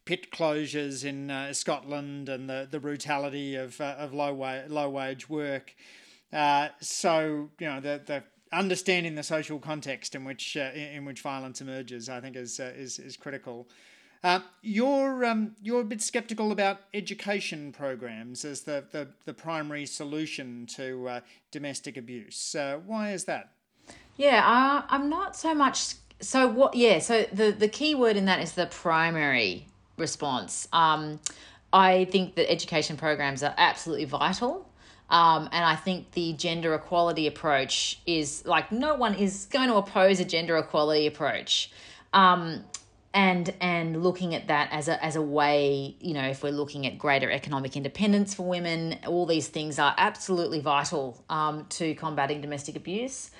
pit 0.04 0.30
closures 0.30 1.04
in 1.04 1.52
Scotland 1.54 2.28
and 2.28 2.48
the, 2.48 2.66
the 2.70 2.80
brutality 2.80 3.56
of 3.56 3.80
of 3.80 4.14
low 4.14 4.32
wa- 4.32 4.62
low 4.68 4.88
wage 4.88 5.28
work. 5.28 5.74
so 6.80 7.50
you 7.58 7.66
know 7.66 7.80
the 7.80 8.00
the 8.06 8.22
understanding 8.52 9.14
the 9.14 9.22
social 9.22 9.58
context 9.58 10.14
in 10.14 10.24
which 10.24 10.56
uh, 10.56 10.70
in 10.74 11.04
which 11.04 11.20
violence 11.22 11.60
emerges, 11.60 12.08
I 12.08 12.20
think, 12.20 12.36
is 12.36 12.60
uh, 12.60 12.72
is 12.76 12.98
is 12.98 13.16
critical. 13.16 13.68
Uh, 14.24 14.38
you're 14.62 15.24
um, 15.24 15.56
you're 15.60 15.80
a 15.80 15.84
bit 15.84 16.00
sceptical 16.00 16.52
about 16.52 16.80
education 16.94 17.72
programs 17.72 18.44
as 18.44 18.62
the 18.62 18.84
the, 18.92 19.08
the 19.24 19.34
primary 19.34 19.84
solution 19.84 20.66
to 20.66 21.08
uh, 21.08 21.20
domestic 21.50 21.96
abuse. 21.96 22.54
Uh, 22.54 22.78
why 22.86 23.12
is 23.12 23.24
that? 23.24 23.52
Yeah, 24.16 24.46
uh, 24.46 24.86
I'm 24.88 25.08
not 25.08 25.34
so 25.34 25.54
much. 25.54 25.94
So 26.20 26.46
what? 26.46 26.74
Yeah, 26.74 27.00
so 27.00 27.24
the 27.32 27.50
the 27.50 27.68
key 27.68 27.94
word 27.96 28.16
in 28.16 28.26
that 28.26 28.40
is 28.40 28.52
the 28.52 28.66
primary 28.66 29.66
response. 29.96 30.68
Um, 30.72 31.18
I 31.72 32.04
think 32.04 32.36
that 32.36 32.50
education 32.50 32.96
programs 32.96 33.42
are 33.42 33.54
absolutely 33.56 34.04
vital. 34.04 34.68
Um, 35.10 35.48
and 35.52 35.62
I 35.62 35.76
think 35.76 36.12
the 36.12 36.32
gender 36.32 36.74
equality 36.74 37.26
approach 37.26 38.00
is 38.06 38.46
like 38.46 38.72
no 38.72 38.94
one 38.94 39.14
is 39.14 39.46
going 39.46 39.68
to 39.68 39.74
oppose 39.74 40.20
a 40.20 40.24
gender 40.24 40.56
equality 40.56 41.06
approach. 41.06 41.70
Um, 42.14 42.64
and 43.14 43.52
and 43.60 44.02
looking 44.02 44.34
at 44.34 44.48
that 44.48 44.68
as 44.72 44.88
a 44.88 45.02
as 45.04 45.16
a 45.16 45.22
way, 45.22 45.96
you 46.00 46.14
know, 46.14 46.26
if 46.28 46.42
we're 46.42 46.52
looking 46.52 46.86
at 46.86 46.98
greater 46.98 47.30
economic 47.30 47.76
independence 47.76 48.34
for 48.34 48.46
women, 48.46 48.98
all 49.06 49.26
these 49.26 49.48
things 49.48 49.78
are 49.78 49.94
absolutely 49.98 50.60
vital 50.60 51.22
um, 51.28 51.66
to 51.70 51.94
combating 51.94 52.40
domestic 52.40 52.76
abuse. 52.76 53.30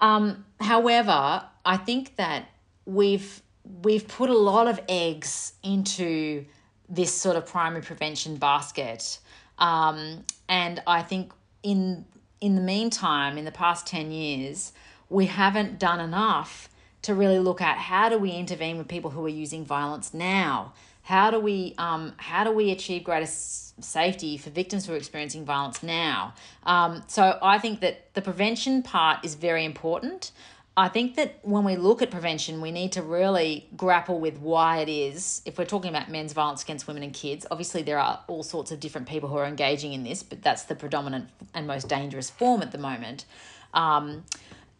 Um, 0.00 0.44
however, 0.60 1.44
I 1.64 1.76
think 1.76 2.16
that 2.16 2.46
we've 2.86 3.42
we've 3.82 4.08
put 4.08 4.30
a 4.30 4.36
lot 4.36 4.66
of 4.66 4.80
eggs 4.88 5.52
into 5.62 6.44
this 6.88 7.14
sort 7.14 7.36
of 7.36 7.46
primary 7.46 7.82
prevention 7.82 8.36
basket 8.36 9.18
um, 9.58 10.24
and 10.48 10.82
I 10.86 11.02
think 11.02 11.32
in 11.62 12.04
in 12.40 12.56
the 12.56 12.60
meantime, 12.60 13.38
in 13.38 13.44
the 13.44 13.52
past 13.52 13.86
10 13.86 14.10
years, 14.10 14.72
we 15.08 15.26
haven't 15.26 15.78
done 15.78 16.00
enough 16.00 16.68
to 17.02 17.14
really 17.14 17.38
look 17.38 17.60
at 17.60 17.76
how 17.76 18.08
do 18.08 18.18
we 18.18 18.30
intervene 18.30 18.78
with 18.78 18.88
people 18.88 19.10
who 19.10 19.24
are 19.24 19.30
using 19.30 19.64
violence 19.64 20.14
now? 20.14 20.72
How 21.02 21.30
do 21.30 21.40
we 21.40 21.74
um, 21.78 22.12
how 22.16 22.44
do 22.44 22.52
we 22.52 22.70
achieve 22.70 23.04
greater 23.04 23.26
safety 23.26 24.36
for 24.36 24.50
victims 24.50 24.86
who 24.86 24.92
are 24.92 24.96
experiencing 24.96 25.44
violence 25.44 25.82
now? 25.82 26.34
Um, 26.64 27.02
so 27.08 27.38
I 27.42 27.58
think 27.58 27.80
that 27.80 28.14
the 28.14 28.22
prevention 28.22 28.82
part 28.82 29.24
is 29.24 29.34
very 29.34 29.64
important. 29.64 30.30
I 30.74 30.88
think 30.88 31.16
that 31.16 31.38
when 31.42 31.64
we 31.64 31.76
look 31.76 32.00
at 32.00 32.10
prevention, 32.10 32.62
we 32.62 32.70
need 32.70 32.92
to 32.92 33.02
really 33.02 33.68
grapple 33.76 34.18
with 34.18 34.38
why 34.38 34.78
it 34.78 34.88
is. 34.88 35.42
If 35.44 35.58
we're 35.58 35.66
talking 35.66 35.90
about 35.90 36.10
men's 36.10 36.32
violence 36.32 36.62
against 36.62 36.86
women 36.86 37.02
and 37.02 37.12
kids, 37.12 37.44
obviously 37.50 37.82
there 37.82 37.98
are 37.98 38.20
all 38.26 38.42
sorts 38.42 38.72
of 38.72 38.80
different 38.80 39.06
people 39.06 39.28
who 39.28 39.36
are 39.36 39.44
engaging 39.44 39.92
in 39.92 40.02
this, 40.02 40.22
but 40.22 40.40
that's 40.42 40.62
the 40.62 40.74
predominant 40.74 41.28
and 41.52 41.66
most 41.66 41.88
dangerous 41.88 42.30
form 42.30 42.62
at 42.62 42.72
the 42.72 42.78
moment. 42.78 43.26
Um, 43.74 44.24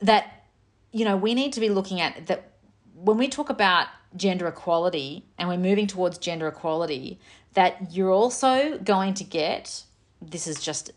that, 0.00 0.41
you 0.92 1.04
know, 1.04 1.16
we 1.16 1.34
need 1.34 1.52
to 1.54 1.60
be 1.60 1.68
looking 1.68 2.00
at 2.00 2.26
that 2.26 2.52
when 2.94 3.18
we 3.18 3.28
talk 3.28 3.50
about 3.50 3.88
gender 4.14 4.46
equality 4.46 5.24
and 5.38 5.48
we're 5.48 5.56
moving 5.56 5.86
towards 5.86 6.18
gender 6.18 6.46
equality, 6.46 7.18
that 7.54 7.92
you're 7.92 8.10
also 8.10 8.78
going 8.78 9.14
to 9.14 9.24
get 9.24 9.84
this 10.30 10.46
is 10.46 10.60
just 10.60 10.92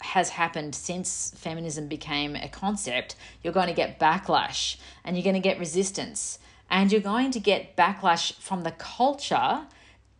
has 0.00 0.30
happened 0.30 0.74
since 0.74 1.32
feminism 1.36 1.86
became 1.86 2.34
a 2.36 2.48
concept, 2.48 3.14
you're 3.42 3.52
going 3.52 3.68
to 3.68 3.74
get 3.74 4.00
backlash 4.00 4.76
and 5.04 5.16
you're 5.16 5.24
going 5.24 5.34
to 5.34 5.40
get 5.40 5.58
resistance 5.58 6.38
and 6.70 6.90
you're 6.92 7.00
going 7.00 7.30
to 7.30 7.40
get 7.40 7.76
backlash 7.76 8.34
from 8.34 8.62
the 8.62 8.72
culture 8.72 9.66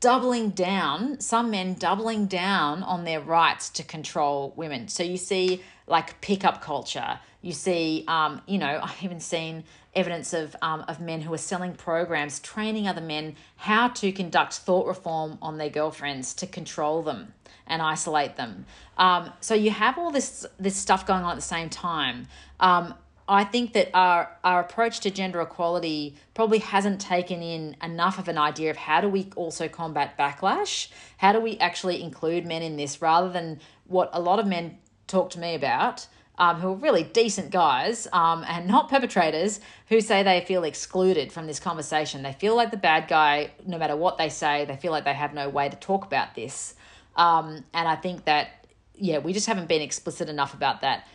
doubling 0.00 0.50
down, 0.50 1.18
some 1.20 1.50
men 1.50 1.74
doubling 1.74 2.26
down 2.26 2.82
on 2.84 3.04
their 3.04 3.20
rights 3.20 3.68
to 3.70 3.82
control 3.82 4.52
women. 4.56 4.86
So 4.88 5.02
you 5.02 5.16
see 5.16 5.62
like 5.86 6.20
pickup 6.20 6.62
culture. 6.62 7.18
You 7.40 7.52
see, 7.52 8.04
um, 8.08 8.42
you 8.46 8.58
know, 8.58 8.80
I've 8.82 9.02
even 9.02 9.20
seen 9.20 9.64
evidence 9.94 10.32
of 10.32 10.54
um, 10.62 10.84
of 10.88 11.00
men 11.00 11.20
who 11.20 11.32
are 11.32 11.38
selling 11.38 11.74
programs 11.74 12.38
training 12.40 12.86
other 12.86 13.00
men 13.00 13.36
how 13.56 13.88
to 13.88 14.12
conduct 14.12 14.54
thought 14.54 14.86
reform 14.86 15.38
on 15.42 15.58
their 15.58 15.70
girlfriends 15.70 16.34
to 16.34 16.46
control 16.46 17.02
them 17.02 17.34
and 17.66 17.82
isolate 17.82 18.36
them. 18.36 18.64
Um, 18.96 19.32
so 19.40 19.54
you 19.54 19.70
have 19.70 19.98
all 19.98 20.10
this 20.10 20.46
this 20.58 20.76
stuff 20.76 21.06
going 21.06 21.24
on 21.24 21.32
at 21.32 21.36
the 21.36 21.42
same 21.42 21.68
time. 21.68 22.28
Um, 22.60 22.94
I 23.28 23.44
think 23.44 23.74
that 23.74 23.90
our 23.92 24.30
our 24.42 24.60
approach 24.60 25.00
to 25.00 25.10
gender 25.10 25.40
equality 25.40 26.16
probably 26.34 26.58
hasn't 26.58 27.00
taken 27.00 27.42
in 27.42 27.76
enough 27.82 28.18
of 28.18 28.28
an 28.28 28.38
idea 28.38 28.70
of 28.70 28.76
how 28.76 29.00
do 29.00 29.08
we 29.08 29.30
also 29.36 29.68
combat 29.68 30.16
backlash? 30.18 30.88
How 31.18 31.32
do 31.32 31.40
we 31.40 31.58
actually 31.58 32.02
include 32.02 32.46
men 32.46 32.62
in 32.62 32.76
this 32.76 33.02
rather 33.02 33.30
than 33.30 33.60
what 33.86 34.08
a 34.12 34.20
lot 34.20 34.38
of 34.38 34.46
men 34.46 34.78
talk 35.06 35.30
to 35.30 35.38
me 35.38 35.54
about, 35.54 36.06
um, 36.38 36.60
who 36.60 36.68
are 36.68 36.76
really 36.76 37.02
decent 37.02 37.50
guys 37.50 38.06
um, 38.12 38.44
and 38.48 38.66
not 38.66 38.88
perpetrators, 38.88 39.60
who 39.88 40.00
say 40.00 40.22
they 40.22 40.40
feel 40.40 40.64
excluded 40.64 41.32
from 41.32 41.46
this 41.46 41.60
conversation. 41.60 42.22
They 42.22 42.32
feel 42.32 42.54
like 42.56 42.70
the 42.70 42.76
bad 42.76 43.08
guy, 43.08 43.50
no 43.66 43.76
matter 43.76 43.96
what 43.96 44.16
they 44.16 44.28
say, 44.28 44.64
they 44.64 44.76
feel 44.76 44.92
like 44.92 45.04
they 45.04 45.14
have 45.14 45.34
no 45.34 45.48
way 45.48 45.68
to 45.68 45.76
talk 45.76 46.04
about 46.04 46.34
this. 46.34 46.74
Um, 47.16 47.64
and 47.74 47.88
I 47.88 47.96
think 47.96 48.24
that, 48.26 48.66
yeah, 48.94 49.18
we 49.18 49.32
just 49.32 49.48
haven't 49.48 49.68
been 49.68 49.82
explicit 49.82 50.28
enough 50.28 50.54
about 50.54 50.80
that. 50.82 51.06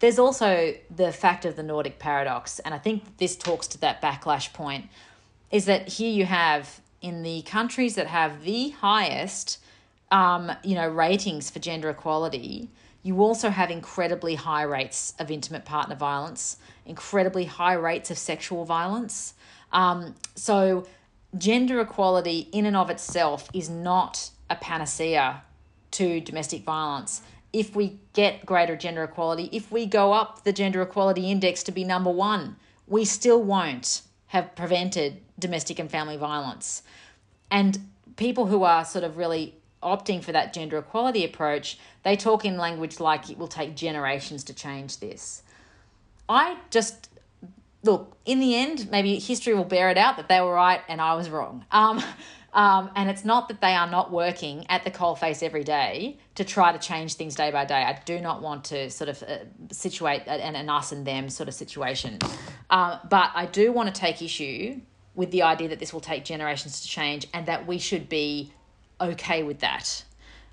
There's 0.00 0.18
also 0.18 0.74
the 0.94 1.12
fact 1.12 1.44
of 1.44 1.54
the 1.54 1.62
Nordic 1.62 2.00
paradox, 2.00 2.58
and 2.58 2.74
I 2.74 2.78
think 2.78 3.18
this 3.18 3.36
talks 3.36 3.68
to 3.68 3.78
that 3.82 4.02
backlash 4.02 4.52
point 4.52 4.86
is 5.52 5.66
that 5.66 5.86
here 5.86 6.10
you 6.10 6.24
have 6.24 6.80
in 7.00 7.22
the 7.22 7.42
countries 7.42 7.94
that 7.94 8.08
have 8.08 8.42
the 8.42 8.70
highest, 8.70 9.58
um, 10.10 10.50
you 10.64 10.74
know, 10.74 10.88
ratings 10.88 11.50
for 11.50 11.60
gender 11.60 11.88
equality, 11.88 12.68
you 13.02 13.20
also 13.20 13.50
have 13.50 13.70
incredibly 13.70 14.36
high 14.36 14.62
rates 14.62 15.14
of 15.18 15.30
intimate 15.30 15.64
partner 15.64 15.96
violence, 15.96 16.56
incredibly 16.86 17.44
high 17.44 17.74
rates 17.74 18.10
of 18.10 18.18
sexual 18.18 18.64
violence. 18.64 19.34
Um, 19.72 20.14
so, 20.34 20.86
gender 21.36 21.80
equality 21.80 22.48
in 22.52 22.66
and 22.66 22.76
of 22.76 22.90
itself 22.90 23.48
is 23.52 23.68
not 23.68 24.30
a 24.50 24.56
panacea 24.56 25.42
to 25.92 26.20
domestic 26.20 26.62
violence. 26.62 27.22
If 27.52 27.74
we 27.74 27.98
get 28.12 28.46
greater 28.46 28.76
gender 28.76 29.04
equality, 29.04 29.48
if 29.52 29.70
we 29.72 29.86
go 29.86 30.12
up 30.12 30.44
the 30.44 30.52
gender 30.52 30.82
equality 30.82 31.30
index 31.30 31.62
to 31.64 31.72
be 31.72 31.84
number 31.84 32.10
one, 32.10 32.56
we 32.86 33.04
still 33.04 33.42
won't 33.42 34.02
have 34.28 34.54
prevented 34.54 35.20
domestic 35.38 35.78
and 35.78 35.90
family 35.90 36.16
violence. 36.16 36.82
And 37.50 37.78
people 38.16 38.46
who 38.46 38.62
are 38.62 38.84
sort 38.84 39.04
of 39.04 39.16
really 39.16 39.54
opting 39.82 40.22
for 40.22 40.32
that 40.32 40.52
gender 40.52 40.78
equality 40.78 41.24
approach, 41.24 41.78
they 42.02 42.16
talk 42.16 42.44
in 42.44 42.56
language 42.56 43.00
like 43.00 43.30
it 43.30 43.38
will 43.38 43.48
take 43.48 43.76
generations 43.76 44.44
to 44.44 44.54
change 44.54 44.98
this. 44.98 45.42
I 46.28 46.56
just 46.70 47.08
look, 47.82 48.16
in 48.24 48.40
the 48.40 48.56
end, 48.56 48.90
maybe 48.90 49.18
history 49.18 49.54
will 49.54 49.64
bear 49.64 49.90
it 49.90 49.98
out 49.98 50.16
that 50.16 50.28
they 50.28 50.40
were 50.40 50.54
right 50.54 50.80
and 50.88 51.00
I 51.00 51.14
was 51.14 51.28
wrong. 51.28 51.64
Um, 51.70 52.02
um, 52.52 52.90
and 52.94 53.10
it's 53.10 53.24
not 53.24 53.48
that 53.48 53.60
they 53.60 53.74
are 53.74 53.90
not 53.90 54.12
working 54.12 54.66
at 54.68 54.84
the 54.84 54.90
coalface 54.90 55.42
every 55.42 55.64
day 55.64 56.18
to 56.36 56.44
try 56.44 56.72
to 56.72 56.78
change 56.78 57.14
things 57.14 57.34
day 57.34 57.50
by 57.50 57.64
day. 57.64 57.82
I 57.82 58.00
do 58.04 58.20
not 58.20 58.42
want 58.42 58.64
to 58.66 58.90
sort 58.90 59.10
of 59.10 59.22
uh, 59.22 59.38
situate 59.70 60.22
an, 60.26 60.54
an 60.54 60.68
us 60.68 60.92
and 60.92 61.06
them 61.06 61.28
sort 61.28 61.48
of 61.48 61.54
situation. 61.54 62.18
Uh, 62.70 62.98
but 63.08 63.30
I 63.34 63.46
do 63.46 63.72
want 63.72 63.92
to 63.92 64.00
take 64.00 64.22
issue 64.22 64.80
with 65.14 65.30
the 65.30 65.42
idea 65.42 65.68
that 65.68 65.78
this 65.78 65.92
will 65.92 66.00
take 66.00 66.24
generations 66.24 66.80
to 66.82 66.88
change 66.88 67.26
and 67.34 67.46
that 67.46 67.66
we 67.66 67.78
should 67.78 68.08
be 68.08 68.52
okay 69.02 69.42
with 69.42 69.60
that. 69.60 70.04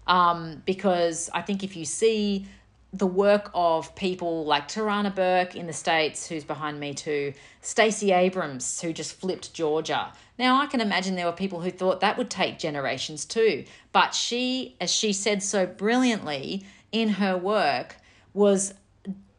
Um, 0.08 0.64
because 0.66 1.30
I 1.34 1.42
think 1.42 1.64
if 1.64 1.76
you 1.76 1.86
see 1.86 2.48
the 2.92 3.06
work 3.06 3.52
of 3.54 3.94
people 3.96 4.46
like 4.46 4.68
Tarana 4.68 5.14
Burke 5.14 5.56
in 5.56 5.68
the 5.68 5.74
States, 5.74 6.28
who's 6.28 6.44
behind 6.44 6.80
me 6.80 6.94
too, 6.94 7.34
Stacey 7.62 8.12
Abrams, 8.12 8.82
who 8.82 8.92
just 8.92 9.14
flipped 9.14 9.54
Georgia. 9.54 10.12
Now, 10.40 10.60
I 10.62 10.66
can 10.66 10.82
imagine 10.82 11.16
there 11.16 11.28
were 11.28 11.32
people 11.32 11.62
who 11.62 11.70
thought 11.70 12.00
that 12.00 12.18
would 12.18 12.32
take 12.32 12.58
generations 12.58 13.26
too. 13.26 13.66
But 13.92 14.16
she, 14.16 14.76
as 14.82 14.92
she 14.92 15.14
said 15.14 15.44
so 15.44 15.68
brilliantly 15.68 16.66
in 16.92 17.10
her 17.10 17.38
work, 17.38 17.98
was 18.34 18.74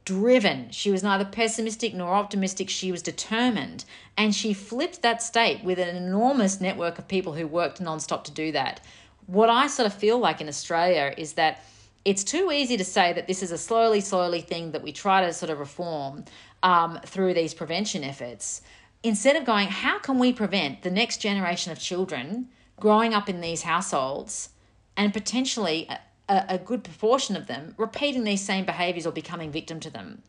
driven. 0.05 0.71
She 0.71 0.91
was 0.91 1.03
neither 1.03 1.25
pessimistic 1.25 1.95
nor 1.95 2.15
optimistic. 2.15 2.69
She 2.69 2.93
was 2.93 3.03
determined. 3.03 3.85
And 4.17 4.35
she 4.35 4.53
flipped 4.53 5.03
that 5.03 5.23
state 5.23 5.65
with 5.65 5.79
an 5.79 5.97
enormous 5.97 6.61
network 6.61 6.99
of 6.99 7.09
people 7.09 7.33
who 7.33 7.47
worked 7.47 7.83
nonstop 7.83 8.25
to 8.25 8.31
do 8.31 8.53
that. 8.53 8.81
What 9.31 9.49
I 9.49 9.68
sort 9.68 9.87
of 9.87 9.95
feel 9.95 10.18
like 10.18 10.41
in 10.41 10.49
Australia 10.49 11.14
is 11.16 11.35
that 11.35 11.62
it's 12.05 12.24
too 12.24 12.51
easy 12.51 12.76
to 12.76 12.85
say 12.85 13.12
that 13.12 13.28
this 13.28 13.45
is 13.45 13.53
a 13.53 13.59
slowly, 13.59 14.01
slowly 14.01 14.41
thing 14.41 14.72
that 14.72 14.83
we 14.83 14.91
try 14.91 15.24
to 15.24 15.33
sort 15.33 15.51
of 15.51 15.61
reform 15.61 16.24
um, 16.64 16.99
through 17.07 17.35
these 17.35 17.55
prevention 17.55 18.03
efforts. 18.03 18.62
Instead 19.05 19.37
of 19.37 19.45
going, 19.45 19.68
how 19.68 20.01
can 20.01 20.18
we 20.18 20.33
prevent 20.33 20.83
the 20.83 20.91
next 20.91 21.18
generation 21.18 21.70
of 21.70 21.78
children 21.78 22.49
growing 22.81 23.14
up 23.14 23.28
in 23.28 23.41
these 23.41 23.62
households 23.62 24.49
and 24.97 25.12
potentially 25.12 25.89
a, 26.28 26.45
a 26.49 26.59
good 26.59 26.83
proportion 26.83 27.37
of 27.37 27.47
them 27.47 27.76
repeating 27.78 28.24
these 28.24 28.41
same 28.43 28.64
behaviors 28.64 29.07
or 29.07 29.12
becoming 29.12 29.53
victim 29.53 29.78
to 29.78 29.91
them? 29.91 30.22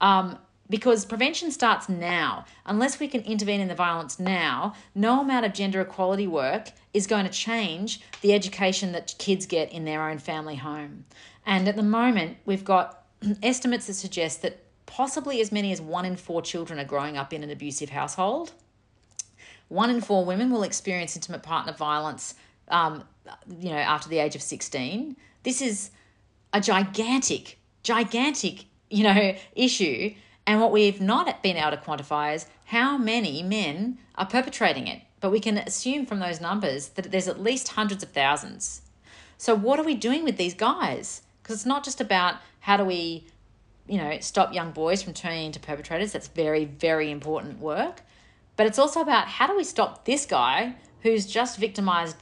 Um, 0.00 0.38
because 0.68 1.04
prevention 1.04 1.50
starts 1.50 1.88
now. 1.88 2.44
Unless 2.64 2.98
we 2.98 3.08
can 3.08 3.22
intervene 3.22 3.60
in 3.60 3.68
the 3.68 3.74
violence 3.74 4.18
now, 4.18 4.74
no 4.94 5.20
amount 5.20 5.46
of 5.46 5.52
gender 5.52 5.80
equality 5.80 6.26
work 6.26 6.70
is 6.92 7.06
going 7.06 7.24
to 7.24 7.30
change 7.30 8.00
the 8.22 8.32
education 8.32 8.92
that 8.92 9.14
kids 9.18 9.46
get 9.46 9.72
in 9.72 9.84
their 9.84 10.08
own 10.08 10.18
family 10.18 10.56
home. 10.56 11.04
And 11.44 11.68
at 11.68 11.76
the 11.76 11.82
moment, 11.82 12.38
we've 12.44 12.64
got 12.64 13.04
estimates 13.42 13.86
that 13.86 13.94
suggest 13.94 14.42
that 14.42 14.62
possibly 14.86 15.40
as 15.40 15.52
many 15.52 15.72
as 15.72 15.80
one 15.80 16.04
in 16.04 16.16
four 16.16 16.42
children 16.42 16.78
are 16.78 16.84
growing 16.84 17.16
up 17.16 17.32
in 17.32 17.42
an 17.42 17.50
abusive 17.50 17.90
household. 17.90 18.52
One 19.68 19.90
in 19.90 20.00
four 20.00 20.24
women 20.24 20.50
will 20.50 20.62
experience 20.62 21.16
intimate 21.16 21.42
partner 21.42 21.72
violence, 21.72 22.34
um, 22.68 23.04
you 23.58 23.70
know, 23.70 23.76
after 23.76 24.08
the 24.08 24.18
age 24.18 24.36
of 24.36 24.42
16. 24.42 25.16
This 25.42 25.60
is 25.60 25.90
a 26.52 26.60
gigantic, 26.60 27.58
gigantic, 27.82 28.64
you 28.90 29.02
know, 29.04 29.34
issue 29.54 30.14
and 30.46 30.60
what 30.60 30.72
we've 30.72 31.00
not 31.00 31.42
been 31.42 31.56
able 31.56 31.72
to 31.72 31.76
quantify 31.76 32.34
is 32.34 32.46
how 32.66 32.96
many 32.96 33.42
men 33.42 33.98
are 34.14 34.26
perpetrating 34.26 34.86
it. 34.86 35.02
But 35.20 35.32
we 35.32 35.40
can 35.40 35.58
assume 35.58 36.06
from 36.06 36.20
those 36.20 36.40
numbers 36.40 36.90
that 36.90 37.10
there's 37.10 37.28
at 37.28 37.42
least 37.42 37.68
hundreds 37.68 38.02
of 38.02 38.10
thousands. 38.10 38.82
So, 39.38 39.54
what 39.54 39.78
are 39.78 39.84
we 39.84 39.94
doing 39.94 40.24
with 40.24 40.36
these 40.36 40.54
guys? 40.54 41.22
Because 41.42 41.56
it's 41.56 41.66
not 41.66 41.84
just 41.84 42.00
about 42.00 42.36
how 42.60 42.76
do 42.76 42.84
we, 42.84 43.26
you 43.88 43.98
know, 43.98 44.18
stop 44.20 44.54
young 44.54 44.72
boys 44.72 45.02
from 45.02 45.14
turning 45.14 45.46
into 45.46 45.60
perpetrators. 45.60 46.12
That's 46.12 46.28
very, 46.28 46.64
very 46.64 47.10
important 47.10 47.60
work. 47.60 48.02
But 48.56 48.66
it's 48.66 48.78
also 48.78 49.00
about 49.00 49.28
how 49.28 49.46
do 49.46 49.56
we 49.56 49.64
stop 49.64 50.04
this 50.04 50.26
guy 50.26 50.76
who's 51.02 51.26
just 51.26 51.58
victimized 51.58 52.16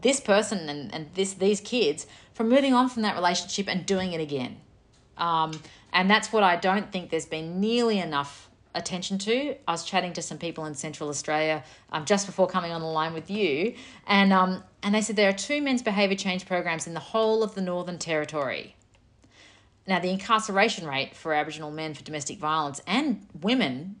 this 0.00 0.20
person 0.20 0.68
and, 0.68 0.92
and 0.94 1.08
this 1.14 1.34
these 1.34 1.60
kids 1.60 2.06
from 2.34 2.48
moving 2.48 2.74
on 2.74 2.88
from 2.88 3.02
that 3.02 3.14
relationship 3.14 3.68
and 3.68 3.86
doing 3.86 4.12
it 4.12 4.20
again. 4.20 4.58
Um, 5.16 5.52
and 5.92 6.10
that's 6.10 6.32
what 6.32 6.42
I 6.42 6.56
don't 6.56 6.90
think 6.90 7.10
there's 7.10 7.26
been 7.26 7.60
nearly 7.60 7.98
enough 7.98 8.48
attention 8.74 9.18
to. 9.18 9.54
I 9.68 9.72
was 9.72 9.84
chatting 9.84 10.12
to 10.14 10.22
some 10.22 10.38
people 10.38 10.64
in 10.64 10.74
Central 10.74 11.08
Australia 11.08 11.62
um, 11.90 12.04
just 12.04 12.26
before 12.26 12.46
coming 12.46 12.72
on 12.72 12.80
the 12.80 12.86
line 12.86 13.14
with 13.14 13.30
you, 13.30 13.74
and 14.06 14.32
um, 14.32 14.62
and 14.82 14.94
they 14.94 15.00
said 15.00 15.16
there 15.16 15.28
are 15.28 15.34
two 15.34 15.60
men's 15.60 15.82
behaviour 15.82 16.16
change 16.16 16.46
programs 16.46 16.86
in 16.86 16.94
the 16.94 17.00
whole 17.00 17.42
of 17.42 17.54
the 17.54 17.60
Northern 17.60 17.98
Territory. 17.98 18.76
Now, 19.86 19.98
the 19.98 20.10
incarceration 20.10 20.86
rate 20.86 21.16
for 21.16 21.34
Aboriginal 21.34 21.70
men 21.70 21.94
for 21.94 22.04
domestic 22.04 22.38
violence 22.38 22.80
and 22.86 23.26
women 23.40 23.96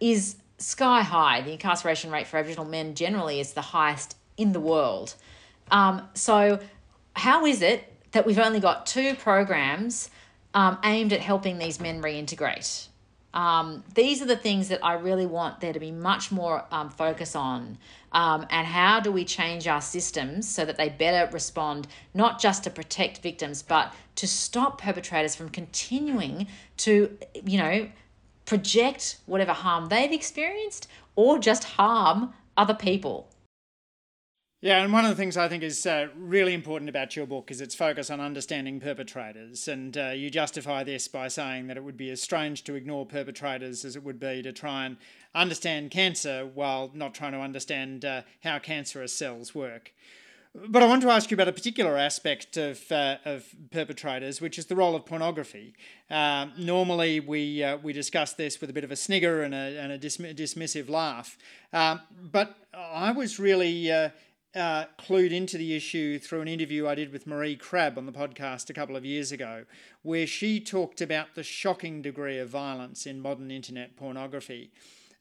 is 0.00 0.36
sky 0.58 1.02
high. 1.02 1.42
The 1.42 1.52
incarceration 1.52 2.10
rate 2.10 2.26
for 2.26 2.38
Aboriginal 2.38 2.64
men 2.64 2.94
generally 2.94 3.38
is 3.38 3.52
the 3.52 3.60
highest 3.60 4.16
in 4.36 4.52
the 4.52 4.60
world. 4.60 5.14
Um, 5.70 6.08
so, 6.14 6.58
how 7.14 7.46
is 7.46 7.62
it 7.62 7.88
that 8.12 8.26
we've 8.26 8.38
only 8.38 8.60
got 8.60 8.86
two 8.86 9.14
programs 9.14 10.10
um, 10.54 10.78
aimed 10.84 11.12
at 11.12 11.20
helping 11.20 11.58
these 11.58 11.80
men 11.80 12.02
reintegrate. 12.02 12.88
Um, 13.34 13.82
these 13.94 14.20
are 14.20 14.26
the 14.26 14.36
things 14.36 14.68
that 14.68 14.84
I 14.84 14.94
really 14.94 15.24
want 15.24 15.60
there 15.60 15.72
to 15.72 15.80
be 15.80 15.90
much 15.90 16.30
more 16.30 16.64
um, 16.70 16.90
focus 16.90 17.34
on. 17.34 17.78
Um, 18.12 18.46
and 18.50 18.66
how 18.66 19.00
do 19.00 19.10
we 19.10 19.24
change 19.24 19.66
our 19.66 19.80
systems 19.80 20.46
so 20.46 20.66
that 20.66 20.76
they 20.76 20.90
better 20.90 21.30
respond 21.32 21.88
not 22.12 22.38
just 22.38 22.64
to 22.64 22.70
protect 22.70 23.22
victims, 23.22 23.62
but 23.62 23.94
to 24.16 24.28
stop 24.28 24.80
perpetrators 24.80 25.34
from 25.34 25.48
continuing 25.48 26.46
to, 26.78 27.16
you 27.44 27.56
know, 27.56 27.88
project 28.44 29.16
whatever 29.24 29.52
harm 29.52 29.86
they've 29.86 30.12
experienced 30.12 30.88
or 31.16 31.38
just 31.38 31.64
harm 31.64 32.34
other 32.56 32.74
people. 32.74 33.31
Yeah, 34.64 34.80
and 34.80 34.92
one 34.92 35.04
of 35.04 35.10
the 35.10 35.16
things 35.16 35.36
I 35.36 35.48
think 35.48 35.64
is 35.64 35.84
uh, 35.86 36.06
really 36.16 36.54
important 36.54 36.88
about 36.88 37.16
your 37.16 37.26
book 37.26 37.50
is 37.50 37.60
its 37.60 37.74
focus 37.74 38.10
on 38.10 38.20
understanding 38.20 38.78
perpetrators. 38.78 39.66
And 39.66 39.98
uh, 39.98 40.10
you 40.10 40.30
justify 40.30 40.84
this 40.84 41.08
by 41.08 41.26
saying 41.26 41.66
that 41.66 41.76
it 41.76 41.82
would 41.82 41.96
be 41.96 42.10
as 42.10 42.22
strange 42.22 42.62
to 42.64 42.76
ignore 42.76 43.04
perpetrators 43.04 43.84
as 43.84 43.96
it 43.96 44.04
would 44.04 44.20
be 44.20 44.40
to 44.42 44.52
try 44.52 44.86
and 44.86 44.98
understand 45.34 45.90
cancer 45.90 46.48
while 46.54 46.92
not 46.94 47.12
trying 47.12 47.32
to 47.32 47.40
understand 47.40 48.04
uh, 48.04 48.22
how 48.44 48.60
cancerous 48.60 49.12
cells 49.12 49.52
work. 49.52 49.92
But 50.54 50.84
I 50.84 50.86
want 50.86 51.02
to 51.02 51.10
ask 51.10 51.28
you 51.32 51.34
about 51.34 51.48
a 51.48 51.52
particular 51.52 51.96
aspect 51.96 52.56
of, 52.56 52.92
uh, 52.92 53.16
of 53.24 53.44
perpetrators, 53.72 54.40
which 54.40 54.60
is 54.60 54.66
the 54.66 54.76
role 54.76 54.94
of 54.94 55.04
pornography. 55.04 55.74
Uh, 56.08 56.48
normally, 56.56 57.18
we, 57.18 57.64
uh, 57.64 57.78
we 57.78 57.92
discuss 57.92 58.34
this 58.34 58.60
with 58.60 58.70
a 58.70 58.72
bit 58.72 58.84
of 58.84 58.92
a 58.92 58.96
snigger 58.96 59.42
and 59.42 59.54
a, 59.54 59.80
and 59.80 59.90
a 59.90 59.98
dismissive 59.98 60.88
laugh. 60.88 61.36
Um, 61.72 62.02
but 62.30 62.54
I 62.72 63.10
was 63.10 63.40
really 63.40 63.90
uh, 64.54 64.84
clued 64.98 65.32
into 65.32 65.56
the 65.56 65.74
issue 65.74 66.18
through 66.18 66.42
an 66.42 66.48
interview 66.48 66.86
I 66.86 66.94
did 66.94 67.12
with 67.12 67.26
Maree 67.26 67.58
Crabbe 67.58 67.96
on 67.96 68.06
the 68.06 68.12
podcast 68.12 68.68
a 68.68 68.74
couple 68.74 68.96
of 68.96 69.04
years 69.04 69.32
ago, 69.32 69.64
where 70.02 70.26
she 70.26 70.60
talked 70.60 71.00
about 71.00 71.34
the 71.34 71.42
shocking 71.42 72.02
degree 72.02 72.38
of 72.38 72.50
violence 72.50 73.06
in 73.06 73.20
modern 73.20 73.50
internet 73.50 73.96
pornography. 73.96 74.70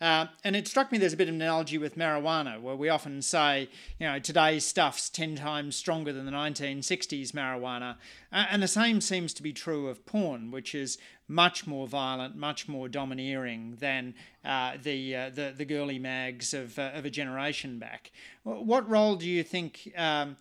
Uh, 0.02 0.26
and 0.44 0.56
it 0.56 0.68
struck 0.68 0.92
me 0.92 0.98
there's 0.98 1.14
a 1.14 1.18
bit 1.18 1.30
of 1.30 1.36
an 1.36 1.42
analogy 1.42 1.78
with 1.78 1.96
marijuana, 1.96 2.60
where 2.60 2.76
we 2.76 2.90
often 2.90 3.22
say, 3.22 3.70
you 4.00 4.08
know, 4.08 4.18
today's 4.18 4.66
stuff's 4.66 5.10
10 5.12 5.36
times 5.36 5.76
stronger 5.76 6.12
than 6.12 6.26
the 6.26 6.32
1960s 6.32 7.32
marijuana. 7.32 7.96
Uh, 8.32 8.46
and 8.50 8.64
the 8.64 8.68
same 8.68 9.00
seems 9.00 9.32
to 9.36 9.44
be 9.44 9.54
true 9.54 9.88
of 9.88 10.04
porn, 10.08 10.50
which 10.50 10.74
is 10.74 10.98
much 11.28 11.68
more 11.68 11.88
violent, 11.88 12.36
much 12.36 12.68
more 12.68 12.90
domineering 12.90 13.78
than 13.80 14.16
uh, 14.44 14.74
the, 14.82 15.16
uh, 15.16 15.30
the, 15.30 15.54
the 15.56 15.66
girly 15.66 16.00
mags 16.00 16.52
of, 16.52 16.80
uh, 16.80 16.92
of 16.96 17.06
a 17.06 17.10
generation 17.12 17.78
back. 17.78 18.12
What 18.44 18.90
role 18.90 19.16
do 19.16 19.30
you 19.30 19.44
think 19.44 19.94
um, 19.96 20.38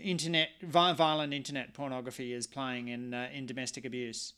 internet 0.00 0.50
violent 0.62 1.34
internet 1.34 1.74
pornography 1.74 2.32
is 2.32 2.46
playing 2.46 2.88
in, 2.88 3.12
uh, 3.12 3.28
in 3.34 3.46
domestic 3.46 3.84
abuse? 3.84 4.34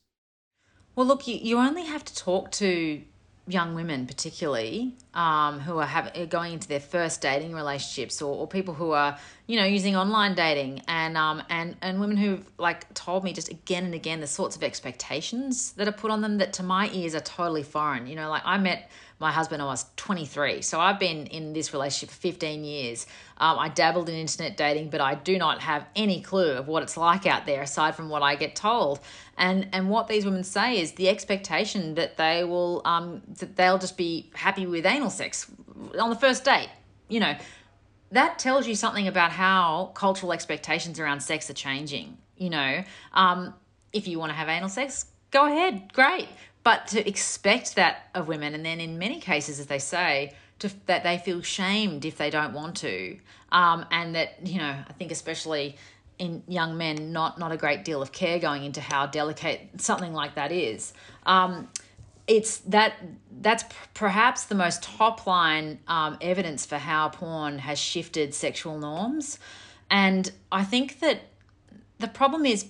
Well, 0.95 1.07
look, 1.07 1.29
you, 1.29 1.37
you 1.37 1.59
only 1.59 1.85
have 1.85 2.05
to 2.07 2.15
talk 2.15 2.51
to 2.53 3.03
young 3.47 3.75
women, 3.75 4.07
particularly, 4.07 4.95
um, 5.15 5.59
who 5.61 5.79
are 5.79 5.87
have, 5.87 6.13
going 6.31 6.53
into 6.55 6.69
their 6.69 6.81
first 6.81 7.21
dating 7.21 7.53
relationships, 7.53 8.23
or, 8.23 8.35
or 8.35 8.47
people 8.47 8.75
who 8.75 8.93
are, 8.93 9.19
you 9.47 9.59
know, 9.59 9.65
using 9.65 9.97
online 9.97 10.35
dating, 10.35 10.83
and 10.87 11.17
um, 11.17 11.43
and 11.49 11.77
and 11.83 12.01
women 12.01 12.17
who've 12.17 12.45
like 12.59 12.93
told 12.95 13.25
me 13.25 13.33
just 13.33 13.51
again 13.51 13.85
and 13.85 13.95
again 13.95 14.21
the 14.21 14.27
sorts 14.27 14.55
of 14.55 14.63
expectations 14.63 15.73
that 15.73 15.89
are 15.89 15.93
put 15.93 16.11
on 16.11 16.21
them 16.21 16.39
that 16.39 16.53
to 16.55 16.63
my 16.63 16.89
ears 16.93 17.15
are 17.15 17.21
totally 17.21 17.63
foreign. 17.63 18.07
You 18.07 18.17
know, 18.17 18.31
like 18.31 18.43
I 18.45 18.59
met 18.59 18.91
my 19.23 19.33
husband 19.33 19.63
I 19.63 19.67
was 19.67 19.87
23. 19.97 20.61
So 20.61 20.81
I've 20.81 20.99
been 20.99 21.27
in 21.29 21.53
this 21.55 21.73
relationship 21.73 22.13
for 22.13 22.21
15 22.21 22.65
years. 22.65 23.07
Um, 23.39 23.59
I 23.59 23.69
dabbled 23.69 24.09
in 24.09 24.17
internet 24.17 24.57
dating, 24.57 24.91
but 24.91 25.01
I 25.01 25.15
do 25.15 25.39
not 25.39 25.61
have 25.61 25.87
any 25.97 26.21
clue 26.21 26.51
of 26.51 26.67
what 26.69 26.83
it's 26.83 26.97
like 26.97 27.25
out 27.25 27.47
there 27.47 27.63
aside 27.63 27.95
from 27.95 28.09
what 28.11 28.23
I 28.23 28.35
get 28.35 28.55
told. 28.55 29.01
And 29.39 29.69
and 29.73 29.89
what 29.89 30.09
these 30.09 30.27
women 30.27 30.45
say 30.45 30.79
is 30.79 30.93
the 30.93 31.09
expectation 31.09 31.95
that 31.95 32.19
they 32.19 32.45
will 32.45 32.83
um, 32.85 33.23
that 33.39 33.57
they'll 33.57 33.79
just 33.79 33.97
be 33.97 34.31
happy 34.35 34.67
with 34.67 34.85
anal 34.85 35.09
sex 35.09 35.51
on 35.99 36.11
the 36.11 36.17
first 36.17 36.45
date. 36.45 36.69
You 37.09 37.21
know, 37.21 37.35
that 38.11 38.39
tells 38.39 38.67
you 38.67 38.75
something 38.75 39.09
about 39.09 39.33
how 39.33 39.93
cultural 39.95 40.33
expectations 40.33 40.99
around 40.99 41.21
sex 41.21 41.49
are 41.49 41.55
changing. 41.55 42.19
You 42.37 42.51
know, 42.51 42.85
um, 43.15 43.55
if 43.93 44.09
you 44.09 44.19
want 44.19 44.31
to 44.31 44.37
have 44.37 44.49
anal 44.49 44.69
sex, 44.69 45.07
go 45.31 45.47
ahead, 45.47 45.93
great 45.93 46.29
but 46.65 46.87
to 46.89 47.07
expect 47.09 47.77
that 47.77 48.09
of 48.15 48.29
women 48.29 48.55
and 48.55 48.65
then 48.65 48.81
in 48.81 48.99
many 48.99 49.21
cases 49.21 49.59
as 49.59 49.67
they 49.67 49.79
say 49.79 50.33
to, 50.61 50.71
that 50.87 51.03
they 51.03 51.19
feel 51.19 51.43
shamed 51.43 52.05
if 52.05 52.17
they 52.17 52.31
don't 52.31 52.53
want 52.53 52.77
to. 52.79 53.19
Um, 53.51 53.85
and 53.91 54.15
that 54.15 54.47
you 54.47 54.59
know 54.59 54.75
i 54.89 54.93
think 54.95 55.13
especially 55.13 55.77
in 56.19 56.43
young 56.49 56.79
men 56.79 57.13
not 57.13 57.39
not 57.39 57.53
a 57.53 57.57
great 57.57 57.85
deal 57.85 58.01
of 58.01 58.13
care 58.13 58.39
going 58.39 58.65
into 58.65 58.81
how 58.81 59.07
delicate 59.07 59.69
something 59.79 60.13
like 60.13 60.37
that 60.37 60.53
is. 60.53 60.93
Um, 61.27 61.69
it's 62.27 62.59
that 62.59 62.95
that's 63.41 63.65
perhaps 63.93 64.45
the 64.45 64.55
most 64.55 64.83
top 64.83 65.27
line 65.27 65.81
um, 65.89 66.17
evidence 66.21 66.65
for 66.65 66.79
how 66.79 67.09
porn 67.09 67.59
has 67.59 67.79
shifted 67.79 68.35
sexual 68.35 68.79
norms. 68.79 69.39
And 69.91 70.31
i 70.51 70.65
think 70.65 71.01
that 71.01 71.21
the 71.99 72.09
problem 72.09 72.47
is 72.47 72.67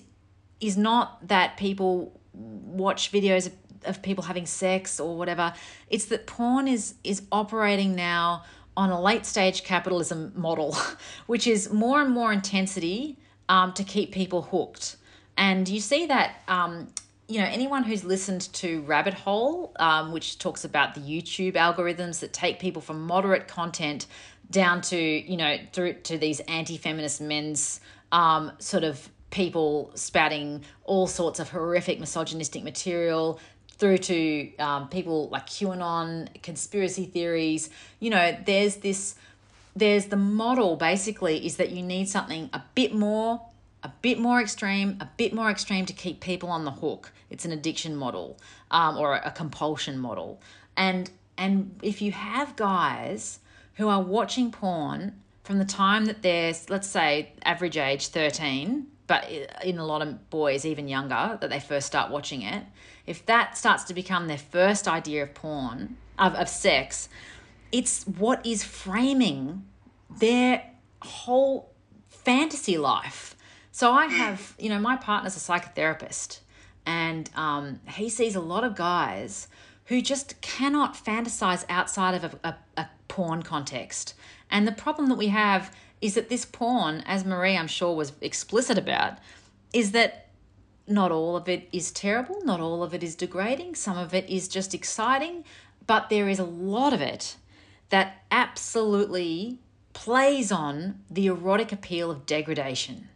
is 0.59 0.77
not 0.77 1.27
that 1.27 1.57
people 1.57 2.19
watch 2.33 3.11
videos 3.11 3.47
of 3.47 3.53
of 3.85 4.01
people 4.01 4.23
having 4.23 4.45
sex 4.45 4.99
or 4.99 5.15
whatever. 5.17 5.53
It's 5.89 6.05
that 6.05 6.27
porn 6.27 6.67
is 6.67 6.95
is 7.03 7.23
operating 7.31 7.95
now 7.95 8.43
on 8.75 8.89
a 8.89 8.99
late 8.99 9.25
stage 9.25 9.63
capitalism 9.63 10.31
model, 10.35 10.75
which 11.27 11.47
is 11.47 11.71
more 11.71 12.01
and 12.01 12.11
more 12.11 12.33
intensity 12.33 13.17
um, 13.49 13.73
to 13.73 13.83
keep 13.83 14.11
people 14.11 14.41
hooked. 14.41 14.97
And 15.37 15.67
you 15.67 15.79
see 15.79 16.05
that, 16.07 16.41
um, 16.47 16.87
you 17.27 17.39
know, 17.39 17.45
anyone 17.45 17.83
who's 17.83 18.03
listened 18.03 18.41
to 18.53 18.81
Rabbit 18.81 19.13
Hole, 19.13 19.73
um, 19.79 20.11
which 20.11 20.39
talks 20.39 20.65
about 20.65 20.95
the 20.95 21.01
YouTube 21.01 21.53
algorithms 21.53 22.19
that 22.19 22.33
take 22.33 22.59
people 22.59 22.81
from 22.81 23.05
moderate 23.05 23.47
content 23.47 24.07
down 24.49 24.81
to, 24.81 24.97
you 24.97 25.37
know, 25.37 25.57
through 25.71 25.93
to 25.93 26.17
these 26.17 26.39
anti 26.41 26.77
feminist 26.77 27.21
men's 27.21 27.79
um, 28.11 28.51
sort 28.59 28.83
of 28.83 29.09
people 29.31 29.91
spouting 29.95 30.63
all 30.83 31.07
sorts 31.07 31.39
of 31.39 31.49
horrific 31.49 31.99
misogynistic 31.99 32.63
material 32.63 33.39
through 33.83 33.97
to 33.97 34.55
um, 34.59 34.87
people 34.87 35.27
like 35.27 35.45
QAnon, 35.45 36.41
conspiracy 36.41 37.03
theories. 37.03 37.69
You 37.99 38.11
know, 38.11 38.37
there's 38.45 38.77
this, 38.77 39.15
there's 39.75 40.05
the 40.05 40.15
model 40.15 40.77
basically 40.77 41.45
is 41.45 41.57
that 41.57 41.71
you 41.71 41.83
need 41.83 42.07
something 42.07 42.49
a 42.53 42.63
bit 42.75 42.95
more, 42.95 43.41
a 43.83 43.91
bit 44.01 44.19
more 44.19 44.39
extreme, 44.39 44.95
a 45.01 45.09
bit 45.17 45.33
more 45.33 45.49
extreme 45.49 45.85
to 45.87 45.91
keep 45.91 46.21
people 46.21 46.47
on 46.47 46.63
the 46.63 46.71
hook. 46.71 47.11
It's 47.29 47.43
an 47.43 47.51
addiction 47.51 47.97
model 47.97 48.37
um, 48.71 48.97
or 48.97 49.15
a 49.15 49.31
compulsion 49.31 49.99
model. 49.99 50.39
And 50.77 51.11
and 51.37 51.77
if 51.81 52.01
you 52.01 52.13
have 52.13 52.55
guys 52.55 53.39
who 53.73 53.89
are 53.89 54.01
watching 54.01 54.49
porn 54.49 55.19
from 55.43 55.59
the 55.59 55.65
time 55.65 56.05
that 56.05 56.21
they're, 56.21 56.53
let's 56.69 56.87
say, 56.87 57.33
average 57.43 57.75
age 57.75 58.07
13, 58.07 58.87
but 59.07 59.29
in 59.63 59.77
a 59.77 59.85
lot 59.85 60.01
of 60.01 60.29
boys, 60.29 60.65
even 60.65 60.87
younger, 60.87 61.37
that 61.41 61.49
they 61.49 61.59
first 61.59 61.87
start 61.87 62.11
watching 62.11 62.41
it, 62.41 62.63
if 63.05 63.25
that 63.25 63.57
starts 63.57 63.83
to 63.85 63.93
become 63.93 64.27
their 64.27 64.37
first 64.37 64.87
idea 64.87 65.23
of 65.23 65.33
porn, 65.33 65.97
of, 66.17 66.35
of 66.35 66.47
sex, 66.47 67.09
it's 67.71 68.05
what 68.05 68.45
is 68.45 68.63
framing 68.63 69.65
their 70.19 70.63
whole 71.01 71.73
fantasy 72.07 72.77
life. 72.77 73.35
So 73.71 73.91
I 73.91 74.05
have, 74.05 74.55
you 74.59 74.69
know, 74.69 74.79
my 74.79 74.95
partner's 74.95 75.35
a 75.35 75.39
psychotherapist, 75.39 76.39
and 76.85 77.29
um, 77.35 77.79
he 77.89 78.09
sees 78.09 78.35
a 78.35 78.39
lot 78.39 78.63
of 78.63 78.75
guys 78.75 79.47
who 79.85 80.01
just 80.01 80.39
cannot 80.41 80.95
fantasize 80.95 81.65
outside 81.67 82.13
of 82.13 82.23
a, 82.23 82.47
a, 82.47 82.81
a 82.81 82.89
porn 83.07 83.43
context. 83.43 84.13
And 84.49 84.67
the 84.67 84.71
problem 84.71 85.09
that 85.09 85.17
we 85.17 85.27
have 85.27 85.75
is 86.03 86.15
that 86.15 86.27
this 86.27 86.43
porn, 86.43 87.01
as 87.05 87.23
Maree, 87.23 87.57
I'm 87.57 87.67
sure, 87.67 87.95
was 87.95 88.11
explicit 88.19 88.77
about, 88.77 89.19
is 89.71 89.93
that 89.93 90.27
not 90.85 91.13
all 91.13 91.37
of 91.37 91.47
it 91.47 91.69
is 91.71 91.91
terrible, 91.91 92.43
not 92.43 92.59
all 92.59 92.83
of 92.83 92.93
it 92.93 93.01
is 93.01 93.15
degrading, 93.15 93.75
some 93.75 93.97
of 93.97 94.13
it 94.13 94.29
is 94.29 94.49
just 94.49 94.73
exciting, 94.73 95.45
but 95.87 96.09
there 96.09 96.27
is 96.27 96.39
a 96.39 96.43
lot 96.43 96.91
of 96.91 96.99
it 96.99 97.37
that 97.87 98.17
absolutely 98.31 99.59
plays 99.93 100.51
on 100.51 100.99
the 101.09 101.27
erotic 101.27 101.71
appeal 101.71 102.11
of 102.11 102.25
degradation. 102.25 103.07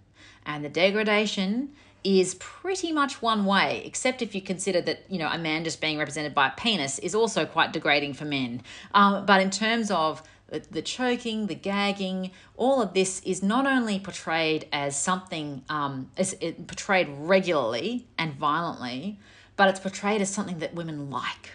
And 0.46 0.64
the 0.64 0.70
degradation 0.70 1.74
is 2.06 2.36
pretty 2.36 2.94
much 2.94 3.22
one 3.22 3.44
way, 3.44 3.82
except 3.84 4.22
if 4.22 4.34
you 4.34 4.42
consider 4.42 4.80
that, 4.80 5.04
you 5.10 5.20
know, 5.20 5.28
a 5.28 5.38
man 5.38 5.66
just 5.66 5.82
being 5.82 5.98
represented 5.98 6.34
by 6.34 6.48
a 6.48 6.52
penis 6.52 7.00
is 7.00 7.14
also 7.14 7.46
quite 7.46 7.74
degrading 7.74 8.14
for 8.14 8.24
men. 8.24 8.62
Um, 8.94 9.26
but 9.26 9.42
in 9.42 9.50
terms 9.50 9.92
of 9.92 10.24
the 10.48 10.82
choking, 10.82 11.48
the 11.48 11.56
gagging, 11.56 12.32
all 12.56 12.82
of 12.82 12.94
this 12.94 13.20
is 13.22 13.44
not 13.44 13.66
only 13.66 14.00
portrayed 14.00 14.68
as 14.72 15.00
something, 15.00 15.64
um, 15.70 16.10
as 16.18 16.36
it 16.40 16.68
portrayed 16.68 17.08
regularly 17.10 18.08
and 18.18 18.34
violently, 18.34 19.20
but 19.58 19.68
it's 19.68 19.80
portrayed 19.80 20.22
as 20.22 20.30
something 20.30 20.60
that 20.60 20.74
women 20.74 21.10
like 21.10 21.52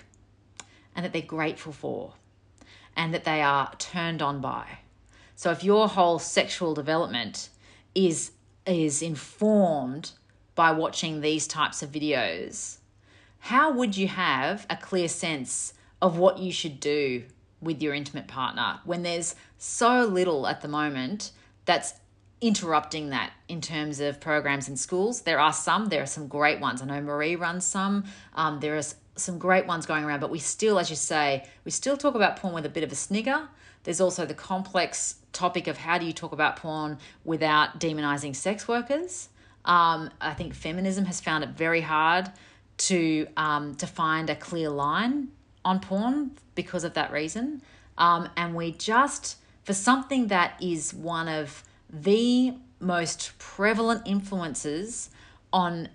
and 0.94 1.04
that 1.04 1.12
they're 1.12 1.22
grateful 1.22 1.72
for 1.72 2.14
and 2.94 3.14
that 3.14 3.24
they 3.24 3.40
are 3.40 3.72
turned 3.78 4.20
on 4.20 4.40
by. 4.40 4.66
So 5.36 5.50
if 5.50 5.64
your 5.64 5.88
whole 5.88 6.18
sexual 6.18 6.74
development 6.74 7.48
is 7.94 8.32
is 8.64 9.02
informed 9.02 10.12
by 10.54 10.70
watching 10.70 11.20
these 11.20 11.48
types 11.48 11.82
of 11.82 11.90
videos, 11.90 12.78
how 13.40 13.72
would 13.72 13.96
you 13.96 14.06
have 14.06 14.66
a 14.70 14.76
clear 14.76 15.08
sense 15.08 15.74
of 16.00 16.16
what 16.16 16.38
you 16.38 16.52
should 16.52 16.78
do 16.78 17.24
with 17.62 17.80
your 17.80 17.94
intimate 17.94 18.26
partner 18.26 18.80
when 18.84 19.02
there's 19.02 19.34
so 19.58 20.04
little 20.04 20.46
at 20.46 20.60
the 20.60 20.68
moment 20.68 21.30
that's 21.64 21.94
interrupting 22.40 23.10
that 23.10 23.32
in 23.48 23.60
terms 23.60 24.00
of 24.00 24.20
programs 24.20 24.68
in 24.68 24.76
schools. 24.76 25.22
There 25.22 25.38
are 25.38 25.52
some, 25.52 25.86
there 25.86 26.02
are 26.02 26.06
some 26.06 26.26
great 26.26 26.58
ones. 26.58 26.82
I 26.82 26.86
know 26.86 27.00
Maree 27.00 27.38
runs 27.38 27.64
some. 27.64 28.04
Um, 28.34 28.58
there 28.58 28.76
are 28.76 28.82
some 29.14 29.38
great 29.38 29.66
ones 29.66 29.86
going 29.86 30.04
around, 30.04 30.20
but 30.20 30.30
we 30.30 30.40
still, 30.40 30.78
as 30.78 30.90
you 30.90 30.96
say, 30.96 31.46
we 31.64 31.70
still 31.70 31.96
talk 31.96 32.16
about 32.16 32.36
porn 32.36 32.52
with 32.52 32.66
a 32.66 32.68
bit 32.68 32.82
of 32.82 32.90
a 32.90 32.96
snigger. 32.96 33.48
There's 33.84 34.00
also 34.00 34.26
the 34.26 34.34
complex 34.34 35.16
topic 35.32 35.68
of 35.68 35.78
how 35.78 35.98
do 35.98 36.04
you 36.04 36.12
talk 36.12 36.32
about 36.32 36.56
porn 36.56 36.98
without 37.24 37.78
demonizing 37.78 38.34
sex 38.34 38.66
workers. 38.66 39.28
Um, 39.64 40.10
I 40.20 40.34
think 40.34 40.54
feminism 40.54 41.04
has 41.04 41.20
found 41.20 41.44
it 41.44 41.50
very 41.50 41.80
hard 41.80 42.30
to 42.78 43.28
um, 43.36 43.76
to 43.76 43.86
find 43.86 44.28
a 44.28 44.34
clear 44.34 44.68
line 44.68 45.28
on 45.64 45.80
porn 45.80 46.32
because 46.54 46.84
of 46.84 46.94
that 46.94 47.12
reason. 47.12 47.62
Um, 47.98 48.28
and 48.36 48.54
we 48.54 48.72
just, 48.72 49.36
for 49.64 49.74
something 49.74 50.28
that 50.28 50.54
is 50.60 50.92
one 50.94 51.28
of 51.28 51.62
the 51.90 52.54
most 52.80 53.32
prevalent 53.38 54.02
influences 54.06 55.10
on 55.52 55.88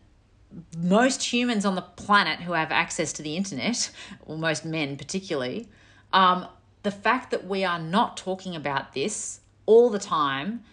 most 0.77 1.33
humans 1.33 1.65
on 1.65 1.75
the 1.75 1.81
planet 1.81 2.39
who 2.39 2.53
have 2.53 2.71
access 2.71 3.11
to 3.13 3.21
the 3.21 3.35
internet, 3.35 3.91
or 4.25 4.37
most 4.37 4.65
men 4.65 4.97
particularly, 4.97 5.67
um, 6.13 6.47
the 6.83 6.91
fact 6.91 7.31
that 7.31 7.45
we 7.45 7.63
are 7.63 7.79
not 7.79 8.15
talking 8.15 8.55
about 8.55 8.93
this 8.93 9.41
all 9.65 9.89
the 9.89 9.99
time 9.99 10.63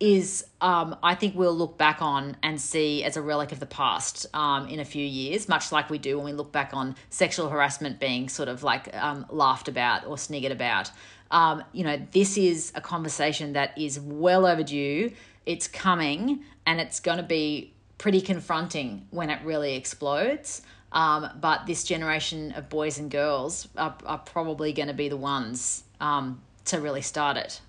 is 0.00 0.44
um, 0.60 0.96
I 1.02 1.14
think 1.14 1.36
we'll 1.36 1.56
look 1.56 1.78
back 1.78 2.02
on 2.02 2.36
and 2.42 2.60
see 2.60 3.04
as 3.04 3.16
a 3.16 3.22
relic 3.22 3.52
of 3.52 3.60
the 3.60 3.66
past 3.66 4.26
um, 4.34 4.68
in 4.68 4.80
a 4.80 4.84
few 4.84 5.04
years, 5.04 5.48
much 5.48 5.70
like 5.72 5.88
we 5.88 5.98
do 5.98 6.16
when 6.16 6.26
we 6.26 6.32
look 6.32 6.52
back 6.52 6.70
on 6.72 6.96
sexual 7.10 7.48
harassment 7.48 8.00
being 8.00 8.28
sort 8.28 8.48
of 8.48 8.62
like 8.62 8.94
um, 8.96 9.24
laughed 9.30 9.68
about 9.68 10.06
or 10.06 10.18
sniggered 10.18 10.52
about. 10.52 10.90
Um, 11.30 11.64
you 11.72 11.84
know, 11.84 12.00
this 12.12 12.36
is 12.36 12.72
a 12.74 12.80
conversation 12.80 13.54
that 13.54 13.76
is 13.78 13.98
well 14.00 14.46
overdue. 14.46 15.12
It's 15.46 15.68
coming 15.68 16.44
and 16.66 16.80
it's 16.80 17.00
going 17.00 17.18
to 17.18 17.24
be 17.24 17.72
pretty 17.98 18.20
confronting 18.20 19.06
when 19.10 19.30
it 19.30 19.40
really 19.44 19.74
explodes. 19.74 20.62
Um, 20.92 21.28
but 21.40 21.66
this 21.66 21.82
generation 21.82 22.52
of 22.52 22.68
boys 22.68 22.98
and 22.98 23.10
girls 23.10 23.68
are, 23.76 23.96
are 24.06 24.18
probably 24.18 24.72
going 24.72 24.88
to 24.88 24.94
be 24.94 25.08
the 25.08 25.16
ones 25.16 25.82
um, 26.00 26.40
to 26.66 26.80
really 26.80 27.02
start 27.02 27.36
it. 27.36 27.60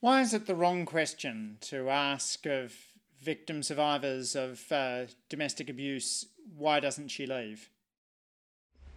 Why 0.00 0.20
is 0.20 0.32
it 0.32 0.46
the 0.46 0.54
wrong 0.54 0.84
question 0.86 1.58
to 1.62 1.88
ask 1.90 2.46
of 2.46 2.72
victim 3.20 3.62
survivors 3.62 4.36
of 4.36 4.70
uh, 4.70 5.06
domestic 5.28 5.68
abuse, 5.68 6.26
why 6.56 6.80
doesn't 6.80 7.08
she 7.08 7.26
leave? 7.26 7.68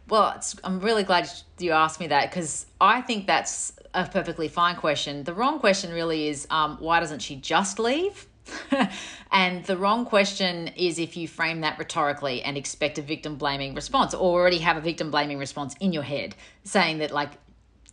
Well, 0.10 0.40
I'm 0.64 0.80
really 0.80 1.04
glad 1.04 1.30
you 1.58 1.72
asked 1.72 2.00
me 2.00 2.08
that 2.08 2.30
because 2.30 2.66
I 2.80 3.02
think 3.02 3.28
that's 3.28 3.74
a 3.94 4.06
perfectly 4.06 4.48
fine 4.48 4.76
question. 4.76 5.24
The 5.24 5.34
wrong 5.34 5.60
question 5.60 5.92
really 5.92 6.28
is 6.28 6.48
um, 6.50 6.78
why 6.80 7.00
doesn't 7.00 7.20
she 7.20 7.36
just 7.36 7.80
leave? 7.80 8.28
and 9.32 9.64
the 9.66 9.78
wrong 9.78 10.06
question 10.06 10.68
is 10.70 11.00
if 11.00 11.16
you 11.16 11.28
frame 11.28 11.62
that 11.62 11.80
rhetorically 11.80 12.42
and 12.42 12.58
expect 12.58 12.98
a 12.98 13.02
victim 13.02 13.38
blaming 13.38 13.74
response 13.74 14.14
or 14.14 14.40
already 14.40 14.58
have 14.58 14.76
a 14.76 14.82
victim 14.82 15.12
blaming 15.12 15.38
response 15.38 15.76
in 15.80 15.94
your 15.94 16.04
head 16.04 16.36
saying 16.64 16.98
that, 16.98 17.12
like, 17.12 17.32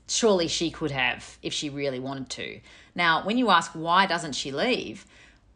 surely 0.09 0.49
she 0.49 0.71
could 0.71 0.91
have 0.91 1.39
if 1.43 1.53
she 1.53 1.71
really 1.71 2.01
wanted 2.01 2.31
to. 2.31 2.61
Now, 2.99 3.25
when 3.25 3.39
you 3.39 3.49
ask 3.51 3.71
why 3.73 4.07
doesn't 4.07 4.33
she 4.33 4.51
leave, 4.51 5.07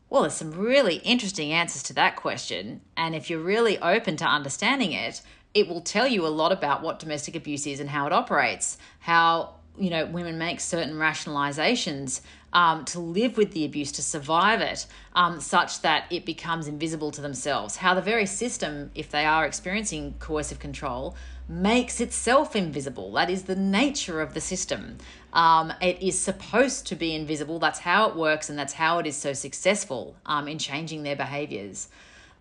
well, 0.09 0.22
there's 0.22 0.34
some 0.34 0.53
really 0.53 0.97
interesting 0.99 1.53
answers 1.53 1.82
to 1.84 1.93
that 1.95 2.14
question. 2.14 2.82
And 2.97 3.16
if 3.16 3.28
you're 3.28 3.40
really 3.40 3.78
open 3.80 4.16
to 4.18 4.24
understanding 4.24 4.93
it, 4.93 5.22
it 5.53 5.66
will 5.66 5.80
tell 5.80 6.07
you 6.07 6.24
a 6.24 6.28
lot 6.28 6.53
about 6.53 6.82
what 6.82 7.01
domestic 7.01 7.34
abuse 7.34 7.66
is 7.66 7.80
and 7.80 7.90
how 7.90 8.07
it 8.07 8.12
operates, 8.12 8.78
how 9.01 9.57
you 9.76 9.90
know 9.90 10.07
women 10.07 10.38
make 10.38 10.61
certain 10.61 10.95
rationalizations 10.95 12.20
um, 12.53 12.84
to 12.84 13.01
live 13.01 13.38
with 13.38 13.53
the 13.53 13.64
abuse 13.64 13.90
to 13.93 14.03
survive 14.03 14.61
it 14.61 14.86
um, 15.14 15.40
such 15.40 15.80
that 15.80 16.05
it 16.11 16.26
becomes 16.26 16.68
invisible 16.68 17.11
to 17.11 17.22
themselves 17.22 17.76
how 17.76 17.95
the 17.95 18.03
very 18.03 18.26
system 18.26 18.90
if 18.95 19.11
they 19.11 19.24
are 19.24 19.47
experiencing 19.47 20.14
coercive 20.18 20.59
control 20.59 21.16
makes 21.53 22.00
itself 22.00 22.57
invisible. 22.57 23.12
That 23.12 23.30
is 23.30 23.44
the 23.44 23.57
nature 23.57 24.20
of 24.20 24.34
the 24.34 24.40
system. 24.40 24.98
Um, 25.32 25.72
it 25.80 26.03
is 26.03 26.18
supposed 26.18 26.86
to 26.88 26.96
be 26.96 27.14
invisible. 27.14 27.59
That's 27.59 27.80
how 27.80 28.09
it 28.09 28.16
works 28.16 28.48
and 28.48 28.59
that's 28.59 28.72
how 28.72 28.98
it 28.98 29.07
is 29.07 29.16
so 29.16 29.32
successful 29.32 30.16
um, 30.26 30.48
in 30.48 30.59
changing 30.59 31.03
their 31.03 31.16
behaviors. 31.16 31.88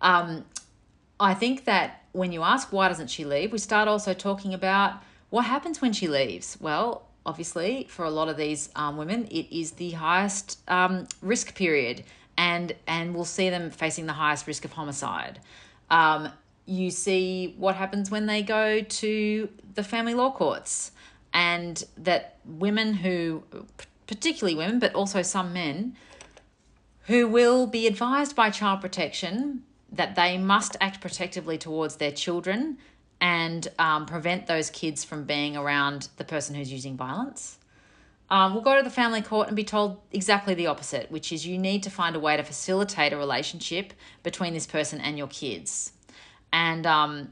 Um, 0.00 0.44
i 1.20 1.34
think 1.34 1.66
that 1.66 2.02
when 2.10 2.32
you 2.32 2.42
ask 2.42 2.72
why 2.72 2.88
doesn't 2.88 3.08
she 3.08 3.24
leave? 3.24 3.52
we 3.52 3.58
start 3.58 3.86
also 3.86 4.12
talking 4.12 4.52
about 4.52 4.94
what 5.30 5.44
happens 5.44 5.80
when 5.80 5.92
she 5.92 6.08
leaves. 6.08 6.58
Well 6.60 7.06
obviously, 7.24 7.86
for 7.88 8.04
a 8.04 8.10
lot 8.10 8.28
of 8.28 8.36
these 8.36 8.68
um, 8.74 8.96
women, 8.96 9.26
it 9.30 9.46
is 9.56 9.72
the 9.72 9.92
highest 9.92 10.58
um, 10.68 11.06
risk 11.20 11.54
period, 11.54 12.04
and 12.36 12.74
and 12.86 13.14
we'll 13.14 13.24
see 13.24 13.50
them 13.50 13.70
facing 13.70 14.06
the 14.06 14.12
highest 14.12 14.46
risk 14.46 14.64
of 14.64 14.72
homicide. 14.72 15.40
Um, 15.90 16.30
you 16.66 16.90
see 16.90 17.54
what 17.58 17.76
happens 17.76 18.10
when 18.10 18.26
they 18.26 18.42
go 18.42 18.80
to 18.80 19.48
the 19.74 19.82
family 19.82 20.14
law 20.14 20.30
courts, 20.30 20.92
and 21.32 21.84
that 21.96 22.36
women 22.44 22.94
who, 22.94 23.42
particularly 24.06 24.54
women, 24.54 24.78
but 24.78 24.94
also 24.94 25.22
some 25.22 25.52
men, 25.52 25.96
who 27.06 27.26
will 27.26 27.66
be 27.66 27.86
advised 27.86 28.36
by 28.36 28.50
child 28.50 28.80
protection 28.80 29.62
that 29.90 30.14
they 30.14 30.38
must 30.38 30.76
act 30.80 31.00
protectively 31.00 31.58
towards 31.58 31.96
their 31.96 32.12
children 32.12 32.78
and 33.20 33.68
um, 33.78 34.06
prevent 34.06 34.46
those 34.46 34.70
kids 34.70 35.04
from 35.04 35.24
being 35.24 35.56
around 35.56 36.08
the 36.16 36.24
person 36.24 36.54
who's 36.54 36.72
using 36.72 36.96
violence. 36.96 37.58
Um, 38.30 38.54
we'll 38.54 38.62
go 38.62 38.76
to 38.76 38.82
the 38.82 38.90
family 38.90 39.20
court 39.20 39.48
and 39.48 39.56
be 39.56 39.64
told 39.64 40.00
exactly 40.10 40.54
the 40.54 40.66
opposite, 40.66 41.10
which 41.10 41.32
is 41.32 41.46
you 41.46 41.58
need 41.58 41.82
to 41.82 41.90
find 41.90 42.16
a 42.16 42.20
way 42.20 42.36
to 42.36 42.42
facilitate 42.42 43.12
a 43.12 43.16
relationship 43.16 43.92
between 44.22 44.54
this 44.54 44.66
person 44.66 45.00
and 45.00 45.18
your 45.18 45.26
kids. 45.26 45.92
And 46.52 46.86
um, 46.86 47.28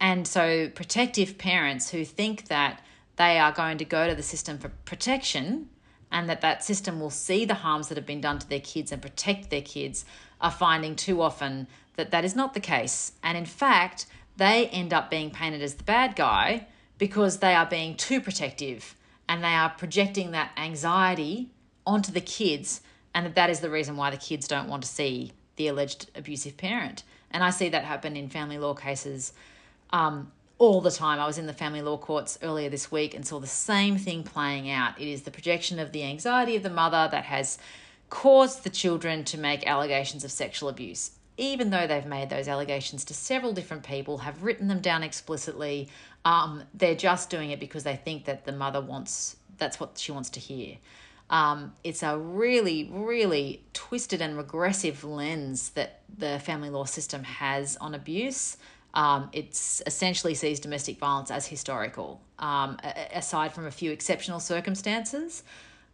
and 0.00 0.26
so 0.26 0.68
protective 0.68 1.38
parents 1.38 1.90
who 1.90 2.04
think 2.04 2.48
that 2.48 2.80
they 3.16 3.38
are 3.38 3.52
going 3.52 3.78
to 3.78 3.84
go 3.84 4.08
to 4.08 4.14
the 4.14 4.22
system 4.22 4.58
for 4.58 4.68
protection 4.84 5.68
and 6.10 6.28
that 6.28 6.40
that 6.40 6.64
system 6.64 7.00
will 7.00 7.10
see 7.10 7.44
the 7.44 7.54
harms 7.54 7.88
that 7.88 7.98
have 7.98 8.06
been 8.06 8.20
done 8.20 8.38
to 8.38 8.48
their 8.48 8.60
kids 8.60 8.92
and 8.92 9.02
protect 9.02 9.50
their 9.50 9.62
kids 9.62 10.04
are 10.40 10.50
finding 10.50 10.94
too 10.94 11.20
often 11.20 11.66
that 11.96 12.12
that 12.12 12.24
is 12.24 12.36
not 12.36 12.54
the 12.54 12.60
case. 12.60 13.12
And 13.22 13.36
in 13.36 13.44
fact, 13.44 14.06
they 14.36 14.68
end 14.68 14.94
up 14.94 15.10
being 15.10 15.30
painted 15.30 15.62
as 15.62 15.74
the 15.74 15.84
bad 15.84 16.14
guy 16.14 16.66
because 16.96 17.38
they 17.38 17.54
are 17.54 17.66
being 17.66 17.96
too 17.96 18.20
protective 18.20 18.94
and 19.28 19.42
they 19.42 19.54
are 19.54 19.70
projecting 19.70 20.30
that 20.30 20.52
anxiety 20.56 21.50
onto 21.86 22.12
the 22.12 22.20
kids 22.20 22.80
and 23.14 23.26
that 23.26 23.34
that 23.34 23.50
is 23.50 23.60
the 23.60 23.70
reason 23.70 23.96
why 23.96 24.10
the 24.10 24.16
kids 24.16 24.46
don't 24.46 24.68
want 24.68 24.82
to 24.82 24.88
see 24.88 25.32
the 25.56 25.66
alleged 25.66 26.08
abusive 26.14 26.56
parent 26.56 27.02
and 27.30 27.44
i 27.44 27.50
see 27.50 27.68
that 27.68 27.84
happen 27.84 28.16
in 28.16 28.28
family 28.28 28.58
law 28.58 28.74
cases 28.74 29.32
um, 29.90 30.30
all 30.58 30.80
the 30.80 30.90
time. 30.90 31.20
I 31.20 31.26
was 31.26 31.38
in 31.38 31.46
the 31.46 31.52
family 31.52 31.82
law 31.82 31.96
courts 31.96 32.38
earlier 32.42 32.68
this 32.68 32.90
week 32.90 33.14
and 33.14 33.26
saw 33.26 33.38
the 33.38 33.46
same 33.46 33.96
thing 33.96 34.24
playing 34.24 34.68
out. 34.68 35.00
It 35.00 35.08
is 35.08 35.22
the 35.22 35.30
projection 35.30 35.78
of 35.78 35.92
the 35.92 36.02
anxiety 36.02 36.56
of 36.56 36.64
the 36.64 36.70
mother 36.70 37.08
that 37.10 37.24
has 37.24 37.58
caused 38.10 38.64
the 38.64 38.70
children 38.70 39.24
to 39.24 39.38
make 39.38 39.66
allegations 39.66 40.24
of 40.24 40.32
sexual 40.32 40.68
abuse. 40.68 41.12
Even 41.36 41.70
though 41.70 41.86
they've 41.86 42.06
made 42.06 42.30
those 42.30 42.48
allegations 42.48 43.04
to 43.04 43.14
several 43.14 43.52
different 43.52 43.84
people, 43.84 44.18
have 44.18 44.42
written 44.42 44.66
them 44.66 44.80
down 44.80 45.04
explicitly, 45.04 45.88
um, 46.24 46.64
they're 46.74 46.96
just 46.96 47.30
doing 47.30 47.52
it 47.52 47.60
because 47.60 47.84
they 47.84 47.94
think 47.94 48.24
that 48.24 48.44
the 48.44 48.50
mother 48.50 48.80
wants, 48.80 49.36
that's 49.56 49.78
what 49.78 49.96
she 49.96 50.10
wants 50.10 50.30
to 50.30 50.40
hear. 50.40 50.76
Um, 51.30 51.74
it's 51.84 52.02
a 52.02 52.16
really, 52.16 52.88
really 52.92 53.62
twisted 53.72 54.22
and 54.22 54.36
regressive 54.36 55.04
lens 55.04 55.70
that 55.70 56.00
the 56.16 56.38
family 56.38 56.70
law 56.70 56.84
system 56.84 57.22
has 57.24 57.76
on 57.76 57.94
abuse. 57.94 58.56
Um, 58.94 59.28
it's 59.32 59.82
essentially 59.86 60.34
sees 60.34 60.60
domestic 60.60 60.98
violence 60.98 61.30
as 61.30 61.46
historical, 61.46 62.22
um, 62.38 62.78
aside 63.12 63.52
from 63.52 63.66
a 63.66 63.70
few 63.70 63.92
exceptional 63.92 64.40
circumstances, 64.40 65.42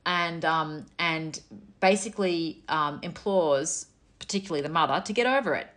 and 0.07 0.45
um, 0.45 0.87
and 0.99 1.41
basically 1.81 2.63
um, 2.69 3.01
implores 3.03 3.87
particularly 4.25 4.63
the 4.63 4.71
mother, 4.73 5.03
to 5.05 5.13
get 5.13 5.27
over 5.27 5.55
it 5.55 5.69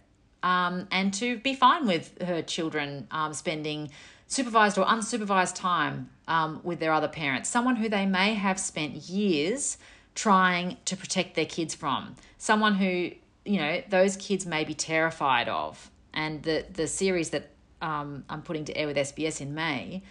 um, 0.41 0.87
and 0.91 1.13
to 1.13 1.37
be 1.39 1.53
fine 1.53 1.85
with 1.85 2.21
her 2.21 2.41
children 2.41 3.07
um, 3.11 3.33
spending 3.33 3.89
supervised 4.27 4.77
or 4.77 4.85
unsupervised 4.85 5.55
time 5.55 6.09
um, 6.27 6.59
with 6.63 6.79
their 6.79 6.91
other 6.91 7.07
parents, 7.07 7.49
someone 7.49 7.77
who 7.77 7.89
they 7.89 8.05
may 8.05 8.33
have 8.33 8.59
spent 8.59 8.95
years 9.09 9.77
trying 10.15 10.77
to 10.85 10.95
protect 10.97 11.35
their 11.35 11.45
kids 11.45 11.73
from, 11.73 12.15
someone 12.37 12.75
who, 12.75 13.11
you 13.45 13.57
know, 13.57 13.81
those 13.89 14.17
kids 14.17 14.45
may 14.45 14.63
be 14.63 14.73
terrified 14.73 15.47
of. 15.47 15.89
And 16.13 16.43
the, 16.43 16.65
the 16.71 16.87
series 16.87 17.29
that 17.29 17.51
um, 17.81 18.25
I'm 18.29 18.41
putting 18.41 18.65
to 18.65 18.75
air 18.75 18.87
with 18.87 18.97
SBS 18.97 19.41
in 19.41 19.53
May 19.53 20.03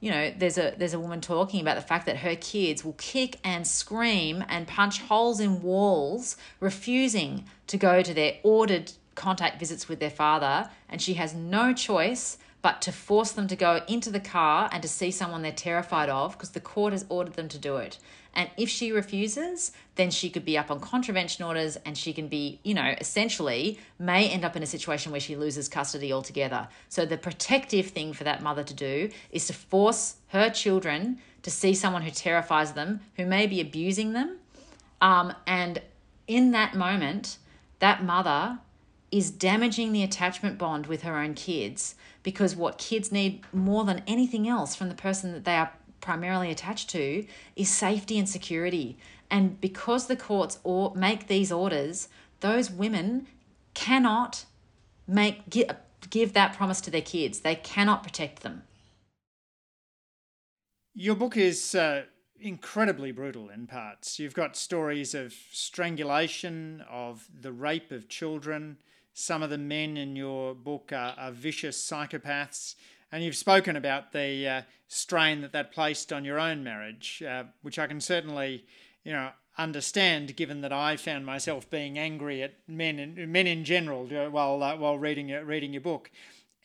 you 0.00 0.10
know 0.10 0.32
there's 0.38 0.56
a 0.56 0.74
there's 0.78 0.94
a 0.94 0.98
woman 0.98 1.20
talking 1.20 1.60
about 1.60 1.76
the 1.76 1.82
fact 1.82 2.06
that 2.06 2.16
her 2.16 2.34
kids 2.34 2.82
will 2.82 2.94
kick 2.94 3.38
and 3.44 3.66
scream 3.66 4.42
and 4.48 4.66
punch 4.66 5.02
holes 5.02 5.40
in 5.40 5.60
walls 5.60 6.38
refusing 6.58 7.44
to 7.66 7.76
go 7.76 8.02
to 8.02 8.14
their 8.14 8.38
ordered 8.42 8.92
contact 9.14 9.58
visits 9.58 9.88
with 9.88 10.00
their 10.00 10.10
father. 10.10 10.70
And 10.88 11.00
she 11.00 11.14
has 11.14 11.34
no 11.34 11.72
choice 11.74 12.38
but 12.62 12.82
to 12.82 12.92
force 12.92 13.32
them 13.32 13.46
to 13.48 13.56
go 13.56 13.82
into 13.88 14.10
the 14.10 14.20
car 14.20 14.68
and 14.72 14.82
to 14.82 14.88
see 14.88 15.10
someone 15.10 15.42
they're 15.42 15.52
terrified 15.52 16.08
of 16.08 16.32
because 16.32 16.50
the 16.50 16.60
court 16.60 16.92
has 16.92 17.06
ordered 17.08 17.34
them 17.34 17.48
to 17.48 17.58
do 17.58 17.76
it 17.76 17.98
and 18.34 18.48
if 18.56 18.68
she 18.68 18.92
refuses, 18.92 19.72
then 19.96 20.10
she 20.10 20.30
could 20.30 20.44
be 20.44 20.56
up 20.56 20.70
on 20.70 20.80
contravention 20.80 21.44
orders 21.44 21.76
and 21.84 21.96
she 21.98 22.12
can 22.12 22.28
be, 22.28 22.60
you 22.62 22.74
know, 22.74 22.94
essentially 23.00 23.78
may 23.98 24.28
end 24.28 24.44
up 24.44 24.56
in 24.56 24.62
a 24.62 24.66
situation 24.66 25.10
where 25.10 25.20
she 25.20 25.36
loses 25.36 25.68
custody 25.68 26.12
altogether. 26.12 26.68
So 26.88 27.04
the 27.04 27.18
protective 27.18 27.88
thing 27.88 28.12
for 28.12 28.24
that 28.24 28.42
mother 28.42 28.62
to 28.62 28.74
do 28.74 29.10
is 29.32 29.46
to 29.48 29.52
force 29.52 30.16
her 30.28 30.48
children 30.48 31.18
to 31.42 31.50
see 31.50 31.74
someone 31.74 32.02
who 32.02 32.10
terrifies 32.10 32.72
them, 32.72 33.00
who 33.16 33.26
may 33.26 33.46
be 33.46 33.60
abusing 33.60 34.12
them. 34.12 34.36
Um, 35.00 35.34
and 35.46 35.82
in 36.28 36.52
that 36.52 36.74
moment, 36.74 37.38
that 37.80 38.04
mother 38.04 38.58
is 39.10 39.32
damaging 39.32 39.92
the 39.92 40.04
attachment 40.04 40.56
bond 40.56 40.86
with 40.86 41.02
her 41.02 41.16
own 41.16 41.34
kids 41.34 41.96
because 42.22 42.54
what 42.54 42.78
kids 42.78 43.10
need 43.10 43.42
more 43.52 43.84
than 43.84 44.02
anything 44.06 44.48
else 44.48 44.74
from 44.74 44.88
the 44.88 44.94
person 44.94 45.32
that 45.32 45.44
they 45.44 45.56
are 45.56 45.72
primarily 46.00 46.50
attached 46.50 46.90
to 46.90 47.26
is 47.56 47.68
safety 47.68 48.18
and 48.18 48.28
security. 48.28 48.98
And 49.30 49.60
because 49.60 50.06
the 50.06 50.16
courts 50.16 50.58
or 50.64 50.94
make 50.94 51.26
these 51.26 51.52
orders, 51.52 52.08
those 52.40 52.70
women 52.70 53.26
cannot 53.74 54.44
make 55.06 55.48
give, 55.48 55.70
give 56.10 56.32
that 56.32 56.54
promise 56.54 56.80
to 56.82 56.90
their 56.90 57.02
kids. 57.02 57.40
They 57.40 57.54
cannot 57.54 58.02
protect 58.02 58.42
them. 58.42 58.62
Your 60.94 61.14
book 61.14 61.36
is 61.36 61.74
uh, 61.74 62.04
incredibly 62.40 63.12
brutal 63.12 63.48
in 63.48 63.66
parts. 63.66 64.18
You've 64.18 64.34
got 64.34 64.56
stories 64.56 65.14
of 65.14 65.32
strangulation, 65.52 66.84
of 66.90 67.28
the 67.38 67.52
rape 67.52 67.92
of 67.92 68.08
children. 68.08 68.78
Some 69.12 69.42
of 69.42 69.50
the 69.50 69.58
men 69.58 69.96
in 69.96 70.16
your 70.16 70.54
book 70.54 70.92
are, 70.92 71.14
are 71.18 71.32
vicious 71.32 71.76
psychopaths. 71.82 72.74
And 73.12 73.24
you've 73.24 73.36
spoken 73.36 73.76
about 73.76 74.12
the 74.12 74.48
uh, 74.48 74.62
strain 74.86 75.40
that 75.40 75.52
that 75.52 75.72
placed 75.72 76.12
on 76.12 76.24
your 76.24 76.38
own 76.38 76.62
marriage, 76.62 77.22
uh, 77.26 77.44
which 77.62 77.78
I 77.78 77.86
can 77.86 78.00
certainly, 78.00 78.64
you 79.04 79.12
know, 79.12 79.30
understand, 79.58 80.36
given 80.36 80.60
that 80.60 80.72
I 80.72 80.96
found 80.96 81.26
myself 81.26 81.68
being 81.68 81.98
angry 81.98 82.42
at 82.42 82.54
men 82.68 82.98
in, 82.98 83.32
men 83.32 83.46
in 83.46 83.64
general 83.64 84.08
uh, 84.16 84.30
while 84.30 84.62
uh, 84.62 84.76
while 84.76 84.98
reading 84.98 85.28
reading 85.44 85.72
your 85.72 85.82
book. 85.82 86.10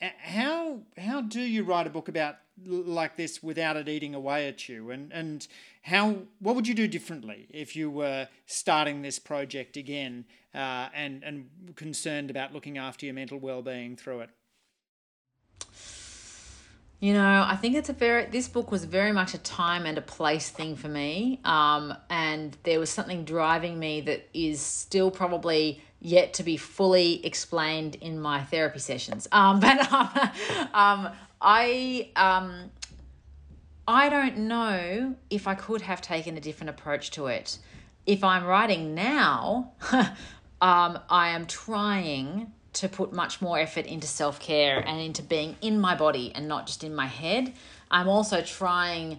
How 0.00 0.80
how 0.98 1.22
do 1.22 1.40
you 1.40 1.62
write 1.62 1.86
a 1.86 1.90
book 1.90 2.08
about 2.08 2.36
like 2.64 3.16
this 3.16 3.42
without 3.42 3.76
it 3.76 3.88
eating 3.88 4.14
away 4.14 4.46
at 4.48 4.68
you? 4.68 4.90
And 4.90 5.12
and 5.12 5.46
how 5.82 6.16
what 6.38 6.54
would 6.54 6.68
you 6.68 6.74
do 6.74 6.86
differently 6.86 7.46
if 7.50 7.74
you 7.74 7.90
were 7.90 8.28
starting 8.46 9.02
this 9.02 9.18
project 9.18 9.76
again 9.76 10.26
uh, 10.54 10.88
and 10.94 11.22
and 11.22 11.48
concerned 11.76 12.30
about 12.30 12.52
looking 12.52 12.76
after 12.76 13.06
your 13.06 13.14
mental 13.14 13.38
well 13.38 13.62
being 13.62 13.96
through 13.96 14.20
it? 14.20 14.30
You 16.98 17.12
know, 17.12 17.44
I 17.46 17.56
think 17.56 17.76
it's 17.76 17.90
a 17.90 17.92
very, 17.92 18.24
this 18.26 18.48
book 18.48 18.70
was 18.70 18.86
very 18.86 19.12
much 19.12 19.34
a 19.34 19.38
time 19.38 19.84
and 19.84 19.98
a 19.98 20.02
place 20.02 20.48
thing 20.48 20.76
for 20.76 20.88
me. 20.88 21.40
Um, 21.44 21.94
and 22.08 22.56
there 22.62 22.80
was 22.80 22.88
something 22.88 23.24
driving 23.24 23.78
me 23.78 24.00
that 24.02 24.28
is 24.32 24.60
still 24.62 25.10
probably 25.10 25.82
yet 26.06 26.34
to 26.34 26.44
be 26.44 26.56
fully 26.56 27.26
explained 27.26 27.96
in 27.96 28.20
my 28.20 28.40
therapy 28.44 28.78
sessions. 28.78 29.26
Um, 29.32 29.58
but 29.66 29.92
um, 29.92 30.08
um, 30.72 31.08
I, 31.40 32.10
um, 32.14 32.70
I 33.88 34.08
don't 34.08 34.38
know 34.38 35.16
if 35.30 35.48
I 35.48 35.56
could 35.56 35.82
have 35.82 36.00
taken 36.00 36.36
a 36.36 36.40
different 36.40 36.70
approach 36.70 37.10
to 37.12 37.26
it. 37.26 37.58
If 38.06 38.22
I'm 38.22 38.44
writing 38.44 38.94
now, 38.94 39.72
um, 40.60 41.00
I 41.10 41.30
am 41.30 41.46
trying 41.46 42.52
to 42.74 42.88
put 42.88 43.12
much 43.12 43.42
more 43.42 43.58
effort 43.58 43.86
into 43.86 44.06
self 44.06 44.38
care 44.38 44.78
and 44.86 45.00
into 45.00 45.24
being 45.24 45.56
in 45.60 45.80
my 45.80 45.96
body 45.96 46.30
and 46.36 46.46
not 46.46 46.68
just 46.68 46.84
in 46.84 46.94
my 46.94 47.06
head. 47.06 47.52
I'm 47.90 48.08
also 48.08 48.42
trying 48.42 49.18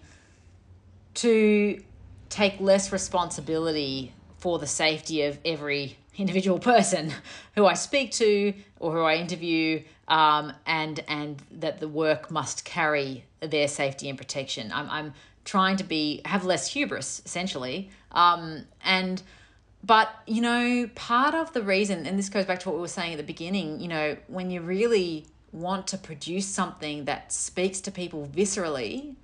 to 1.15 1.83
take 2.29 2.61
less 2.61 2.93
responsibility 2.93 4.13
for 4.37 4.57
the 4.57 4.67
safety 4.67 5.23
of 5.23 5.37
every 5.43 5.97
individual 6.17 6.59
person 6.59 7.13
who 7.55 7.65
I 7.65 7.73
speak 7.73 8.11
to 8.13 8.53
or 8.79 8.93
who 8.93 9.01
I 9.01 9.15
interview, 9.15 9.83
um, 10.07 10.53
and 10.65 10.99
and 11.07 11.41
that 11.51 11.79
the 11.79 11.87
work 11.87 12.31
must 12.31 12.65
carry 12.65 13.25
their 13.39 13.67
safety 13.67 14.09
and 14.09 14.17
protection. 14.17 14.71
I'm 14.73 14.89
I'm 14.89 15.13
trying 15.45 15.77
to 15.77 15.83
be 15.83 16.21
have 16.25 16.45
less 16.45 16.67
hubris 16.73 17.21
essentially, 17.25 17.89
um, 18.11 18.65
and 18.83 19.21
but 19.83 20.09
you 20.25 20.41
know 20.41 20.89
part 20.95 21.35
of 21.35 21.53
the 21.53 21.61
reason, 21.61 22.05
and 22.05 22.17
this 22.17 22.29
goes 22.29 22.45
back 22.45 22.59
to 22.59 22.69
what 22.69 22.75
we 22.75 22.81
were 22.81 22.87
saying 22.87 23.13
at 23.13 23.17
the 23.17 23.23
beginning. 23.23 23.79
You 23.79 23.87
know 23.87 24.17
when 24.27 24.49
you 24.49 24.61
really 24.61 25.25
want 25.51 25.87
to 25.87 25.97
produce 25.97 26.45
something 26.45 27.05
that 27.05 27.31
speaks 27.31 27.79
to 27.81 27.91
people 27.91 28.29
viscerally, 28.33 29.15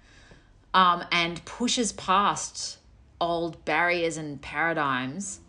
um, 0.74 1.04
and 1.12 1.44
pushes 1.46 1.92
past 1.94 2.78
old 3.22 3.64
barriers 3.64 4.18
and 4.18 4.42
paradigms 4.42 5.40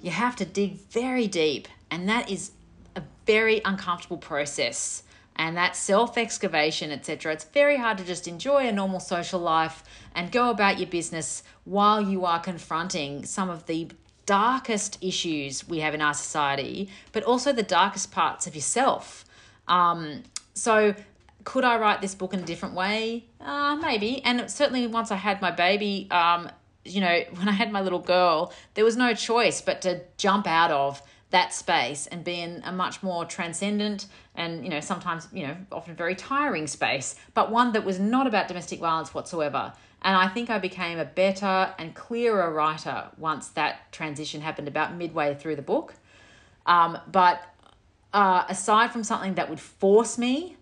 you 0.00 0.10
have 0.10 0.36
to 0.36 0.44
dig 0.44 0.78
very 0.90 1.26
deep, 1.26 1.68
and 1.90 2.08
that 2.08 2.30
is 2.30 2.52
a 2.94 3.02
very 3.26 3.60
uncomfortable 3.64 4.18
process. 4.18 5.02
And 5.36 5.56
that 5.56 5.76
self 5.76 6.18
excavation, 6.18 6.90
etc., 6.90 7.32
it's 7.32 7.44
very 7.44 7.76
hard 7.76 7.98
to 7.98 8.04
just 8.04 8.26
enjoy 8.26 8.66
a 8.66 8.72
normal 8.72 8.98
social 8.98 9.38
life 9.38 9.84
and 10.14 10.32
go 10.32 10.50
about 10.50 10.78
your 10.78 10.88
business 10.88 11.44
while 11.64 12.00
you 12.00 12.24
are 12.24 12.40
confronting 12.40 13.24
some 13.24 13.48
of 13.48 13.66
the 13.66 13.88
darkest 14.26 14.98
issues 15.00 15.66
we 15.68 15.78
have 15.78 15.94
in 15.94 16.02
our 16.02 16.12
society, 16.12 16.90
but 17.12 17.22
also 17.22 17.52
the 17.52 17.62
darkest 17.62 18.10
parts 18.10 18.46
of 18.46 18.54
yourself. 18.54 19.24
Um, 19.68 20.24
so, 20.54 20.94
could 21.44 21.64
I 21.64 21.78
write 21.78 22.02
this 22.02 22.14
book 22.14 22.34
in 22.34 22.40
a 22.40 22.44
different 22.44 22.74
way? 22.74 23.24
Uh, 23.40 23.76
maybe. 23.76 24.22
And 24.24 24.50
certainly, 24.50 24.86
once 24.86 25.10
I 25.10 25.16
had 25.16 25.40
my 25.40 25.50
baby, 25.50 26.08
um, 26.10 26.50
you 26.88 27.00
know, 27.00 27.22
when 27.34 27.48
I 27.48 27.52
had 27.52 27.72
my 27.72 27.80
little 27.80 27.98
girl, 27.98 28.52
there 28.74 28.84
was 28.84 28.96
no 28.96 29.14
choice 29.14 29.60
but 29.60 29.82
to 29.82 30.00
jump 30.16 30.46
out 30.46 30.70
of 30.70 31.02
that 31.30 31.52
space 31.52 32.06
and 32.06 32.24
be 32.24 32.40
in 32.40 32.62
a 32.64 32.72
much 32.72 33.02
more 33.02 33.24
transcendent 33.24 34.06
and, 34.34 34.64
you 34.64 34.70
know, 34.70 34.80
sometimes, 34.80 35.28
you 35.32 35.46
know, 35.46 35.56
often 35.70 35.94
very 35.94 36.14
tiring 36.14 36.66
space, 36.66 37.16
but 37.34 37.50
one 37.50 37.72
that 37.72 37.84
was 37.84 37.98
not 37.98 38.26
about 38.26 38.48
domestic 38.48 38.80
violence 38.80 39.12
whatsoever. 39.12 39.72
And 40.00 40.16
I 40.16 40.28
think 40.28 40.48
I 40.48 40.58
became 40.58 40.98
a 40.98 41.04
better 41.04 41.74
and 41.78 41.94
clearer 41.94 42.52
writer 42.52 43.08
once 43.18 43.48
that 43.48 43.92
transition 43.92 44.40
happened 44.40 44.68
about 44.68 44.94
midway 44.94 45.34
through 45.34 45.56
the 45.56 45.62
book. 45.62 45.94
Um, 46.66 46.98
but 47.10 47.42
uh, 48.12 48.44
aside 48.48 48.92
from 48.92 49.04
something 49.04 49.34
that 49.34 49.50
would 49.50 49.60
force 49.60 50.16
me 50.16 50.56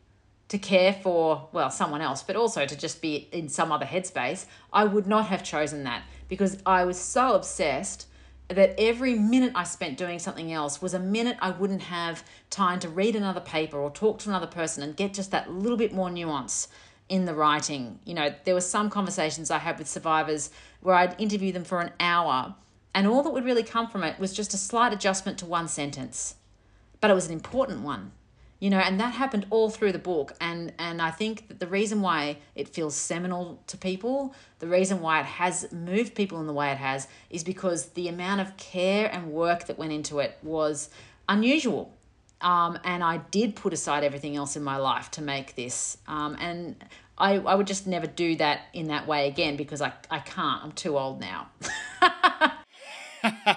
to 0.48 0.58
care 0.58 0.92
for, 0.92 1.48
well, 1.52 1.70
someone 1.70 2.00
else, 2.00 2.22
but 2.22 2.36
also 2.36 2.66
to 2.66 2.76
just 2.76 3.02
be 3.02 3.28
in 3.32 3.48
some 3.48 3.72
other 3.72 3.84
headspace, 3.84 4.46
I 4.72 4.84
would 4.84 5.06
not 5.06 5.26
have 5.26 5.42
chosen 5.42 5.84
that 5.84 6.02
because 6.28 6.58
I 6.66 6.84
was 6.84 6.98
so 6.98 7.34
obsessed 7.34 8.06
that 8.48 8.74
every 8.78 9.14
minute 9.14 9.52
I 9.54 9.64
spent 9.64 9.98
doing 9.98 10.18
something 10.18 10.52
else 10.52 10.80
was 10.80 10.94
a 10.94 11.00
minute 11.00 11.36
I 11.40 11.50
wouldn't 11.50 11.82
have 11.82 12.24
time 12.48 12.78
to 12.80 12.88
read 12.88 13.16
another 13.16 13.40
paper 13.40 13.76
or 13.76 13.90
talk 13.90 14.20
to 14.20 14.28
another 14.28 14.46
person 14.46 14.82
and 14.82 14.96
get 14.96 15.14
just 15.14 15.32
that 15.32 15.50
little 15.50 15.76
bit 15.76 15.92
more 15.92 16.10
nuance 16.10 16.68
in 17.08 17.24
the 17.24 17.34
writing. 17.34 17.98
You 18.04 18.14
know, 18.14 18.34
there 18.44 18.54
were 18.54 18.60
some 18.60 18.88
conversations 18.88 19.50
I 19.50 19.58
had 19.58 19.78
with 19.78 19.88
survivors 19.88 20.50
where 20.80 20.94
I'd 20.94 21.20
interview 21.20 21.52
them 21.52 21.64
for 21.64 21.80
an 21.80 21.90
hour 21.98 22.54
and 22.94 23.06
all 23.06 23.22
that 23.24 23.30
would 23.30 23.44
really 23.44 23.62
come 23.62 23.88
from 23.88 24.02
it 24.04 24.18
was 24.18 24.32
just 24.32 24.54
a 24.54 24.56
slight 24.56 24.92
adjustment 24.92 25.38
to 25.38 25.46
one 25.46 25.68
sentence. 25.68 26.36
But 27.00 27.10
it 27.10 27.14
was 27.14 27.26
an 27.26 27.32
important 27.32 27.82
one 27.82 28.12
you 28.58 28.70
know 28.70 28.78
and 28.78 28.98
that 28.98 29.14
happened 29.14 29.46
all 29.50 29.68
through 29.70 29.92
the 29.92 29.98
book 29.98 30.32
and 30.40 30.72
and 30.78 31.02
i 31.02 31.10
think 31.10 31.48
that 31.48 31.60
the 31.60 31.66
reason 31.66 32.00
why 32.00 32.36
it 32.54 32.68
feels 32.68 32.94
seminal 32.94 33.62
to 33.66 33.76
people 33.76 34.34
the 34.58 34.66
reason 34.66 35.00
why 35.00 35.20
it 35.20 35.26
has 35.26 35.70
moved 35.72 36.14
people 36.14 36.40
in 36.40 36.46
the 36.46 36.52
way 36.52 36.70
it 36.70 36.78
has 36.78 37.06
is 37.28 37.44
because 37.44 37.90
the 37.90 38.08
amount 38.08 38.40
of 38.40 38.56
care 38.56 39.10
and 39.12 39.30
work 39.30 39.66
that 39.66 39.78
went 39.78 39.92
into 39.92 40.18
it 40.18 40.38
was 40.42 40.88
unusual. 41.28 41.92
Um, 42.40 42.78
and 42.84 43.02
i 43.02 43.18
did 43.30 43.56
put 43.56 43.72
aside 43.72 44.04
everything 44.04 44.36
else 44.36 44.56
in 44.56 44.62
my 44.62 44.76
life 44.76 45.10
to 45.12 45.22
make 45.22 45.56
this. 45.56 45.96
Um, 46.06 46.36
and 46.38 46.76
I, 47.18 47.38
I 47.38 47.54
would 47.54 47.66
just 47.66 47.86
never 47.86 48.06
do 48.06 48.36
that 48.36 48.66
in 48.74 48.88
that 48.88 49.06
way 49.06 49.26
again 49.26 49.56
because 49.56 49.80
I, 49.80 49.92
I 50.10 50.18
can't. 50.18 50.62
I'm 50.62 50.72
too 50.72 50.98
old 50.98 51.18
now 51.18 51.48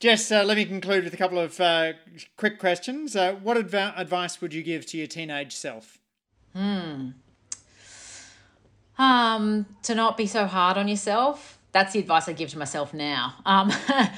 Jess, 0.00 0.32
uh, 0.32 0.42
let 0.42 0.56
me 0.56 0.64
conclude 0.64 1.04
with 1.04 1.12
a 1.12 1.16
couple 1.18 1.38
of 1.38 1.60
uh, 1.60 1.92
quick 2.38 2.58
questions. 2.58 3.14
Uh, 3.14 3.34
what 3.34 3.58
adv- 3.58 3.74
advice 3.74 4.40
would 4.40 4.54
you 4.54 4.62
give 4.62 4.86
to 4.86 4.96
your 4.96 5.06
teenage 5.06 5.54
self? 5.54 5.98
Hmm. 6.56 7.10
Um, 8.98 9.66
to 9.82 9.94
not 9.94 10.16
be 10.16 10.26
so 10.26 10.46
hard 10.46 10.78
on 10.78 10.88
yourself. 10.88 11.58
That's 11.72 11.92
the 11.92 11.98
advice 11.98 12.30
I 12.30 12.32
give 12.32 12.48
to 12.50 12.58
myself 12.58 12.94
now. 12.94 13.34
Um, 13.44 13.70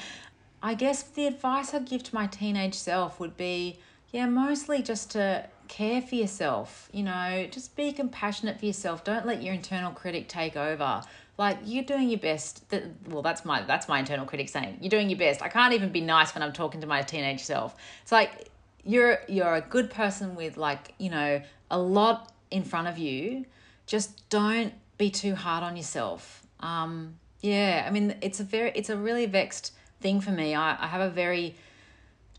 I 0.63 0.73
guess 0.73 1.03
the 1.03 1.27
advice 1.27 1.73
I'd 1.73 1.85
give 1.85 2.03
to 2.03 2.15
my 2.15 2.27
teenage 2.27 2.75
self 2.75 3.19
would 3.19 3.35
be, 3.35 3.77
yeah, 4.13 4.25
mostly 4.25 4.81
just 4.81 5.11
to 5.11 5.49
care 5.67 6.01
for 6.01 6.15
yourself. 6.15 6.87
You 6.93 7.03
know, 7.03 7.47
just 7.51 7.75
be 7.75 7.91
compassionate 7.91 8.57
for 8.57 8.65
yourself. 8.65 9.03
Don't 9.03 9.25
let 9.25 9.43
your 9.43 9.53
internal 9.53 9.91
critic 9.91 10.29
take 10.29 10.55
over 10.55 11.03
like 11.37 11.57
you're 11.65 11.83
doing 11.83 12.09
your 12.09 12.19
best. 12.19 12.69
That 12.69 12.83
well 13.07 13.21
that's 13.21 13.45
my 13.45 13.63
that's 13.63 13.87
my 13.87 13.99
internal 13.99 14.25
critic 14.25 14.49
saying 14.49 14.77
you're 14.81 14.89
doing 14.89 15.09
your 15.09 15.19
best. 15.19 15.41
I 15.41 15.49
can't 15.49 15.73
even 15.73 15.91
be 15.91 16.01
nice 16.01 16.33
when 16.33 16.43
i'm 16.43 16.53
talking 16.53 16.81
to 16.81 16.87
my 16.87 17.01
teenage 17.01 17.41
self. 17.41 17.75
It's 18.01 18.11
like 18.11 18.49
you're 18.83 19.19
you're 19.27 19.55
a 19.55 19.61
good 19.61 19.89
person 19.89 20.35
with 20.35 20.57
like 20.57 20.93
you 20.97 21.09
know 21.09 21.41
a 21.71 21.79
lot 21.79 22.31
in 22.51 22.63
front 22.63 22.87
of 22.87 22.97
you. 22.97 23.45
Just 23.87 24.29
don't 24.29 24.73
be 24.97 25.09
too 25.09 25.35
hard 25.35 25.63
on 25.63 25.75
yourself. 25.75 26.43
Um 26.59 27.15
yeah 27.41 27.83
i 27.85 27.91
mean 27.91 28.15
it's 28.21 28.39
a 28.39 28.43
very 28.43 28.71
it's 28.73 28.89
a 28.89 28.95
really 28.97 29.25
vexed 29.25 29.73
thing 30.01 30.21
for 30.21 30.31
me. 30.31 30.53
I, 30.53 30.83
I 30.83 30.87
have 30.87 31.01
a 31.01 31.09
very 31.09 31.55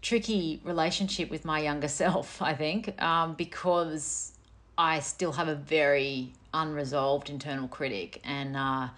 tricky 0.03 0.61
relationship 0.65 1.31
with 1.31 1.47
my 1.47 1.61
younger 1.61 1.89
self 2.03 2.43
i 2.43 2.53
think 2.53 3.01
um 3.03 3.33
because 3.35 4.34
i 4.77 5.01
still 5.01 5.33
have 5.33 5.49
a 5.49 5.55
very 5.55 6.33
unresolved 6.53 7.29
internal 7.31 7.69
critic 7.69 8.21
and 8.25 8.57
uh, 8.57 8.89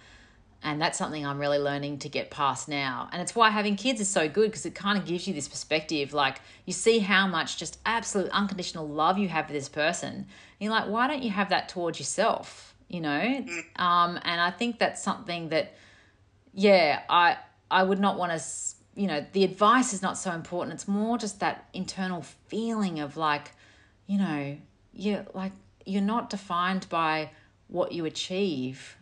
and 0.63 0.81
that's 0.81 0.97
something 0.97 1.25
I'm 1.25 1.39
really 1.39 1.59
learning 1.59 1.99
to 1.99 2.09
get 2.09 2.31
past 2.31 2.67
now. 2.67 3.09
And 3.11 3.21
it's 3.21 3.35
why 3.35 3.51
having 3.51 3.75
kids 3.75 4.01
is 4.01 4.09
so 4.09 4.27
good 4.27 4.49
because 4.49 4.65
it 4.65 4.73
kind 4.73 4.97
of 4.97 5.05
gives 5.05 5.27
you 5.27 5.33
this 5.33 5.47
perspective. 5.47 6.13
Like 6.13 6.41
you 6.65 6.73
see 6.73 6.99
how 6.99 7.27
much 7.27 7.57
just 7.57 7.79
absolute 7.85 8.29
unconditional 8.31 8.87
love 8.87 9.17
you 9.17 9.27
have 9.29 9.47
for 9.47 9.53
this 9.53 9.69
person. 9.69 10.13
And 10.13 10.25
you're 10.59 10.71
like, 10.71 10.89
why 10.89 11.07
don't 11.07 11.21
you 11.21 11.29
have 11.29 11.49
that 11.49 11.69
towards 11.69 11.99
yourself? 11.99 12.75
You 12.87 13.01
know? 13.01 13.09
Mm. 13.09 13.79
Um, 13.79 14.19
and 14.23 14.41
I 14.41 14.49
think 14.49 14.79
that's 14.79 15.01
something 15.01 15.49
that, 15.49 15.73
yeah, 16.53 17.03
I 17.09 17.37
I 17.69 17.83
would 17.83 17.99
not 17.99 18.17
want 18.17 18.31
to. 18.31 18.43
You 18.95 19.05
know, 19.05 19.23
the 19.31 19.43
advice 19.43 19.93
is 19.93 20.01
not 20.01 20.17
so 20.17 20.31
important. 20.31 20.73
It's 20.73 20.87
more 20.87 21.19
just 21.19 21.39
that 21.41 21.69
internal 21.71 22.23
feeling 22.47 22.99
of 22.99 23.15
like, 23.15 23.51
you 24.07 24.17
know, 24.17 24.57
you're 24.91 25.23
like 25.35 25.51
you're 25.87 26.01
not 26.01 26.29
defined 26.29 26.87
by 26.89 27.31
what 27.67 27.91
you 27.91 28.05
achieve. 28.05 28.97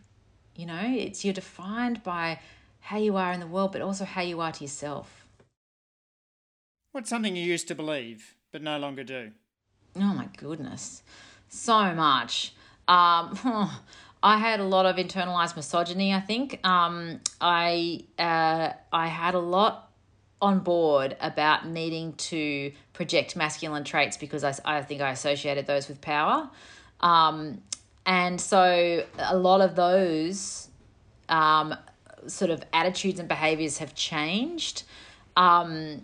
You 0.54 0.66
know, 0.66 0.82
it's 0.82 1.24
you're 1.24 1.34
defined 1.34 2.02
by 2.02 2.40
how 2.80 2.98
you 2.98 3.16
are 3.16 3.32
in 3.32 3.40
the 3.40 3.46
world, 3.46 3.72
but 3.72 3.82
also 3.82 4.04
how 4.04 4.22
you 4.22 4.40
are 4.40 4.52
to 4.52 4.64
yourself. 4.64 5.26
What's 6.92 7.10
something 7.10 7.36
you 7.36 7.44
used 7.44 7.68
to 7.68 7.74
believe 7.74 8.36
but 8.52 8.62
no 8.62 8.78
longer 8.78 9.04
do? 9.04 9.32
Oh 9.96 10.14
my 10.14 10.28
goodness, 10.36 11.02
so 11.48 11.94
much. 11.94 12.52
Um, 12.88 13.38
I 14.22 14.38
had 14.38 14.60
a 14.60 14.64
lot 14.64 14.86
of 14.86 14.96
internalized 14.96 15.56
misogyny. 15.56 16.14
I 16.14 16.20
think 16.20 16.64
um, 16.66 17.20
I 17.40 18.04
uh, 18.18 18.72
I 18.92 19.08
had 19.08 19.34
a 19.34 19.38
lot 19.38 19.90
on 20.40 20.60
board 20.60 21.16
about 21.20 21.66
needing 21.66 22.12
to 22.14 22.72
project 22.92 23.36
masculine 23.36 23.84
traits 23.84 24.16
because 24.16 24.44
I, 24.44 24.54
I 24.64 24.82
think 24.82 25.00
I 25.00 25.10
associated 25.10 25.66
those 25.66 25.88
with 25.88 26.00
power. 26.00 26.50
Um, 27.00 27.62
and 28.04 28.40
so 28.40 29.04
a 29.18 29.36
lot 29.36 29.60
of 29.60 29.74
those 29.76 30.68
um, 31.28 31.74
sort 32.26 32.50
of 32.50 32.62
attitudes 32.72 33.18
and 33.18 33.28
behaviors 33.28 33.78
have 33.78 33.94
changed. 33.94 34.84
Um, 35.36 36.02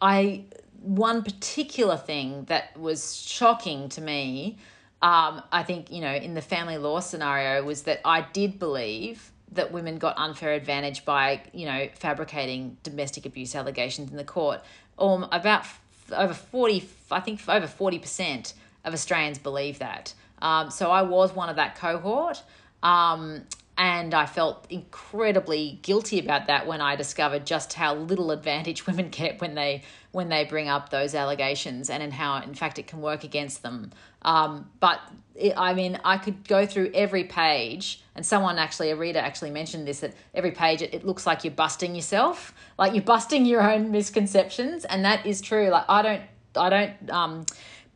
I 0.00 0.44
one 0.82 1.22
particular 1.22 1.96
thing 1.96 2.44
that 2.44 2.74
was 2.78 3.16
shocking 3.16 3.90
to 3.90 4.00
me 4.00 4.56
um, 5.02 5.42
I 5.50 5.62
think, 5.62 5.90
you 5.90 6.02
know, 6.02 6.12
in 6.12 6.34
the 6.34 6.42
family 6.42 6.76
law 6.76 7.00
scenario 7.00 7.64
was 7.64 7.84
that 7.84 8.00
I 8.04 8.20
did 8.20 8.58
believe 8.58 9.32
that 9.52 9.72
women 9.72 9.98
got 9.98 10.16
unfair 10.18 10.52
advantage 10.52 11.04
by, 11.04 11.42
you 11.52 11.64
know, 11.64 11.88
fabricating 11.94 12.76
domestic 12.82 13.24
abuse 13.24 13.54
allegations 13.54 14.10
in 14.10 14.16
the 14.16 14.24
court. 14.24 14.60
Um, 14.98 15.26
about 15.32 15.64
over 16.12 16.34
40, 16.34 16.86
I 17.10 17.20
think 17.20 17.40
over 17.48 17.66
40% 17.66 18.52
of 18.84 18.92
Australians 18.92 19.38
believe 19.38 19.78
that. 19.78 20.12
Um, 20.42 20.70
so 20.70 20.90
I 20.90 21.02
was 21.02 21.34
one 21.34 21.48
of 21.48 21.56
that 21.56 21.76
cohort. 21.76 22.42
Um, 22.82 23.42
and 23.80 24.12
I 24.12 24.26
felt 24.26 24.66
incredibly 24.68 25.78
guilty 25.80 26.18
about 26.18 26.48
that 26.48 26.66
when 26.66 26.82
I 26.82 26.96
discovered 26.96 27.46
just 27.46 27.72
how 27.72 27.94
little 27.94 28.30
advantage 28.30 28.86
women 28.86 29.08
get 29.08 29.40
when 29.40 29.54
they 29.54 29.82
when 30.12 30.28
they 30.28 30.44
bring 30.44 30.68
up 30.68 30.90
those 30.90 31.14
allegations 31.14 31.88
and 31.88 32.02
in 32.02 32.10
how 32.10 32.42
in 32.42 32.52
fact 32.52 32.78
it 32.78 32.86
can 32.86 33.00
work 33.00 33.24
against 33.24 33.62
them. 33.62 33.92
Um, 34.22 34.68
but 34.80 35.00
it, 35.34 35.54
I 35.56 35.72
mean, 35.72 35.98
I 36.04 36.18
could 36.18 36.46
go 36.46 36.66
through 36.66 36.90
every 36.92 37.24
page, 37.24 38.02
and 38.14 38.26
someone 38.26 38.58
actually, 38.58 38.90
a 38.90 38.96
reader 38.96 39.18
actually 39.18 39.50
mentioned 39.50 39.86
this 39.86 40.00
that 40.00 40.14
every 40.34 40.50
page 40.50 40.82
it, 40.82 40.92
it 40.92 41.06
looks 41.06 41.26
like 41.26 41.44
you're 41.44 41.54
busting 41.54 41.94
yourself, 41.94 42.52
like 42.78 42.92
you're 42.92 43.02
busting 43.02 43.46
your 43.46 43.62
own 43.62 43.90
misconceptions, 43.90 44.84
and 44.84 45.04
that 45.06 45.24
is 45.24 45.40
true. 45.40 45.70
Like 45.70 45.86
I 45.88 46.02
don't, 46.02 46.22
I 46.54 46.68
don't. 46.68 47.10
Um, 47.10 47.46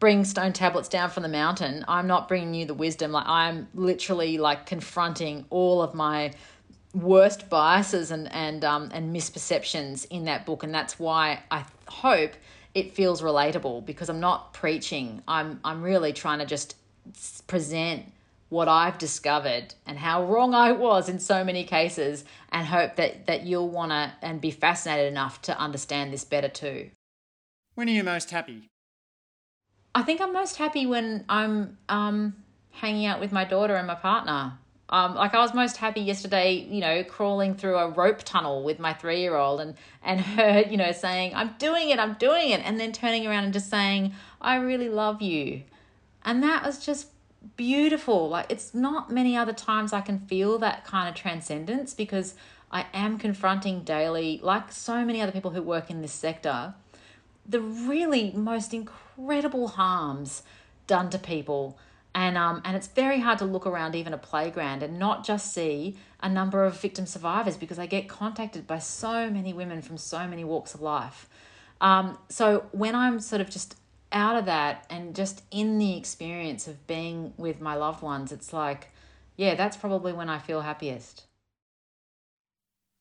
bring 0.04 0.22
stone 0.22 0.52
tablets 0.52 0.90
down 0.90 1.08
from 1.08 1.22
the 1.22 1.30
mountain. 1.30 1.82
I'm 1.88 2.06
not 2.06 2.28
bringing 2.28 2.52
you 2.52 2.66
the 2.66 2.74
wisdom. 2.74 3.10
Like 3.10 3.26
I'm 3.26 3.68
literally 3.74 4.36
like 4.36 4.66
confronting 4.66 5.46
all 5.48 5.80
of 5.80 5.94
my 5.94 6.34
worst 6.92 7.48
biases 7.48 8.10
and 8.10 8.30
and 8.30 8.66
um 8.66 8.90
and 8.92 9.16
misperceptions 9.16 10.06
in 10.10 10.26
that 10.26 10.44
book, 10.44 10.62
and 10.62 10.74
that's 10.74 10.98
why 10.98 11.42
I 11.50 11.64
hope 11.88 12.32
it 12.74 12.92
feels 12.92 13.22
relatable 13.22 13.86
because 13.86 14.10
I'm 14.10 14.20
not 14.20 14.52
preaching. 14.52 15.22
I'm 15.26 15.58
I'm 15.64 15.82
really 15.82 16.12
trying 16.12 16.40
to 16.40 16.44
just 16.44 16.76
present 17.46 18.04
what 18.50 18.68
I've 18.68 18.98
discovered 18.98 19.72
and 19.86 19.98
how 19.98 20.26
wrong 20.26 20.52
I 20.52 20.72
was 20.72 21.08
in 21.08 21.18
so 21.18 21.44
many 21.44 21.64
cases 21.64 22.26
and 22.52 22.66
hope 22.66 22.96
that 22.96 23.26
that 23.26 23.44
you'll 23.44 23.70
want 23.70 23.90
to 23.92 24.12
and 24.20 24.38
be 24.38 24.50
fascinated 24.50 25.10
enough 25.10 25.40
to 25.48 25.58
understand 25.58 26.12
this 26.12 26.24
better 26.24 26.50
too. 26.50 26.90
When 27.74 27.88
are 27.88 27.92
you 27.92 28.04
most 28.04 28.30
happy? 28.32 28.68
I 29.94 30.02
think 30.02 30.20
I'm 30.20 30.32
most 30.32 30.56
happy 30.56 30.86
when 30.86 31.24
I'm 31.28 31.78
um, 31.88 32.34
hanging 32.72 33.06
out 33.06 33.20
with 33.20 33.32
my 33.32 33.44
daughter 33.44 33.76
and 33.76 33.86
my 33.86 33.94
partner. 33.94 34.54
Um, 34.88 35.14
like 35.14 35.34
I 35.34 35.38
was 35.38 35.54
most 35.54 35.76
happy 35.78 36.00
yesterday, 36.00 36.54
you 36.54 36.80
know, 36.80 37.04
crawling 37.04 37.54
through 37.54 37.76
a 37.76 37.88
rope 37.88 38.22
tunnel 38.22 38.64
with 38.64 38.78
my 38.78 38.92
three 38.92 39.20
year 39.20 39.36
old 39.36 39.60
and 39.60 39.76
and 40.02 40.20
her, 40.20 40.64
you 40.68 40.76
know, 40.76 40.92
saying, 40.92 41.34
I'm 41.34 41.54
doing 41.58 41.90
it, 41.90 41.98
I'm 41.98 42.14
doing 42.14 42.50
it, 42.50 42.60
and 42.64 42.78
then 42.78 42.92
turning 42.92 43.26
around 43.26 43.44
and 43.44 43.52
just 43.52 43.70
saying, 43.70 44.14
I 44.40 44.56
really 44.56 44.88
love 44.88 45.22
you. 45.22 45.62
And 46.24 46.42
that 46.42 46.64
was 46.64 46.84
just 46.84 47.08
beautiful. 47.56 48.28
Like 48.28 48.46
it's 48.50 48.74
not 48.74 49.10
many 49.10 49.36
other 49.36 49.52
times 49.52 49.92
I 49.92 50.00
can 50.00 50.18
feel 50.20 50.58
that 50.58 50.84
kind 50.84 51.08
of 51.08 51.14
transcendence 51.14 51.94
because 51.94 52.34
I 52.70 52.86
am 52.92 53.18
confronting 53.18 53.84
daily, 53.84 54.40
like 54.42 54.72
so 54.72 55.04
many 55.04 55.20
other 55.20 55.32
people 55.32 55.52
who 55.52 55.62
work 55.62 55.90
in 55.90 56.02
this 56.02 56.12
sector, 56.12 56.74
the 57.48 57.60
really 57.60 58.32
most 58.32 58.74
incredible 58.74 59.03
incredible 59.16 59.68
harms 59.68 60.42
done 60.86 61.10
to 61.10 61.18
people 61.18 61.78
and 62.14 62.36
um 62.38 62.60
and 62.64 62.76
it's 62.76 62.86
very 62.88 63.20
hard 63.20 63.38
to 63.38 63.44
look 63.44 63.66
around 63.66 63.94
even 63.94 64.12
a 64.12 64.18
playground 64.18 64.82
and 64.82 64.98
not 64.98 65.24
just 65.24 65.52
see 65.52 65.96
a 66.20 66.28
number 66.28 66.64
of 66.64 66.80
victim 66.80 67.06
survivors 67.06 67.56
because 67.56 67.78
I 67.78 67.86
get 67.86 68.08
contacted 68.08 68.66
by 68.66 68.78
so 68.78 69.30
many 69.30 69.52
women 69.52 69.82
from 69.82 69.98
so 69.98 70.26
many 70.26 70.42
walks 70.42 70.74
of 70.74 70.80
life. 70.80 71.28
Um, 71.80 72.16
so 72.30 72.64
when 72.72 72.94
I'm 72.94 73.20
sort 73.20 73.42
of 73.42 73.50
just 73.50 73.76
out 74.10 74.36
of 74.36 74.46
that 74.46 74.86
and 74.88 75.14
just 75.14 75.42
in 75.50 75.78
the 75.78 75.98
experience 75.98 76.66
of 76.66 76.86
being 76.86 77.34
with 77.36 77.60
my 77.60 77.74
loved 77.74 78.00
ones, 78.00 78.32
it's 78.32 78.54
like, 78.54 78.88
yeah, 79.36 79.54
that's 79.54 79.76
probably 79.76 80.14
when 80.14 80.30
I 80.30 80.38
feel 80.38 80.62
happiest. 80.62 81.24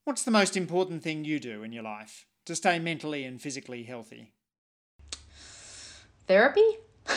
What's 0.04 0.24
the 0.24 0.32
most 0.32 0.58
important 0.58 1.02
thing 1.02 1.24
you 1.24 1.40
do 1.40 1.64
in 1.64 1.72
your 1.72 1.84
life 1.84 2.26
to 2.46 2.56
stay 2.56 2.78
mentally 2.78 3.24
and 3.24 3.42
physically 3.42 3.84
healthy? 3.84 4.34
Therapy? 6.28 6.66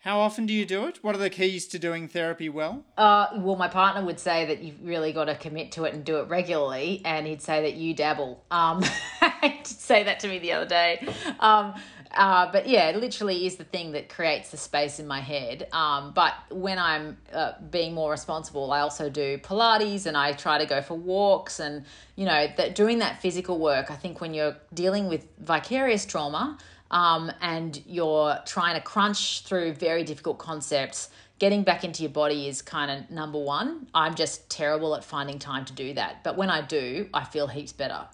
How 0.00 0.20
often 0.20 0.46
do 0.46 0.54
you 0.54 0.64
do 0.64 0.86
it? 0.86 1.02
What 1.02 1.14
are 1.16 1.18
the 1.18 1.30
keys 1.30 1.66
to 1.68 1.78
doing 1.80 2.06
therapy 2.06 2.48
well? 2.48 2.84
Uh, 2.96 3.26
well, 3.38 3.56
my 3.56 3.66
partner 3.66 4.04
would 4.04 4.20
say 4.20 4.44
that 4.46 4.62
you've 4.62 4.80
really 4.84 5.12
got 5.12 5.24
to 5.24 5.34
commit 5.34 5.72
to 5.72 5.84
it 5.84 5.94
and 5.94 6.04
do 6.04 6.18
it 6.18 6.28
regularly, 6.28 7.02
and 7.04 7.26
he'd 7.26 7.42
say 7.42 7.62
that 7.62 7.74
you 7.74 7.92
dabble. 7.92 8.44
Um, 8.50 8.82
he 9.42 9.48
did 9.48 9.66
say 9.66 10.04
that 10.04 10.20
to 10.20 10.28
me 10.28 10.38
the 10.38 10.52
other 10.52 10.66
day. 10.66 11.06
Um, 11.40 11.74
uh, 12.12 12.50
but 12.50 12.68
yeah, 12.68 12.88
it 12.88 12.96
literally 12.96 13.46
is 13.46 13.56
the 13.56 13.64
thing 13.64 13.92
that 13.92 14.08
creates 14.08 14.50
the 14.50 14.56
space 14.56 14.98
in 14.98 15.06
my 15.06 15.20
head. 15.20 15.68
Um, 15.72 16.12
but 16.14 16.34
when 16.50 16.78
I'm 16.78 17.18
uh, 17.32 17.52
being 17.70 17.92
more 17.92 18.10
responsible, 18.10 18.72
I 18.72 18.80
also 18.80 19.10
do 19.10 19.38
Pilates 19.38 20.06
and 20.06 20.16
I 20.16 20.32
try 20.32 20.58
to 20.58 20.66
go 20.66 20.82
for 20.82 20.94
walks 20.94 21.60
and 21.60 21.84
you 22.14 22.24
know 22.24 22.46
that 22.56 22.74
doing 22.74 23.00
that 23.00 23.20
physical 23.20 23.58
work. 23.58 23.90
I 23.90 23.96
think 23.96 24.20
when 24.20 24.34
you're 24.34 24.56
dealing 24.72 25.08
with 25.08 25.26
vicarious 25.38 26.06
trauma 26.06 26.58
um, 26.90 27.32
and 27.40 27.82
you're 27.86 28.38
trying 28.46 28.74
to 28.74 28.80
crunch 28.80 29.42
through 29.42 29.74
very 29.74 30.04
difficult 30.04 30.38
concepts, 30.38 31.10
getting 31.38 31.62
back 31.62 31.84
into 31.84 32.02
your 32.02 32.12
body 32.12 32.48
is 32.48 32.62
kind 32.62 32.90
of 32.90 33.10
number 33.10 33.38
one. 33.38 33.88
I'm 33.94 34.14
just 34.14 34.48
terrible 34.48 34.94
at 34.94 35.04
finding 35.04 35.38
time 35.38 35.64
to 35.66 35.72
do 35.72 35.94
that. 35.94 36.22
But 36.22 36.36
when 36.36 36.50
I 36.50 36.62
do, 36.62 37.08
I 37.12 37.24
feel 37.24 37.48
heaps 37.48 37.72
better. 37.72 38.06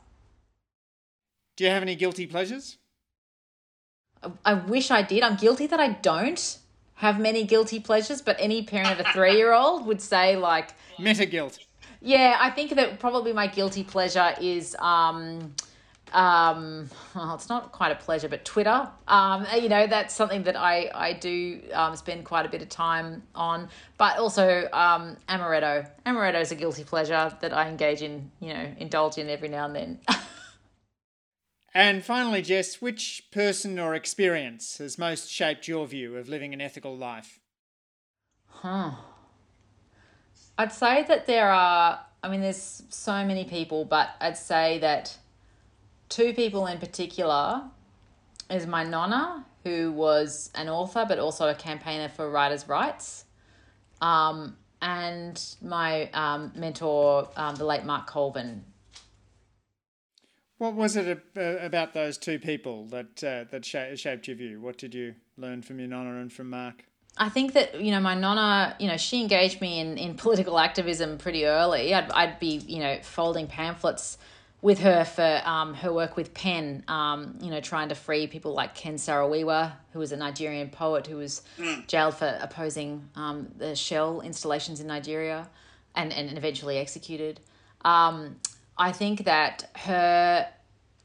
Do 1.57 1.65
you 1.65 1.71
have 1.71 1.83
any 1.83 1.95
guilty 1.95 2.27
pleasures? 2.27 2.79
I 4.45 4.55
wish 4.55 4.91
I 4.91 5.03
did. 5.03 5.23
I'm 5.23 5.37
guilty 5.37 5.67
that 5.67 5.81
I 5.81 5.89
don't 5.89 6.59
have 6.95 7.19
many 7.19 7.45
guilty 7.45 7.81
pleasures, 7.81 8.23
but 8.23 8.37
any 8.39 8.63
parent 8.63 8.99
of 8.99 9.07
a 9.07 9.13
three 9.13 9.37
year 9.37 9.53
old 9.53 9.87
would 9.87 10.01
say, 10.01 10.37
like, 10.37 10.71
meta 10.99 11.27
guilt. 11.27 11.59
Yeah, 12.01 12.37
I 12.41 12.51
think 12.51 12.75
that 12.77 12.99
probably 13.01 13.33
my 13.33 13.49
guilty 13.49 13.85
pleasure 13.85 14.35
is. 14.41 14.75
Um, 14.79 15.55
um, 16.13 16.91
well, 17.15 17.35
it's 17.35 17.49
not 17.49 17.73
quite 17.73 17.93
a 17.93 17.95
pleasure, 17.95 18.29
but 18.29 18.45
Twitter. 18.45 18.89
Um, 19.09 19.47
you 19.55 19.69
know, 19.69 19.87
that's 19.87 20.15
something 20.15 20.43
that 20.45 20.57
I 20.57 20.91
I 20.95 21.13
do 21.15 21.61
um, 21.73 21.97
spend 21.97 22.25
quite 22.25 22.47
a 22.47 22.49
bit 22.49 22.63
of 22.63 22.69
time 22.69 23.23
on. 23.35 23.69
But 23.99 24.19
also 24.19 24.69
um, 24.73 25.17
amaretto. 25.29 25.89
Amaretto 26.07 26.41
is 26.41 26.53
a 26.53 26.55
guilty 26.55 26.85
pleasure 26.85 27.37
that 27.41 27.53
I 27.53 27.69
engage 27.69 28.03
in. 28.03 28.31
You 28.41 28.55
know, 28.55 28.75
indulge 28.79 29.19
in 29.19 29.29
every 29.29 29.49
now 29.49 29.67
and 29.67 29.75
then. 29.75 30.01
and 31.75 32.05
finally, 32.05 32.43
Jess, 32.43 32.83
which 32.83 33.29
person 33.31 33.79
or 33.79 33.95
experience 33.95 34.79
has 34.79 34.99
most 34.99 35.31
shaped 35.31 35.67
your 35.67 35.87
view 35.87 36.17
of 36.17 36.29
living 36.29 36.53
an 36.53 36.61
ethical 36.61 36.97
life? 36.97 37.41
Huh. 38.47 38.93
I'd 40.59 40.73
say 40.73 41.05
that 41.09 41.27
there 41.27 41.51
are. 41.51 42.01
I 42.25 42.29
mean, 42.29 42.41
there's 42.41 42.85
so 42.89 43.25
many 43.25 43.45
people, 43.45 43.85
but 43.85 44.11
I'd 44.21 44.37
say 44.37 44.79
that 44.79 45.17
two 46.13 46.35
people 46.35 46.67
in 46.67 46.79
particular 46.79 47.63
is 48.51 48.67
my 48.67 48.85
nonna, 48.85 49.47
who 49.65 49.91
was 49.93 50.51
an 50.55 50.69
author 50.69 51.07
but 51.09 51.19
also 51.19 51.49
a 51.49 51.55
campaigner 51.55 52.09
for 52.09 52.31
writers' 52.31 52.69
rights, 52.69 53.25
um, 54.03 54.57
and 54.83 55.43
my 55.63 56.11
um, 56.11 56.53
mentor, 56.55 57.29
um, 57.37 57.55
the 57.55 57.65
late 57.65 57.85
Mark 57.85 58.07
Colvin. 58.07 58.65
What 60.59 60.75
was 60.75 60.97
it 60.97 61.19
about 61.35 61.95
those 61.95 62.19
two 62.19 62.39
people 62.39 62.87
that 62.87 63.25
uh, 63.25 63.45
that 63.51 63.65
shaped 63.65 64.29
your 64.29 64.37
view? 64.37 64.61
What 64.61 64.79
did 64.79 64.95
you 64.95 65.15
learn 65.37 65.63
from 65.63 65.79
your 65.79 65.89
nonna 65.89 66.21
and 66.21 66.33
from 66.33 66.51
Mark? 66.51 66.85
I 67.17 67.31
think 67.31 67.55
that 67.55 67.81
you 67.81 67.91
know 67.91 68.01
my 68.01 68.15
nonna, 68.15 68.77
you 68.79 68.87
know, 68.87 68.97
she 68.97 69.23
engaged 69.23 69.61
me 69.61 69.81
in, 69.81 69.97
in 69.97 70.15
political 70.27 70.59
activism 70.59 71.17
pretty 71.17 71.47
early. 71.47 71.95
I'd 71.95 72.11
I'd 72.11 72.39
be 72.39 72.57
you 72.67 72.81
know 72.81 72.99
folding 73.03 73.47
pamphlets 73.47 74.19
with 74.63 74.79
her 74.79 75.05
for 75.05 75.43
um, 75.45 75.75
her 75.75 75.93
work 75.93 76.17
with 76.17 76.33
PEN, 76.33 76.85
um, 76.87 77.37
you 77.41 77.51
know, 77.51 77.61
trying 77.61 77.89
to 77.89 77.97
free 77.97 78.29
people 78.29 78.55
like 78.55 78.77
Ken 78.77 78.97
Saro-Wiwa, 78.97 79.73
who 79.93 79.99
was 79.99 80.13
a 80.13 80.17
Nigerian 80.17 80.71
poet 80.71 81.09
who 81.09 81.17
was 81.17 81.43
mm. 81.59 81.85
jailed 81.89 82.15
for 82.15 82.39
opposing 82.41 83.09
um, 83.17 83.49
the 83.59 83.75
shell 83.75 84.21
installations 84.21 84.81
in 84.81 84.87
Nigeria 84.87 85.49
and, 85.97 86.13
and 86.13 86.39
eventually 86.39 86.79
executed. 86.79 87.41
Um, 87.85 88.37
I 88.79 88.93
think 88.93 89.25
that 89.25 89.69
her 89.75 90.49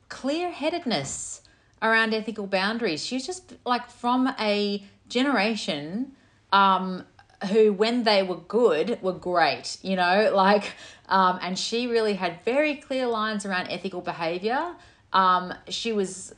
clear 0.07 0.51
headedness 0.51 1.41
around 1.81 2.13
ethical 2.13 2.45
boundaries, 2.45 3.03
she's 3.03 3.25
just 3.25 3.55
like 3.65 3.89
from 3.89 4.33
a 4.39 4.83
generation 5.09 6.11
um, 6.53 7.03
who, 7.51 7.71
when 7.71 8.03
they 8.03 8.23
were 8.23 8.37
good, 8.37 9.01
were 9.01 9.13
great, 9.13 9.77
you 9.81 9.95
know, 9.95 10.31
like, 10.33 10.73
um, 11.07 11.39
and 11.41 11.57
she 11.57 11.87
really 11.87 12.13
had 12.13 12.43
very 12.43 12.75
clear 12.75 13.07
lines 13.07 13.45
around 13.45 13.67
ethical 13.69 14.01
behavior. 14.01 14.75
Um, 15.13 15.53
she 15.69 15.93
was 15.93 16.33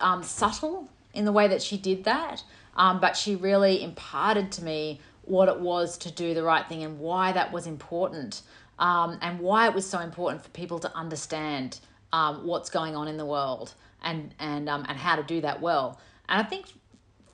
um, 0.00 0.22
subtle 0.22 0.88
in 1.14 1.24
the 1.24 1.32
way 1.32 1.48
that 1.48 1.62
she 1.62 1.76
did 1.76 2.04
that, 2.04 2.42
um, 2.76 3.00
but 3.00 3.16
she 3.16 3.34
really 3.34 3.82
imparted 3.82 4.52
to 4.52 4.64
me 4.64 5.00
what 5.22 5.48
it 5.48 5.60
was 5.60 5.96
to 5.98 6.10
do 6.10 6.34
the 6.34 6.42
right 6.42 6.68
thing 6.68 6.82
and 6.82 6.98
why 6.98 7.32
that 7.32 7.52
was 7.52 7.66
important, 7.66 8.42
um, 8.78 9.18
and 9.22 9.40
why 9.40 9.68
it 9.68 9.74
was 9.74 9.88
so 9.88 10.00
important 10.00 10.42
for 10.42 10.50
people 10.50 10.78
to 10.80 10.94
understand 10.96 11.78
um, 12.12 12.46
what's 12.46 12.68
going 12.68 12.94
on 12.96 13.08
in 13.08 13.16
the 13.16 13.26
world 13.26 13.74
and 14.02 14.34
and 14.38 14.68
um, 14.68 14.84
and 14.88 14.98
how 14.98 15.16
to 15.16 15.22
do 15.22 15.40
that 15.40 15.60
well. 15.60 15.98
And 16.28 16.40
I 16.40 16.44
think 16.44 16.66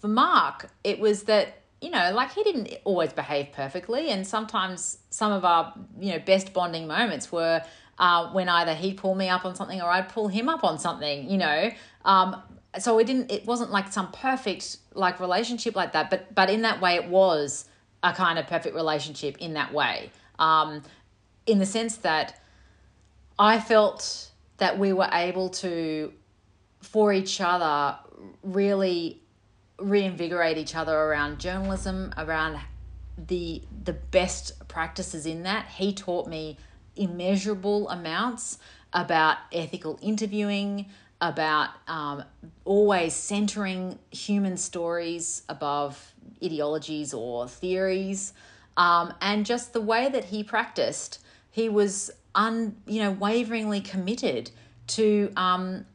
for 0.00 0.08
Mark, 0.08 0.70
it 0.84 1.00
was 1.00 1.24
that 1.24 1.62
you 1.80 1.90
know, 1.90 2.12
like 2.12 2.32
he 2.32 2.42
didn't 2.42 2.74
always 2.84 3.12
behave 3.12 3.52
perfectly, 3.52 4.10
and 4.10 4.26
sometimes 4.26 4.98
some 5.10 5.32
of 5.32 5.44
our 5.44 5.72
you 6.00 6.12
know 6.12 6.18
best 6.18 6.52
bonding 6.52 6.86
moments 6.86 7.30
were 7.30 7.62
uh, 7.98 8.30
when 8.32 8.48
either 8.48 8.74
he'd 8.74 8.96
pull 8.96 9.14
me 9.14 9.28
up 9.28 9.44
on 9.44 9.54
something 9.54 9.80
or 9.80 9.88
I'd 9.88 10.08
pull 10.08 10.28
him 10.28 10.48
up 10.48 10.64
on 10.64 10.78
something. 10.78 11.30
You 11.30 11.38
know, 11.38 11.70
um, 12.04 12.42
so 12.78 12.98
it 12.98 13.06
didn't. 13.06 13.30
It 13.30 13.46
wasn't 13.46 13.70
like 13.70 13.92
some 13.92 14.10
perfect 14.12 14.78
like 14.94 15.20
relationship 15.20 15.76
like 15.76 15.92
that, 15.92 16.10
but 16.10 16.34
but 16.34 16.50
in 16.50 16.62
that 16.62 16.80
way, 16.80 16.96
it 16.96 17.08
was 17.08 17.66
a 18.02 18.12
kind 18.12 18.38
of 18.38 18.46
perfect 18.46 18.74
relationship 18.74 19.38
in 19.38 19.54
that 19.54 19.72
way. 19.72 20.10
Um, 20.38 20.82
in 21.46 21.58
the 21.58 21.66
sense 21.66 21.96
that 21.98 22.40
I 23.38 23.60
felt 23.60 24.30
that 24.58 24.78
we 24.78 24.92
were 24.92 25.08
able 25.12 25.48
to, 25.48 26.12
for 26.80 27.12
each 27.12 27.40
other, 27.40 27.96
really 28.42 29.22
reinvigorate 29.78 30.58
each 30.58 30.74
other 30.74 30.96
around 30.96 31.38
journalism, 31.38 32.12
around 32.16 32.60
the 33.26 33.62
the 33.84 33.92
best 33.92 34.68
practices 34.68 35.26
in 35.26 35.42
that. 35.42 35.66
He 35.68 35.92
taught 35.92 36.28
me 36.28 36.58
immeasurable 36.96 37.88
amounts 37.88 38.58
about 38.92 39.38
ethical 39.52 39.98
interviewing, 40.02 40.86
about 41.20 41.70
um, 41.86 42.24
always 42.64 43.14
centering 43.14 43.98
human 44.10 44.56
stories 44.56 45.42
above 45.48 46.14
ideologies 46.42 47.12
or 47.12 47.48
theories, 47.48 48.32
um, 48.76 49.12
and 49.20 49.44
just 49.46 49.72
the 49.72 49.80
way 49.80 50.08
that 50.08 50.26
he 50.26 50.42
practiced. 50.42 51.20
He 51.50 51.68
was 51.68 52.10
un 52.34 52.76
you 52.86 53.02
know 53.02 53.12
waveringly 53.12 53.80
committed 53.80 54.50
to 54.88 55.32
um, 55.36 55.86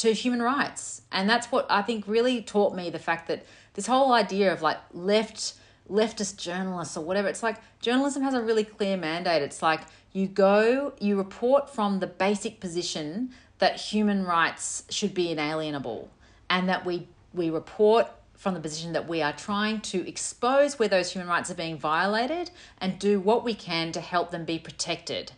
to 0.00 0.12
human 0.12 0.40
rights. 0.40 1.02
And 1.12 1.28
that's 1.28 1.52
what 1.52 1.66
I 1.68 1.82
think 1.82 2.04
really 2.06 2.40
taught 2.40 2.74
me 2.74 2.88
the 2.88 2.98
fact 2.98 3.28
that 3.28 3.44
this 3.74 3.86
whole 3.86 4.12
idea 4.12 4.52
of 4.52 4.62
like 4.62 4.78
left 4.92 5.54
leftist 5.90 6.36
journalists 6.36 6.96
or 6.96 7.04
whatever, 7.04 7.28
it's 7.28 7.42
like 7.42 7.56
journalism 7.80 8.22
has 8.22 8.32
a 8.32 8.40
really 8.40 8.64
clear 8.64 8.96
mandate. 8.96 9.42
It's 9.42 9.60
like 9.60 9.82
you 10.12 10.26
go, 10.26 10.94
you 11.00 11.16
report 11.16 11.68
from 11.68 12.00
the 12.00 12.06
basic 12.06 12.60
position 12.60 13.30
that 13.58 13.78
human 13.78 14.24
rights 14.24 14.84
should 14.88 15.12
be 15.12 15.30
inalienable 15.30 16.10
and 16.48 16.68
that 16.68 16.86
we 16.86 17.08
we 17.34 17.50
report 17.50 18.08
from 18.34 18.54
the 18.54 18.60
position 18.60 18.94
that 18.94 19.06
we 19.06 19.20
are 19.20 19.34
trying 19.34 19.82
to 19.82 20.08
expose 20.08 20.78
where 20.78 20.88
those 20.88 21.12
human 21.12 21.28
rights 21.28 21.50
are 21.50 21.54
being 21.54 21.76
violated 21.76 22.50
and 22.78 22.98
do 22.98 23.20
what 23.20 23.44
we 23.44 23.52
can 23.52 23.92
to 23.92 24.00
help 24.00 24.30
them 24.30 24.46
be 24.46 24.58
protected. 24.58 25.30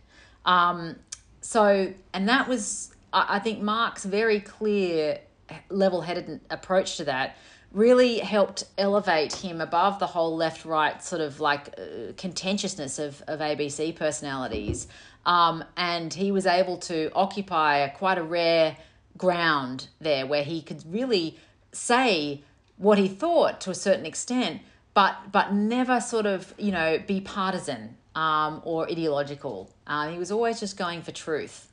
Um, 0.45 0.97
so, 1.41 1.93
and 2.15 2.29
that 2.29 2.47
was 2.47 2.92
I 3.13 3.39
think 3.39 3.61
Mark's 3.61 4.05
very 4.05 4.41
clear, 4.41 5.21
level 5.69 6.01
headed 6.01 6.41
approach 6.51 6.97
to 6.97 7.05
that 7.05 7.37
really 7.73 8.19
helped 8.19 8.65
elevate 8.77 9.33
him 9.33 9.61
above 9.61 9.99
the 9.99 10.07
whole 10.07 10.37
left 10.37 10.65
right 10.65 11.03
sort 11.03 11.23
of 11.23 11.41
like 11.41 11.69
uh, 11.79 12.13
contentiousness 12.17 12.99
of, 12.99 13.23
of 13.27 13.41
ABC 13.41 13.97
personalities. 13.97 14.87
Um, 15.25 15.65
and 15.77 16.13
he 16.13 16.33
was 16.33 16.47
able 16.47 16.77
to 16.79 17.11
occupy 17.15 17.79
a, 17.79 17.91
quite 17.91 18.19
a 18.19 18.23
rare 18.23 18.77
ground 19.17 19.89
there 20.01 20.27
where 20.27 20.43
he 20.43 20.61
could 20.63 20.83
really 20.93 21.39
say 21.73 22.43
what 22.77 22.99
he 22.99 23.09
thought 23.09 23.61
to 23.63 23.71
a 23.71 23.75
certain 23.75 24.05
extent, 24.05 24.61
but 24.95 25.17
but 25.31 25.53
never 25.53 26.01
sort 26.01 26.27
of 26.27 26.53
you 26.59 26.73
know 26.73 26.99
be 27.07 27.21
partisan 27.21 27.97
um, 28.15 28.61
or 28.65 28.91
ideological. 28.91 29.71
Uh, 29.87 30.09
he 30.09 30.19
was 30.19 30.31
always 30.33 30.59
just 30.61 30.77
going 30.77 31.03
for 31.03 31.13
truth 31.13 31.72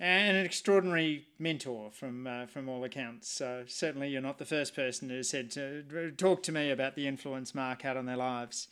and 0.00 0.36
an 0.38 0.46
extraordinary 0.46 1.26
mentor 1.38 1.90
from 1.92 2.26
uh, 2.26 2.46
from 2.46 2.68
all 2.68 2.82
accounts. 2.82 3.30
So 3.30 3.64
certainly, 3.66 4.08
you're 4.08 4.22
not 4.22 4.38
the 4.38 4.46
first 4.46 4.74
person 4.74 5.10
who 5.10 5.22
said 5.22 5.50
to 5.52 6.10
talk 6.16 6.42
to 6.44 6.52
me 6.52 6.70
about 6.70 6.96
the 6.96 7.06
influence 7.06 7.54
Mark 7.54 7.82
had 7.82 7.96
on 7.96 8.06
their 8.06 8.16
lives. 8.16 8.66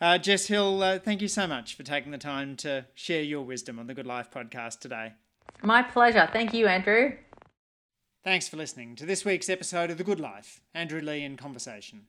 Uh, 0.00 0.16
Jess 0.16 0.46
Hill, 0.46 0.80
uh, 0.80 1.00
thank 1.00 1.20
you 1.20 1.26
so 1.26 1.48
much 1.48 1.74
for 1.74 1.82
taking 1.82 2.12
the 2.12 2.18
time 2.18 2.54
to 2.58 2.86
share 2.94 3.22
your 3.22 3.42
wisdom 3.42 3.80
on 3.80 3.88
the 3.88 3.94
Good 3.94 4.06
Life 4.06 4.30
podcast 4.30 4.78
today. 4.78 5.14
My 5.60 5.82
pleasure. 5.82 6.28
Thank 6.32 6.54
you, 6.54 6.68
Andrew. 6.68 7.14
Thanks 8.22 8.46
for 8.46 8.56
listening 8.56 8.94
to 8.96 9.06
this 9.06 9.24
week's 9.24 9.48
episode 9.48 9.90
of 9.90 9.98
The 9.98 10.04
Good 10.04 10.20
Life, 10.20 10.60
Andrew 10.72 11.00
Leigh 11.00 11.24
in 11.24 11.36
Conversation. 11.36 12.02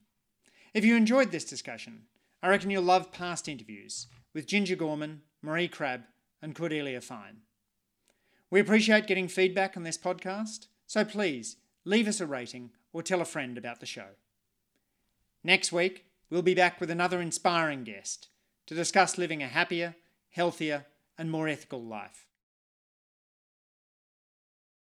If 0.74 0.86
you 0.86 0.96
enjoyed 0.96 1.32
this 1.32 1.46
discussion, 1.46 2.04
I 2.44 2.50
reckon 2.50 2.70
you'll 2.70 2.84
love 2.84 3.12
past 3.12 3.48
interviews 3.48 4.06
with 4.36 4.46
Ginger 4.46 4.76
Gorman, 4.76 5.22
Maree 5.44 5.72
Crabbe, 5.72 6.04
and 6.44 6.54
Cordelia 6.54 7.02
Fine. 7.02 7.38
We 8.52 8.60
appreciate 8.60 9.06
getting 9.06 9.28
feedback 9.28 9.78
on 9.78 9.84
this 9.84 9.98
podcast, 9.98 10.68
so 10.88 11.06
please 11.06 11.58
leave 11.86 12.08
us 12.08 12.20
a 12.20 12.26
rating 12.26 12.72
or 12.92 13.04
tell 13.04 13.22
a 13.22 13.26
friend 13.26 13.58
about 13.58 13.80
the 13.80 13.86
show. 13.86 14.16
Next 15.44 15.72
week, 15.72 16.06
we'll 16.30 16.42
be 16.42 16.56
back 16.56 16.82
with 16.82 16.90
another 16.90 17.22
inspiring 17.22 17.84
guest 17.84 18.30
to 18.66 18.74
discuss 18.74 19.18
living 19.18 19.44
a 19.44 19.48
happier, 19.48 19.96
healthier, 20.32 20.86
and 21.18 21.30
more 21.30 21.48
ethical 21.48 21.84
life. 21.84 22.29